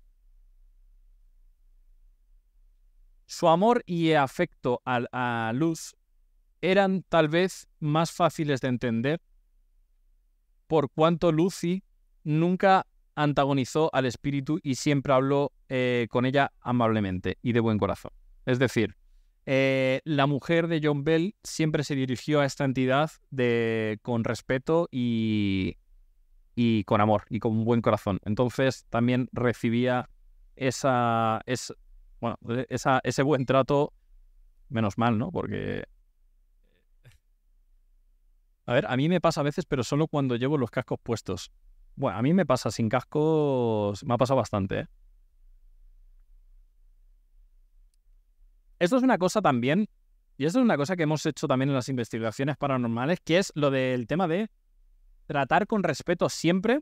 Su 3.26 3.48
amor 3.48 3.82
y 3.86 4.12
afecto 4.12 4.82
a, 4.84 5.52
Luz 5.54 5.94
eran 6.60 7.04
tal 7.08 7.28
vez 7.28 7.68
más 7.78 8.10
fáciles 8.10 8.60
de 8.60 8.68
entender 8.68 9.20
por 10.66 10.90
cuanto 10.90 11.32
Lucy 11.32 11.82
nunca 12.24 12.86
antagonizó 13.14 13.90
al 13.94 14.06
espíritu 14.06 14.58
y 14.62 14.74
siempre 14.74 15.12
habló 15.12 15.52
eh, 15.68 16.06
con 16.10 16.26
ella 16.26 16.52
amablemente 16.60 17.38
y 17.42 17.52
de 17.52 17.60
buen 17.60 17.78
corazón. 17.78 18.12
Es 18.46 18.58
decir, 18.58 18.96
eh, 19.46 20.00
la 20.04 20.26
mujer 20.26 20.68
de 20.68 20.80
John 20.82 21.04
Bell 21.04 21.34
siempre 21.42 21.84
se 21.84 21.94
dirigió 21.94 22.40
a 22.40 22.46
esta 22.46 22.64
entidad 22.64 23.10
de, 23.30 23.98
con 24.02 24.24
respeto 24.24 24.88
y, 24.90 25.76
y 26.62 26.84
con 26.84 27.00
amor 27.00 27.24
y 27.30 27.38
con 27.38 27.64
buen 27.64 27.80
corazón. 27.80 28.20
Entonces 28.26 28.84
también 28.90 29.30
recibía 29.32 30.10
esa, 30.56 31.40
bueno, 32.20 32.36
esa, 32.68 33.00
ese 33.02 33.22
buen 33.22 33.46
trato, 33.46 33.94
menos 34.68 34.98
mal, 34.98 35.16
¿no? 35.16 35.30
Porque 35.30 35.84
a 38.66 38.74
ver, 38.74 38.84
a 38.86 38.94
mí 38.98 39.08
me 39.08 39.22
pasa 39.22 39.40
a 39.40 39.44
veces, 39.44 39.64
pero 39.64 39.82
solo 39.82 40.06
cuando 40.06 40.36
llevo 40.36 40.58
los 40.58 40.70
cascos 40.70 40.98
puestos. 41.02 41.50
Bueno, 41.96 42.18
a 42.18 42.20
mí 42.20 42.34
me 42.34 42.44
pasa 42.44 42.70
sin 42.70 42.90
cascos, 42.90 44.04
me 44.04 44.12
ha 44.12 44.18
pasado 44.18 44.36
bastante, 44.36 44.80
¿eh? 44.80 44.86
Esto 48.80 48.98
es 48.98 49.02
una 49.02 49.16
cosa 49.16 49.40
también, 49.40 49.88
y 50.36 50.44
esto 50.44 50.58
es 50.58 50.64
una 50.64 50.76
cosa 50.76 50.94
que 50.94 51.04
hemos 51.04 51.24
hecho 51.24 51.48
también 51.48 51.70
en 51.70 51.74
las 51.74 51.88
investigaciones 51.88 52.58
paranormales, 52.58 53.18
que 53.20 53.38
es 53.38 53.50
lo 53.54 53.70
del 53.70 54.06
tema 54.06 54.28
de 54.28 54.50
tratar 55.30 55.68
con 55.68 55.84
respeto 55.84 56.28
siempre 56.28 56.80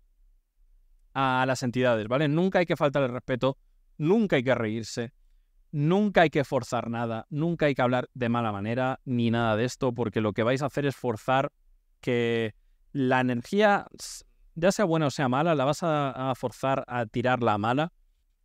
a 1.13 1.45
las 1.47 1.63
entidades, 1.63 2.09
¿vale? 2.09 2.29
Nunca 2.29 2.61
hay 2.61 2.65
que 2.65 2.77
faltar 2.77 3.03
el 3.03 3.11
respeto, 3.11 3.59
nunca 3.99 4.37
hay 4.37 4.43
que 4.43 4.55
reírse, 4.55 5.13
nunca 5.71 6.23
hay 6.23 6.31
que 6.31 6.45
forzar 6.45 6.89
nada, 6.89 7.27
nunca 7.29 7.67
hay 7.67 7.75
que 7.75 7.83
hablar 7.83 8.09
de 8.15 8.31
mala 8.31 8.51
manera, 8.51 9.01
ni 9.05 9.31
nada 9.31 9.55
de 9.55 9.67
esto, 9.67 9.93
porque 9.93 10.23
lo 10.23 10.33
que 10.33 10.45
vais 10.45 10.63
a 10.63 10.67
hacer 10.67 10.87
es 10.87 10.97
forzar 10.97 11.53
que 12.01 12.55
la 12.93 13.21
energía, 13.21 13.87
ya 14.55 14.73
sea 14.73 14.87
buena 14.87 15.09
o 15.09 15.11
sea 15.11 15.29
mala, 15.29 15.55
la 15.55 15.67
vas 15.67 15.81
a, 15.83 16.33
forzar 16.35 16.85
a 16.89 17.05
tirarla 17.05 17.53
a 17.53 17.59
mala. 17.59 17.93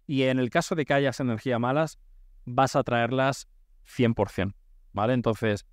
Y 0.06 0.24
en 0.24 0.38
el 0.38 0.50
caso 0.50 0.76
de 0.76 0.84
que 0.84 0.94
hayas 0.94 1.22
energía 1.22 1.60
malas, 1.60 1.98
vas 2.44 2.76
a 2.76 2.84
traerlas 2.84 3.48
100%. 3.86 4.54
¿Vale? 4.92 5.14
Entonces, 5.14 5.66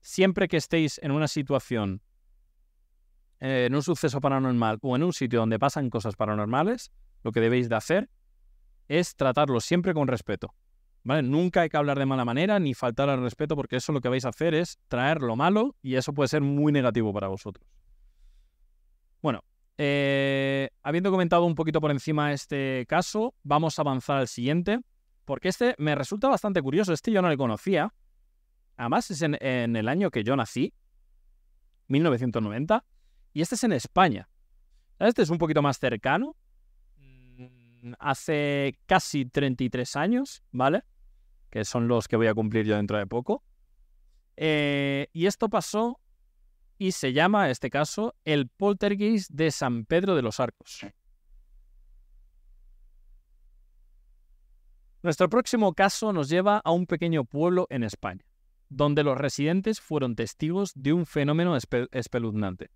siempre 0.00 0.48
que 0.48 0.56
estéis 0.56 0.98
en 1.02 1.10
una 1.10 1.28
situación, 1.28 2.00
eh, 3.40 3.66
en 3.66 3.74
un 3.74 3.82
suceso 3.82 4.20
paranormal 4.20 4.78
o 4.82 4.96
en 4.96 5.02
un 5.02 5.12
sitio 5.12 5.40
donde 5.40 5.58
pasan 5.58 5.90
cosas 5.90 6.16
paranormales, 6.16 6.92
lo 7.22 7.32
que 7.32 7.40
debéis 7.40 7.68
de 7.68 7.76
hacer 7.76 8.10
es 8.88 9.16
tratarlo 9.16 9.60
siempre 9.60 9.94
con 9.94 10.08
respeto. 10.08 10.54
Nunca 11.04 11.62
hay 11.62 11.70
que 11.70 11.76
hablar 11.78 11.98
de 11.98 12.04
mala 12.04 12.26
manera 12.26 12.58
ni 12.58 12.74
faltar 12.74 13.08
al 13.08 13.22
respeto 13.22 13.56
porque 13.56 13.76
eso 13.76 13.92
lo 13.92 14.00
que 14.02 14.10
vais 14.10 14.24
a 14.26 14.28
hacer 14.28 14.54
es 14.54 14.78
traer 14.88 15.22
lo 15.22 15.34
malo 15.34 15.74
y 15.80 15.94
eso 15.94 16.12
puede 16.12 16.28
ser 16.28 16.42
muy 16.42 16.72
negativo 16.72 17.12
para 17.12 17.28
vosotros. 17.28 17.66
Bueno, 19.22 19.42
eh, 19.78 20.68
habiendo 20.82 21.10
comentado 21.10 21.44
un 21.44 21.54
poquito 21.54 21.80
por 21.80 21.90
encima 21.90 22.32
este 22.32 22.84
caso, 22.86 23.34
vamos 23.42 23.78
a 23.78 23.82
avanzar 23.82 24.18
al 24.18 24.28
siguiente 24.28 24.80
porque 25.24 25.48
este 25.48 25.74
me 25.78 25.94
resulta 25.94 26.28
bastante 26.28 26.60
curioso. 26.60 26.92
Este 26.92 27.12
yo 27.12 27.22
no 27.22 27.30
le 27.30 27.36
conocía. 27.38 27.94
Además 28.76 29.10
es 29.10 29.22
en, 29.22 29.38
en 29.40 29.76
el 29.76 29.88
año 29.88 30.10
que 30.10 30.22
yo 30.22 30.36
nací, 30.36 30.74
1990, 31.88 32.84
y 33.32 33.42
este 33.42 33.54
es 33.54 33.64
en 33.64 33.72
España. 33.72 34.28
Este 34.98 35.22
es 35.22 35.30
un 35.30 35.38
poquito 35.38 35.62
más 35.62 35.78
cercano, 35.78 36.36
mm, 36.96 37.92
hace 37.98 38.78
casi 38.86 39.24
33 39.24 39.96
años, 39.96 40.42
¿vale? 40.52 40.84
que 41.50 41.64
son 41.64 41.88
los 41.88 42.08
que 42.08 42.16
voy 42.16 42.28
a 42.28 42.34
cumplir 42.34 42.64
yo 42.64 42.76
dentro 42.76 42.96
de 42.96 43.06
poco. 43.06 43.42
Eh, 44.36 45.08
y 45.12 45.26
esto 45.26 45.48
pasó 45.48 46.00
y 46.78 46.92
se 46.92 47.12
llama, 47.12 47.46
en 47.46 47.50
este 47.50 47.68
caso, 47.68 48.14
el 48.24 48.48
poltergeist 48.48 49.30
de 49.30 49.50
San 49.50 49.84
Pedro 49.84 50.14
de 50.14 50.22
los 50.22 50.40
Arcos. 50.40 50.86
Nuestro 55.02 55.28
próximo 55.28 55.74
caso 55.74 56.12
nos 56.12 56.28
lleva 56.28 56.58
a 56.64 56.70
un 56.70 56.86
pequeño 56.86 57.24
pueblo 57.24 57.66
en 57.70 57.84
España, 57.84 58.24
donde 58.68 59.02
los 59.02 59.18
residentes 59.18 59.80
fueron 59.80 60.14
testigos 60.14 60.72
de 60.74 60.92
un 60.92 61.04
fenómeno 61.04 61.56
espeluznante. 61.90 62.70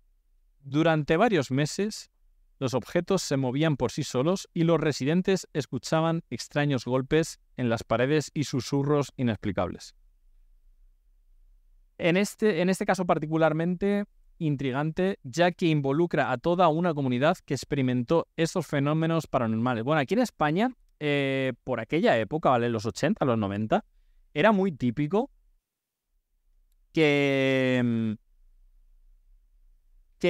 Durante 0.67 1.15
varios 1.15 1.51
meses, 1.51 2.09
los 2.57 2.73
objetos 2.73 3.21
se 3.21 3.37
movían 3.37 3.77
por 3.77 3.91
sí 3.91 4.03
solos 4.03 4.49
y 4.51 4.63
los 4.63 4.79
residentes 4.79 5.47
escuchaban 5.53 6.23
extraños 6.31 6.85
golpes 6.85 7.39
en 7.55 7.69
las 7.69 7.83
paredes 7.83 8.31
y 8.33 8.45
susurros 8.45 9.13
inexplicables. 9.15 9.93
En 11.99 12.17
este, 12.17 12.61
en 12.61 12.69
este 12.69 12.87
caso 12.87 13.05
particularmente 13.05 14.05
intrigante, 14.39 15.19
ya 15.21 15.51
que 15.51 15.67
involucra 15.67 16.31
a 16.31 16.39
toda 16.39 16.67
una 16.67 16.95
comunidad 16.95 17.37
que 17.45 17.53
experimentó 17.53 18.27
estos 18.35 18.65
fenómenos 18.65 19.27
paranormales. 19.27 19.83
Bueno, 19.83 20.01
aquí 20.01 20.15
en 20.15 20.21
España, 20.21 20.71
eh, 20.99 21.53
por 21.63 21.79
aquella 21.79 22.17
época, 22.17 22.49
¿vale? 22.49 22.69
Los 22.69 22.87
80, 22.87 23.23
los 23.23 23.37
90, 23.37 23.85
era 24.33 24.51
muy 24.51 24.71
típico 24.71 25.29
que, 26.91 27.81
mm, 27.85 28.24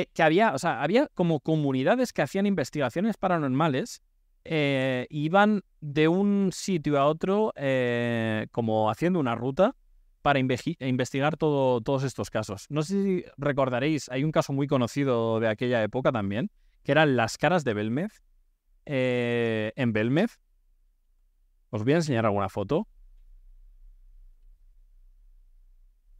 que, 0.04 0.24
había, 0.24 0.54
o 0.54 0.60
sea, 0.60 0.82
había 0.82 1.08
como 1.14 1.40
comunidades 1.40 2.12
que 2.12 2.22
hacían 2.22 2.46
investigaciones 2.46 3.18
paranormales 3.18 4.02
eh, 4.44 5.08
iban 5.10 5.64
de 5.82 6.08
un 6.08 6.52
sitio 6.52 7.00
a 7.00 7.06
otro 7.06 7.54
eh, 7.56 8.48
como 8.52 8.90
haciendo 8.90 9.20
una 9.20 9.36
ruta 9.36 9.76
para 10.22 10.40
investigar 10.40 11.38
todo, 11.38 11.82
todos 11.82 12.04
estos 12.04 12.30
casos. 12.30 12.66
No 12.70 12.82
sé 12.82 13.04
si 13.04 13.26
recordaréis, 13.38 14.10
hay 14.10 14.24
un 14.24 14.32
caso 14.32 14.54
muy 14.54 14.68
conocido 14.68 15.40
de 15.40 15.48
aquella 15.48 15.84
época 15.84 16.12
también, 16.12 16.50
que 16.84 16.92
eran 16.92 17.16
las 17.16 17.38
caras 17.38 17.64
de 17.64 17.76
Belmez. 17.76 18.24
Eh, 18.86 19.72
en 19.76 19.94
Belmez. 19.94 20.40
Os 21.72 21.84
voy 21.84 21.94
a 21.94 21.98
enseñar 21.98 22.26
alguna 22.26 22.50
foto. 22.50 22.88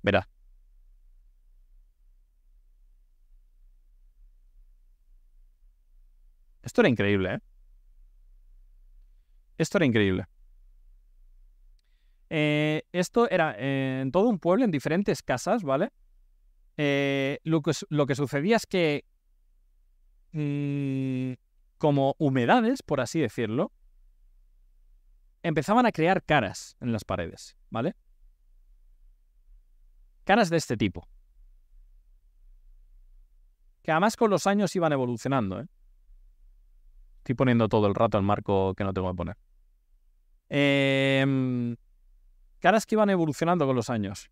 Verá. 0.02 0.28
Esto 6.66 6.82
era 6.82 6.90
increíble, 6.90 7.36
¿eh? 7.36 7.40
Esto 9.60 9.78
era 9.78 9.86
increíble. 9.86 10.26
Eh, 12.32 12.82
esto 12.92 13.30
era 13.30 13.56
eh, 13.58 14.00
en 14.02 14.12
todo 14.12 14.28
un 14.30 14.40
pueblo, 14.40 14.66
en 14.66 14.72
diferentes 14.72 15.22
casas, 15.22 15.64
¿vale? 15.64 15.94
Eh, 16.78 17.40
lo, 17.44 17.62
que, 17.62 18.16
sucedía 18.16 18.56
es 18.56 18.66
que, 18.66 19.06
mm, 20.32 21.34
como 21.78 22.16
humedades, 22.18 22.82
por 22.82 23.00
así 23.00 23.22
decirlo, 23.22 23.72
empezaban 25.44 25.86
a 25.86 25.92
crear 25.92 26.24
caras 26.24 26.78
en 26.82 26.92
las 26.92 27.06
paredes, 27.06 27.56
¿vale? 27.70 27.96
Caras 30.24 30.50
de 30.50 30.58
este 30.58 30.76
tipo. 30.76 31.08
Que 33.84 33.92
además 33.92 34.18
con 34.18 34.32
los 34.32 34.48
años 34.48 34.76
iban 34.76 34.92
evolucionando, 34.92 35.62
¿eh? 35.62 35.68
Estoy 37.26 37.34
poniendo 37.34 37.68
todo 37.68 37.88
el 37.88 37.96
rato 37.96 38.20
el 38.20 38.24
marco 38.24 38.76
que 38.76 38.84
no 38.84 38.94
tengo 38.94 39.10
que 39.10 39.18
poner. 39.18 39.38
Eh, 40.48 41.76
caras 42.60 42.86
que 42.86 42.94
iban 42.94 43.10
evolucionando 43.10 43.66
con 43.66 43.76
los 43.76 43.90
años. 43.90 44.30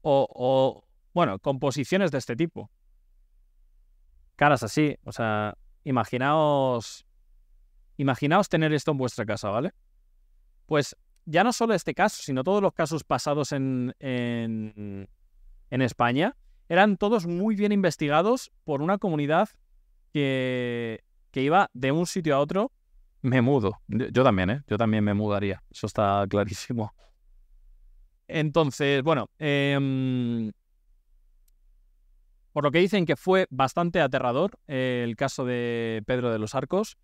O, 0.00 0.82
bueno, 1.12 1.38
composiciones 1.40 2.10
de 2.10 2.16
este 2.16 2.36
tipo. 2.36 2.70
Caras 4.34 4.62
así, 4.62 4.96
o 5.04 5.12
sea, 5.12 5.58
imaginaos, 5.84 7.04
imaginaos 7.98 8.48
tener 8.48 8.72
esto 8.72 8.92
en 8.92 8.96
vuestra 8.96 9.26
casa, 9.26 9.50
¿vale? 9.50 9.74
Pues 10.64 10.96
ya 11.26 11.44
no 11.44 11.52
solo 11.52 11.74
este 11.74 11.92
caso, 11.92 12.22
sino 12.22 12.44
todos 12.44 12.62
los 12.62 12.72
casos 12.72 13.04
pasados 13.04 13.52
en, 13.52 13.94
en, 13.98 15.06
en 15.68 15.82
España, 15.82 16.34
eran 16.70 16.96
todos 16.96 17.26
muy 17.26 17.56
bien 17.56 17.72
investigados 17.72 18.50
por 18.64 18.80
una 18.80 18.96
comunidad 18.96 19.50
que, 20.14 21.04
que 21.34 21.42
iba 21.42 21.68
de 21.74 21.90
un 21.90 22.06
sitio 22.06 22.36
a 22.36 22.38
otro. 22.38 22.70
Me 23.22 23.42
mudo. 23.42 23.80
Yo 23.88 24.22
también, 24.22 24.50
¿eh? 24.50 24.62
Yo 24.68 24.78
también 24.78 25.02
me 25.02 25.14
mudaría. 25.14 25.60
Eso 25.68 25.88
está 25.88 26.24
clarísimo. 26.30 26.94
Entonces, 28.28 29.02
bueno, 29.02 29.28
em, 29.40 30.52
por 32.52 32.62
lo 32.62 32.70
que 32.70 32.78
dicen 32.78 33.04
que 33.04 33.16
fue 33.16 33.48
bastante 33.50 34.00
aterrador 34.00 34.52
eh, 34.68 35.02
el 35.04 35.16
caso 35.16 35.44
de 35.44 36.04
Pedro 36.06 36.30
de 36.30 36.38
los 36.38 36.54
Arcos 36.54 36.98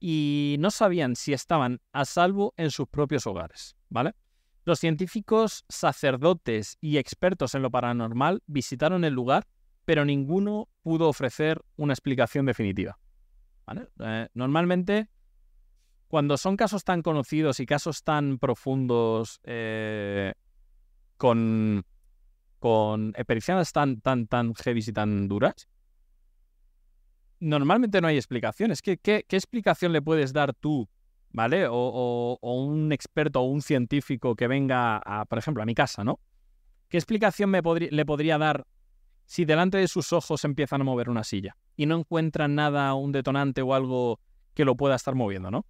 y 0.00 0.56
no 0.60 0.70
sabían 0.70 1.14
si 1.14 1.34
estaban 1.34 1.78
a 1.92 2.06
salvo 2.06 2.54
en 2.56 2.70
sus 2.70 2.88
propios 2.88 3.26
hogares, 3.26 3.76
¿vale? 3.90 4.14
Los 4.64 4.80
científicos, 4.80 5.66
sacerdotes 5.68 6.78
y 6.80 6.96
expertos 6.96 7.54
en 7.54 7.60
lo 7.60 7.70
paranormal 7.70 8.42
visitaron 8.46 9.04
el 9.04 9.12
lugar, 9.12 9.46
pero 9.84 10.06
ninguno 10.06 10.70
pudo 10.80 11.10
ofrecer 11.10 11.60
una 11.76 11.92
explicación 11.92 12.46
definitiva. 12.46 12.98
Eh, 14.00 14.28
normalmente, 14.34 15.08
cuando 16.08 16.36
son 16.36 16.56
casos 16.56 16.84
tan 16.84 17.02
conocidos 17.02 17.60
y 17.60 17.66
casos 17.66 18.02
tan 18.02 18.38
profundos, 18.38 19.40
eh, 19.44 20.34
con, 21.16 21.84
con 22.58 23.10
experiencias 23.16 23.72
tan, 23.72 24.00
tan, 24.00 24.26
tan 24.26 24.54
heavy 24.54 24.82
y 24.86 24.92
tan 24.92 25.28
duras, 25.28 25.68
normalmente 27.40 28.00
no 28.00 28.08
hay 28.08 28.16
explicaciones. 28.16 28.82
¿Qué, 28.82 28.98
qué, 28.98 29.24
explicación 29.30 29.92
le 29.92 30.02
puedes 30.02 30.32
dar 30.32 30.54
tú, 30.54 30.88
¿vale? 31.30 31.66
O, 31.70 32.38
un 32.42 32.92
experto 32.92 33.40
o 33.40 33.44
un 33.44 33.62
científico 33.62 34.34
que 34.34 34.48
venga, 34.48 34.98
a, 34.98 35.24
por 35.24 35.38
ejemplo, 35.38 35.62
a 35.62 35.66
mi 35.66 35.74
casa, 35.74 36.04
¿no? 36.04 36.20
¿Qué 36.88 36.96
explicación 36.96 37.50
me 37.50 37.60
le 37.90 38.06
podría 38.06 38.38
dar 38.38 38.66
si 39.26 39.44
delante 39.44 39.78
de 39.78 39.88
sus 39.88 40.12
ojos 40.12 40.44
empiezan 40.44 40.82
a 40.82 40.84
mover 40.84 41.08
una 41.08 41.24
silla 41.24 41.56
y 41.76 41.86
no 41.86 41.96
encuentran 41.96 42.54
nada, 42.54 42.94
un 42.94 43.12
detonante 43.12 43.62
o 43.62 43.74
algo 43.74 44.20
que 44.54 44.64
lo 44.64 44.76
pueda 44.76 44.94
estar 44.94 45.14
moviendo, 45.14 45.50
¿no? 45.50 45.66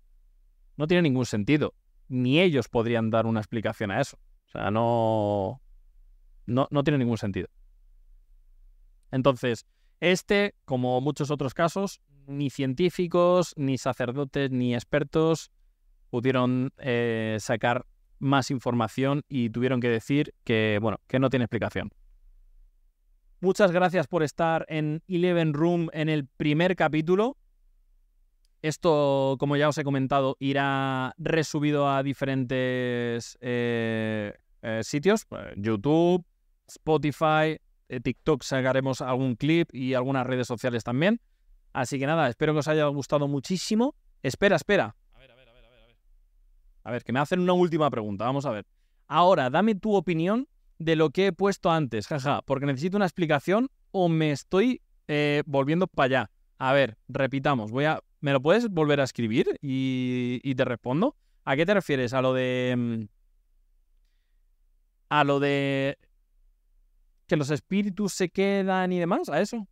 No 0.76 0.86
tiene 0.86 1.02
ningún 1.02 1.26
sentido. 1.26 1.74
Ni 2.08 2.40
ellos 2.40 2.68
podrían 2.68 3.10
dar 3.10 3.26
una 3.26 3.40
explicación 3.40 3.90
a 3.90 4.00
eso. 4.00 4.18
O 4.46 4.50
sea, 4.50 4.70
no, 4.70 5.60
no, 6.46 6.84
tiene 6.84 6.98
ningún 6.98 7.16
sentido. 7.16 7.48
Entonces, 9.10 9.66
este, 10.00 10.54
como 10.64 11.00
muchos 11.00 11.30
otros 11.30 11.54
casos, 11.54 12.00
ni 12.26 12.50
científicos, 12.50 13.54
ni 13.56 13.78
sacerdotes, 13.78 14.50
ni 14.50 14.74
expertos 14.74 15.50
pudieron 16.10 16.72
eh, 16.78 17.38
sacar 17.40 17.86
más 18.18 18.50
información 18.50 19.22
y 19.28 19.50
tuvieron 19.50 19.80
que 19.80 19.88
decir 19.88 20.34
que, 20.44 20.78
bueno, 20.80 21.00
que 21.06 21.18
no 21.18 21.30
tiene 21.30 21.44
explicación. 21.44 21.90
Muchas 23.44 23.72
gracias 23.72 24.06
por 24.06 24.22
estar 24.22 24.64
en 24.70 25.02
Eleven 25.06 25.52
Room 25.52 25.90
en 25.92 26.08
el 26.08 26.26
primer 26.26 26.76
capítulo. 26.76 27.36
Esto, 28.62 29.36
como 29.38 29.58
ya 29.58 29.68
os 29.68 29.76
he 29.76 29.84
comentado, 29.84 30.38
irá 30.40 31.14
resubido 31.18 31.90
a 31.90 32.02
diferentes 32.02 33.36
eh, 33.42 34.32
eh, 34.62 34.80
sitios, 34.82 35.26
pues, 35.26 35.44
YouTube, 35.58 36.24
Spotify, 36.66 37.60
eh, 37.90 38.00
TikTok 38.02 38.42
sacaremos 38.42 39.02
algún 39.02 39.36
clip 39.36 39.68
y 39.74 39.92
algunas 39.92 40.26
redes 40.26 40.46
sociales 40.46 40.82
también. 40.82 41.20
Así 41.74 41.98
que 41.98 42.06
nada, 42.06 42.30
espero 42.30 42.54
que 42.54 42.60
os 42.60 42.68
haya 42.68 42.86
gustado 42.86 43.28
muchísimo. 43.28 43.94
Espera, 44.22 44.56
espera. 44.56 44.96
A 45.12 45.18
ver, 45.18 45.30
a 45.30 45.34
ver, 45.34 45.48
a 45.50 45.52
ver, 45.52 45.64
a 45.66 45.68
ver. 45.68 45.96
A 46.84 46.90
ver, 46.92 47.04
que 47.04 47.12
me 47.12 47.20
hacen 47.20 47.40
una 47.40 47.52
última 47.52 47.90
pregunta. 47.90 48.24
Vamos 48.24 48.46
a 48.46 48.52
ver. 48.52 48.64
Ahora, 49.06 49.50
dame 49.50 49.74
tu 49.74 49.94
opinión 49.94 50.48
de 50.84 50.96
lo 50.96 51.10
que 51.10 51.28
he 51.28 51.32
puesto 51.32 51.70
antes, 51.70 52.06
jaja, 52.06 52.42
porque 52.42 52.66
necesito 52.66 52.96
una 52.96 53.06
explicación 53.06 53.68
o 53.90 54.08
me 54.08 54.30
estoy 54.30 54.82
eh, 55.08 55.42
volviendo 55.46 55.86
para 55.86 56.04
allá. 56.06 56.30
A 56.58 56.72
ver, 56.72 56.96
repitamos. 57.08 57.70
Voy 57.70 57.84
a. 57.84 58.00
¿Me 58.20 58.32
lo 58.32 58.40
puedes 58.40 58.68
volver 58.68 59.00
a 59.00 59.04
escribir 59.04 59.58
y, 59.60 60.40
y 60.42 60.54
te 60.54 60.64
respondo? 60.64 61.16
¿A 61.44 61.56
qué 61.56 61.66
te 61.66 61.74
refieres? 61.74 62.14
¿A 62.14 62.22
lo 62.22 62.34
de. 62.34 62.74
Mm, 62.76 63.04
a 65.08 65.24
lo 65.24 65.40
de 65.40 65.98
que 67.26 67.36
los 67.36 67.50
espíritus 67.50 68.12
se 68.12 68.28
quedan 68.28 68.92
y 68.92 68.98
demás, 68.98 69.28
a 69.28 69.40
eso. 69.40 69.66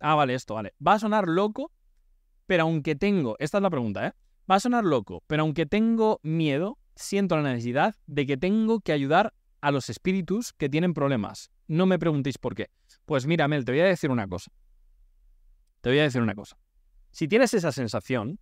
Ah, 0.00 0.14
vale, 0.14 0.34
esto, 0.34 0.54
vale. 0.54 0.74
Va 0.86 0.94
a 0.94 0.98
sonar 0.98 1.26
loco, 1.28 1.72
pero 2.46 2.64
aunque 2.64 2.94
tengo, 2.94 3.36
esta 3.38 3.58
es 3.58 3.62
la 3.62 3.70
pregunta, 3.70 4.06
¿eh? 4.06 4.12
Va 4.50 4.56
a 4.56 4.60
sonar 4.60 4.84
loco, 4.84 5.22
pero 5.26 5.42
aunque 5.42 5.66
tengo 5.66 6.20
miedo, 6.22 6.78
siento 6.94 7.36
la 7.36 7.42
necesidad 7.42 7.94
de 8.06 8.26
que 8.26 8.36
tengo 8.36 8.80
que 8.80 8.92
ayudar 8.92 9.32
a 9.64 9.70
los 9.70 9.88
espíritus 9.88 10.52
que 10.52 10.68
tienen 10.68 10.92
problemas. 10.92 11.50
No 11.68 11.86
me 11.86 11.98
preguntéis 11.98 12.36
por 12.36 12.54
qué. 12.54 12.68
Pues 13.06 13.26
mira, 13.26 13.48
Mel, 13.48 13.64
te 13.64 13.72
voy 13.72 13.80
a 13.80 13.86
decir 13.86 14.10
una 14.10 14.28
cosa. 14.28 14.52
Te 15.80 15.88
voy 15.88 16.00
a 16.00 16.02
decir 16.02 16.20
una 16.20 16.34
cosa. 16.34 16.58
Si 17.12 17.28
tienes 17.28 17.54
esa 17.54 17.72
sensación, 17.72 18.38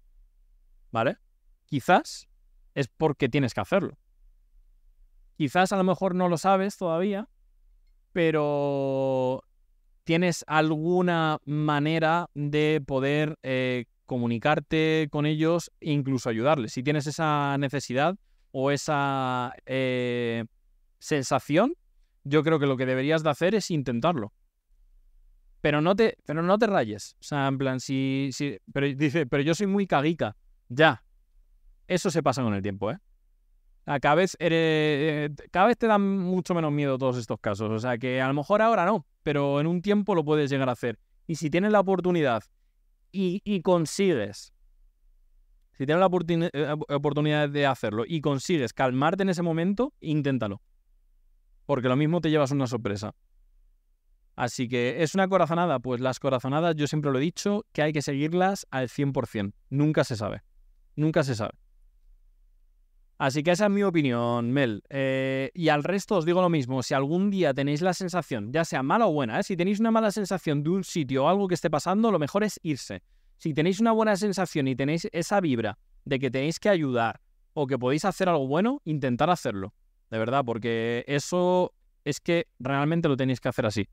¿vale? 0.90 1.18
Quizás 1.66 2.26
es 2.74 2.88
porque 2.88 3.28
tienes 3.28 3.54
que 3.54 3.60
hacerlo. 3.60 3.96
Quizás 5.36 5.70
a 5.70 5.76
lo 5.76 5.84
mejor 5.84 6.16
no 6.16 6.28
lo 6.28 6.38
sabes 6.38 6.76
todavía, 6.76 7.28
pero 8.12 9.44
tienes 10.02 10.44
alguna 10.48 11.38
manera 11.44 12.30
de 12.34 12.82
poder 12.84 13.38
eh, 13.44 13.84
comunicarte 14.06 15.06
con 15.12 15.24
ellos 15.24 15.70
e 15.78 15.92
incluso 15.92 16.28
ayudarles. 16.28 16.72
Si 16.72 16.82
tienes 16.82 17.06
esa 17.06 17.56
necesidad 17.58 18.16
o 18.50 18.72
esa 18.72 19.52
eh, 19.66 20.46
sensación, 21.02 21.74
yo 22.22 22.44
creo 22.44 22.60
que 22.60 22.66
lo 22.66 22.76
que 22.76 22.86
deberías 22.86 23.24
de 23.24 23.30
hacer 23.30 23.54
es 23.56 23.70
intentarlo. 23.70 24.32
Pero 25.60 25.80
no 25.80 25.96
te, 25.96 26.16
pero 26.24 26.42
no 26.42 26.58
te 26.58 26.68
rayes. 26.68 27.16
O 27.20 27.24
sea, 27.24 27.48
en 27.48 27.58
plan, 27.58 27.80
si, 27.80 28.30
si. 28.32 28.58
Pero 28.72 28.86
dice, 28.86 29.26
pero 29.26 29.42
yo 29.42 29.54
soy 29.54 29.66
muy 29.66 29.86
caguica. 29.86 30.36
Ya. 30.68 31.04
Eso 31.88 32.10
se 32.10 32.22
pasa 32.22 32.42
con 32.42 32.54
el 32.54 32.62
tiempo, 32.62 32.90
¿eh? 32.90 32.98
cada 34.00 34.14
vez, 34.14 34.36
eh, 34.38 35.28
cada 35.50 35.66
vez 35.66 35.76
te 35.76 35.88
dan 35.88 36.18
mucho 36.18 36.54
menos 36.54 36.70
miedo 36.70 36.96
todos 36.98 37.18
estos 37.18 37.40
casos. 37.40 37.68
O 37.70 37.78
sea, 37.80 37.98
que 37.98 38.20
a 38.20 38.28
lo 38.28 38.34
mejor 38.34 38.62
ahora 38.62 38.86
no, 38.86 39.04
pero 39.24 39.60
en 39.60 39.66
un 39.66 39.82
tiempo 39.82 40.14
lo 40.14 40.24
puedes 40.24 40.50
llegar 40.50 40.68
a 40.68 40.72
hacer. 40.72 40.98
Y 41.26 41.34
si 41.34 41.50
tienes 41.50 41.72
la 41.72 41.80
oportunidad 41.80 42.44
y, 43.10 43.42
y 43.44 43.60
consigues, 43.62 44.52
si 45.72 45.84
tienes 45.84 46.00
la 46.00 46.10
eh, 46.52 46.74
oportunidad 46.90 47.48
de 47.48 47.66
hacerlo 47.66 48.04
y 48.06 48.20
consigues 48.20 48.72
calmarte 48.72 49.24
en 49.24 49.30
ese 49.30 49.42
momento, 49.42 49.92
inténtalo. 50.00 50.62
Porque 51.66 51.88
lo 51.88 51.96
mismo 51.96 52.20
te 52.20 52.30
llevas 52.30 52.50
una 52.50 52.66
sorpresa. 52.66 53.14
Así 54.36 54.68
que 54.68 55.02
es 55.02 55.14
una 55.14 55.28
corazonada. 55.28 55.78
Pues 55.78 56.00
las 56.00 56.18
corazonadas, 56.18 56.74
yo 56.76 56.86
siempre 56.86 57.10
lo 57.10 57.18
he 57.18 57.22
dicho, 57.22 57.64
que 57.72 57.82
hay 57.82 57.92
que 57.92 58.02
seguirlas 58.02 58.66
al 58.70 58.88
100%. 58.88 59.52
Nunca 59.70 60.04
se 60.04 60.16
sabe. 60.16 60.42
Nunca 60.96 61.22
se 61.22 61.34
sabe. 61.34 61.52
Así 63.18 63.44
que 63.44 63.52
esa 63.52 63.66
es 63.66 63.70
mi 63.70 63.84
opinión, 63.84 64.50
Mel. 64.50 64.82
Eh, 64.90 65.52
y 65.54 65.68
al 65.68 65.84
resto 65.84 66.16
os 66.16 66.24
digo 66.24 66.42
lo 66.42 66.48
mismo. 66.48 66.82
Si 66.82 66.92
algún 66.92 67.30
día 67.30 67.54
tenéis 67.54 67.80
la 67.80 67.94
sensación, 67.94 68.52
ya 68.52 68.64
sea 68.64 68.82
mala 68.82 69.06
o 69.06 69.12
buena, 69.12 69.38
¿eh? 69.38 69.42
si 69.44 69.56
tenéis 69.56 69.78
una 69.78 69.92
mala 69.92 70.10
sensación 70.10 70.64
de 70.64 70.70
un 70.70 70.82
sitio 70.82 71.24
o 71.24 71.28
algo 71.28 71.46
que 71.46 71.54
esté 71.54 71.70
pasando, 71.70 72.10
lo 72.10 72.18
mejor 72.18 72.42
es 72.42 72.58
irse. 72.64 73.02
Si 73.38 73.54
tenéis 73.54 73.78
una 73.78 73.92
buena 73.92 74.16
sensación 74.16 74.66
y 74.66 74.74
tenéis 74.74 75.08
esa 75.12 75.40
vibra 75.40 75.78
de 76.04 76.18
que 76.18 76.32
tenéis 76.32 76.58
que 76.58 76.68
ayudar 76.68 77.20
o 77.54 77.68
que 77.68 77.78
podéis 77.78 78.04
hacer 78.04 78.28
algo 78.28 78.48
bueno, 78.48 78.80
intentar 78.84 79.30
hacerlo. 79.30 79.72
De 80.12 80.18
verdad, 80.18 80.44
porque 80.44 81.04
eso 81.08 81.72
es 82.04 82.20
que 82.20 82.46
realmente 82.60 83.08
lo 83.08 83.16
tenéis 83.16 83.40
que 83.40 83.48
hacer 83.48 83.66
así. 83.66 83.88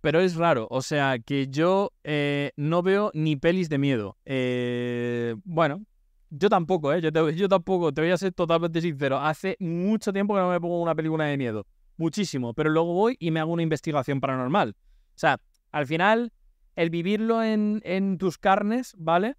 pero 0.00 0.20
es 0.20 0.36
raro. 0.36 0.66
O 0.70 0.80
sea, 0.80 1.18
que 1.18 1.48
yo 1.48 1.92
eh, 2.04 2.52
no 2.56 2.82
veo 2.82 3.10
ni 3.14 3.36
pelis 3.36 3.68
de 3.68 3.78
miedo. 3.78 4.16
Eh, 4.24 5.34
bueno, 5.44 5.84
yo 6.30 6.48
tampoco, 6.48 6.92
¿eh? 6.92 7.00
Yo, 7.00 7.48
tampoco, 7.48 7.92
te 7.92 8.00
voy 8.00 8.10
a 8.10 8.16
ser 8.16 8.32
totalmente 8.32 8.80
sincero. 8.80 9.18
Hace 9.18 9.56
mucho 9.60 10.12
tiempo 10.12 10.34
que 10.34 10.40
no 10.40 10.50
me 10.50 10.60
pongo 10.60 10.80
una 10.80 10.94
película 10.94 11.24
de 11.24 11.36
miedo. 11.36 11.66
Muchísimo. 11.96 12.54
Pero 12.54 12.70
luego 12.70 12.94
voy 12.94 13.16
y 13.18 13.30
me 13.30 13.40
hago 13.40 13.52
una 13.52 13.62
investigación 13.62 14.20
paranormal. 14.20 14.76
O 14.80 15.18
sea, 15.18 15.40
al 15.72 15.86
final, 15.86 16.32
el 16.76 16.90
vivirlo 16.90 17.42
en, 17.42 17.82
en 17.84 18.18
tus 18.18 18.38
carnes, 18.38 18.94
¿vale? 18.96 19.36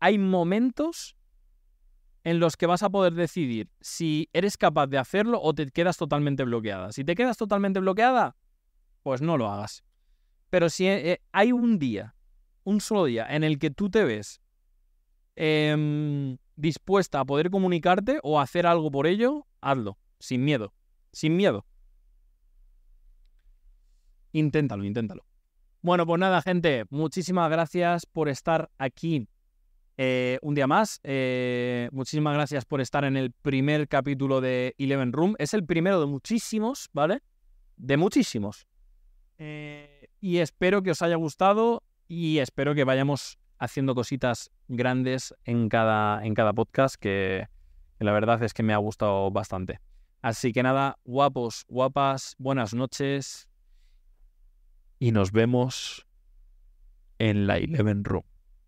Hay 0.00 0.18
momentos 0.18 1.17
en 2.28 2.40
los 2.40 2.58
que 2.58 2.66
vas 2.66 2.82
a 2.82 2.90
poder 2.90 3.14
decidir 3.14 3.70
si 3.80 4.28
eres 4.34 4.58
capaz 4.58 4.86
de 4.86 4.98
hacerlo 4.98 5.40
o 5.40 5.54
te 5.54 5.66
quedas 5.70 5.96
totalmente 5.96 6.44
bloqueada. 6.44 6.92
Si 6.92 7.02
te 7.02 7.14
quedas 7.14 7.38
totalmente 7.38 7.80
bloqueada, 7.80 8.36
pues 9.02 9.22
no 9.22 9.38
lo 9.38 9.50
hagas. 9.50 9.82
Pero 10.50 10.68
si 10.68 10.86
eh, 10.88 11.22
hay 11.32 11.52
un 11.52 11.78
día, 11.78 12.14
un 12.64 12.82
solo 12.82 13.06
día, 13.06 13.26
en 13.34 13.44
el 13.44 13.58
que 13.58 13.70
tú 13.70 13.88
te 13.88 14.04
ves 14.04 14.42
em, 15.36 16.36
dispuesta 16.54 17.20
a 17.20 17.24
poder 17.24 17.48
comunicarte 17.48 18.20
o 18.22 18.38
hacer 18.38 18.66
algo 18.66 18.90
por 18.90 19.06
ello, 19.06 19.46
hazlo, 19.62 19.96
sin 20.18 20.44
miedo, 20.44 20.74
sin 21.12 21.34
miedo. 21.34 21.64
Inténtalo, 24.32 24.84
inténtalo. 24.84 25.24
Bueno, 25.80 26.04
pues 26.04 26.20
nada, 26.20 26.42
gente, 26.42 26.84
muchísimas 26.90 27.50
gracias 27.50 28.04
por 28.04 28.28
estar 28.28 28.70
aquí 28.76 29.28
eh, 29.98 30.38
un 30.42 30.54
día 30.54 30.68
más. 30.68 31.00
Eh, 31.02 31.88
muchísimas 31.92 32.32
gracias 32.32 32.64
por 32.64 32.80
estar 32.80 33.04
en 33.04 33.16
el 33.16 33.32
primer 33.32 33.88
capítulo 33.88 34.40
de 34.40 34.74
Eleven 34.78 35.12
Room. 35.12 35.34
Es 35.38 35.54
el 35.54 35.66
primero 35.66 36.00
de 36.00 36.06
muchísimos, 36.06 36.88
¿vale? 36.92 37.20
De 37.76 37.96
muchísimos. 37.96 38.68
Eh, 39.38 40.08
y 40.20 40.38
espero 40.38 40.82
que 40.82 40.92
os 40.92 41.02
haya 41.02 41.16
gustado 41.16 41.82
y 42.06 42.38
espero 42.38 42.76
que 42.76 42.84
vayamos 42.84 43.38
haciendo 43.58 43.96
cositas 43.96 44.50
grandes 44.68 45.34
en 45.44 45.68
cada, 45.68 46.24
en 46.24 46.34
cada 46.34 46.52
podcast 46.52 46.94
que, 46.94 47.48
que 47.98 48.04
la 48.04 48.12
verdad 48.12 48.40
es 48.44 48.54
que 48.54 48.62
me 48.62 48.72
ha 48.72 48.78
gustado 48.78 49.32
bastante. 49.32 49.80
Así 50.22 50.52
que 50.52 50.62
nada, 50.62 50.98
guapos, 51.04 51.64
guapas, 51.68 52.36
buenas 52.38 52.72
noches 52.72 53.48
y 55.00 55.10
nos 55.10 55.32
vemos 55.32 56.06
en 57.18 57.48
la 57.48 57.58
Eleven 57.58 58.04
Room. 58.04 58.24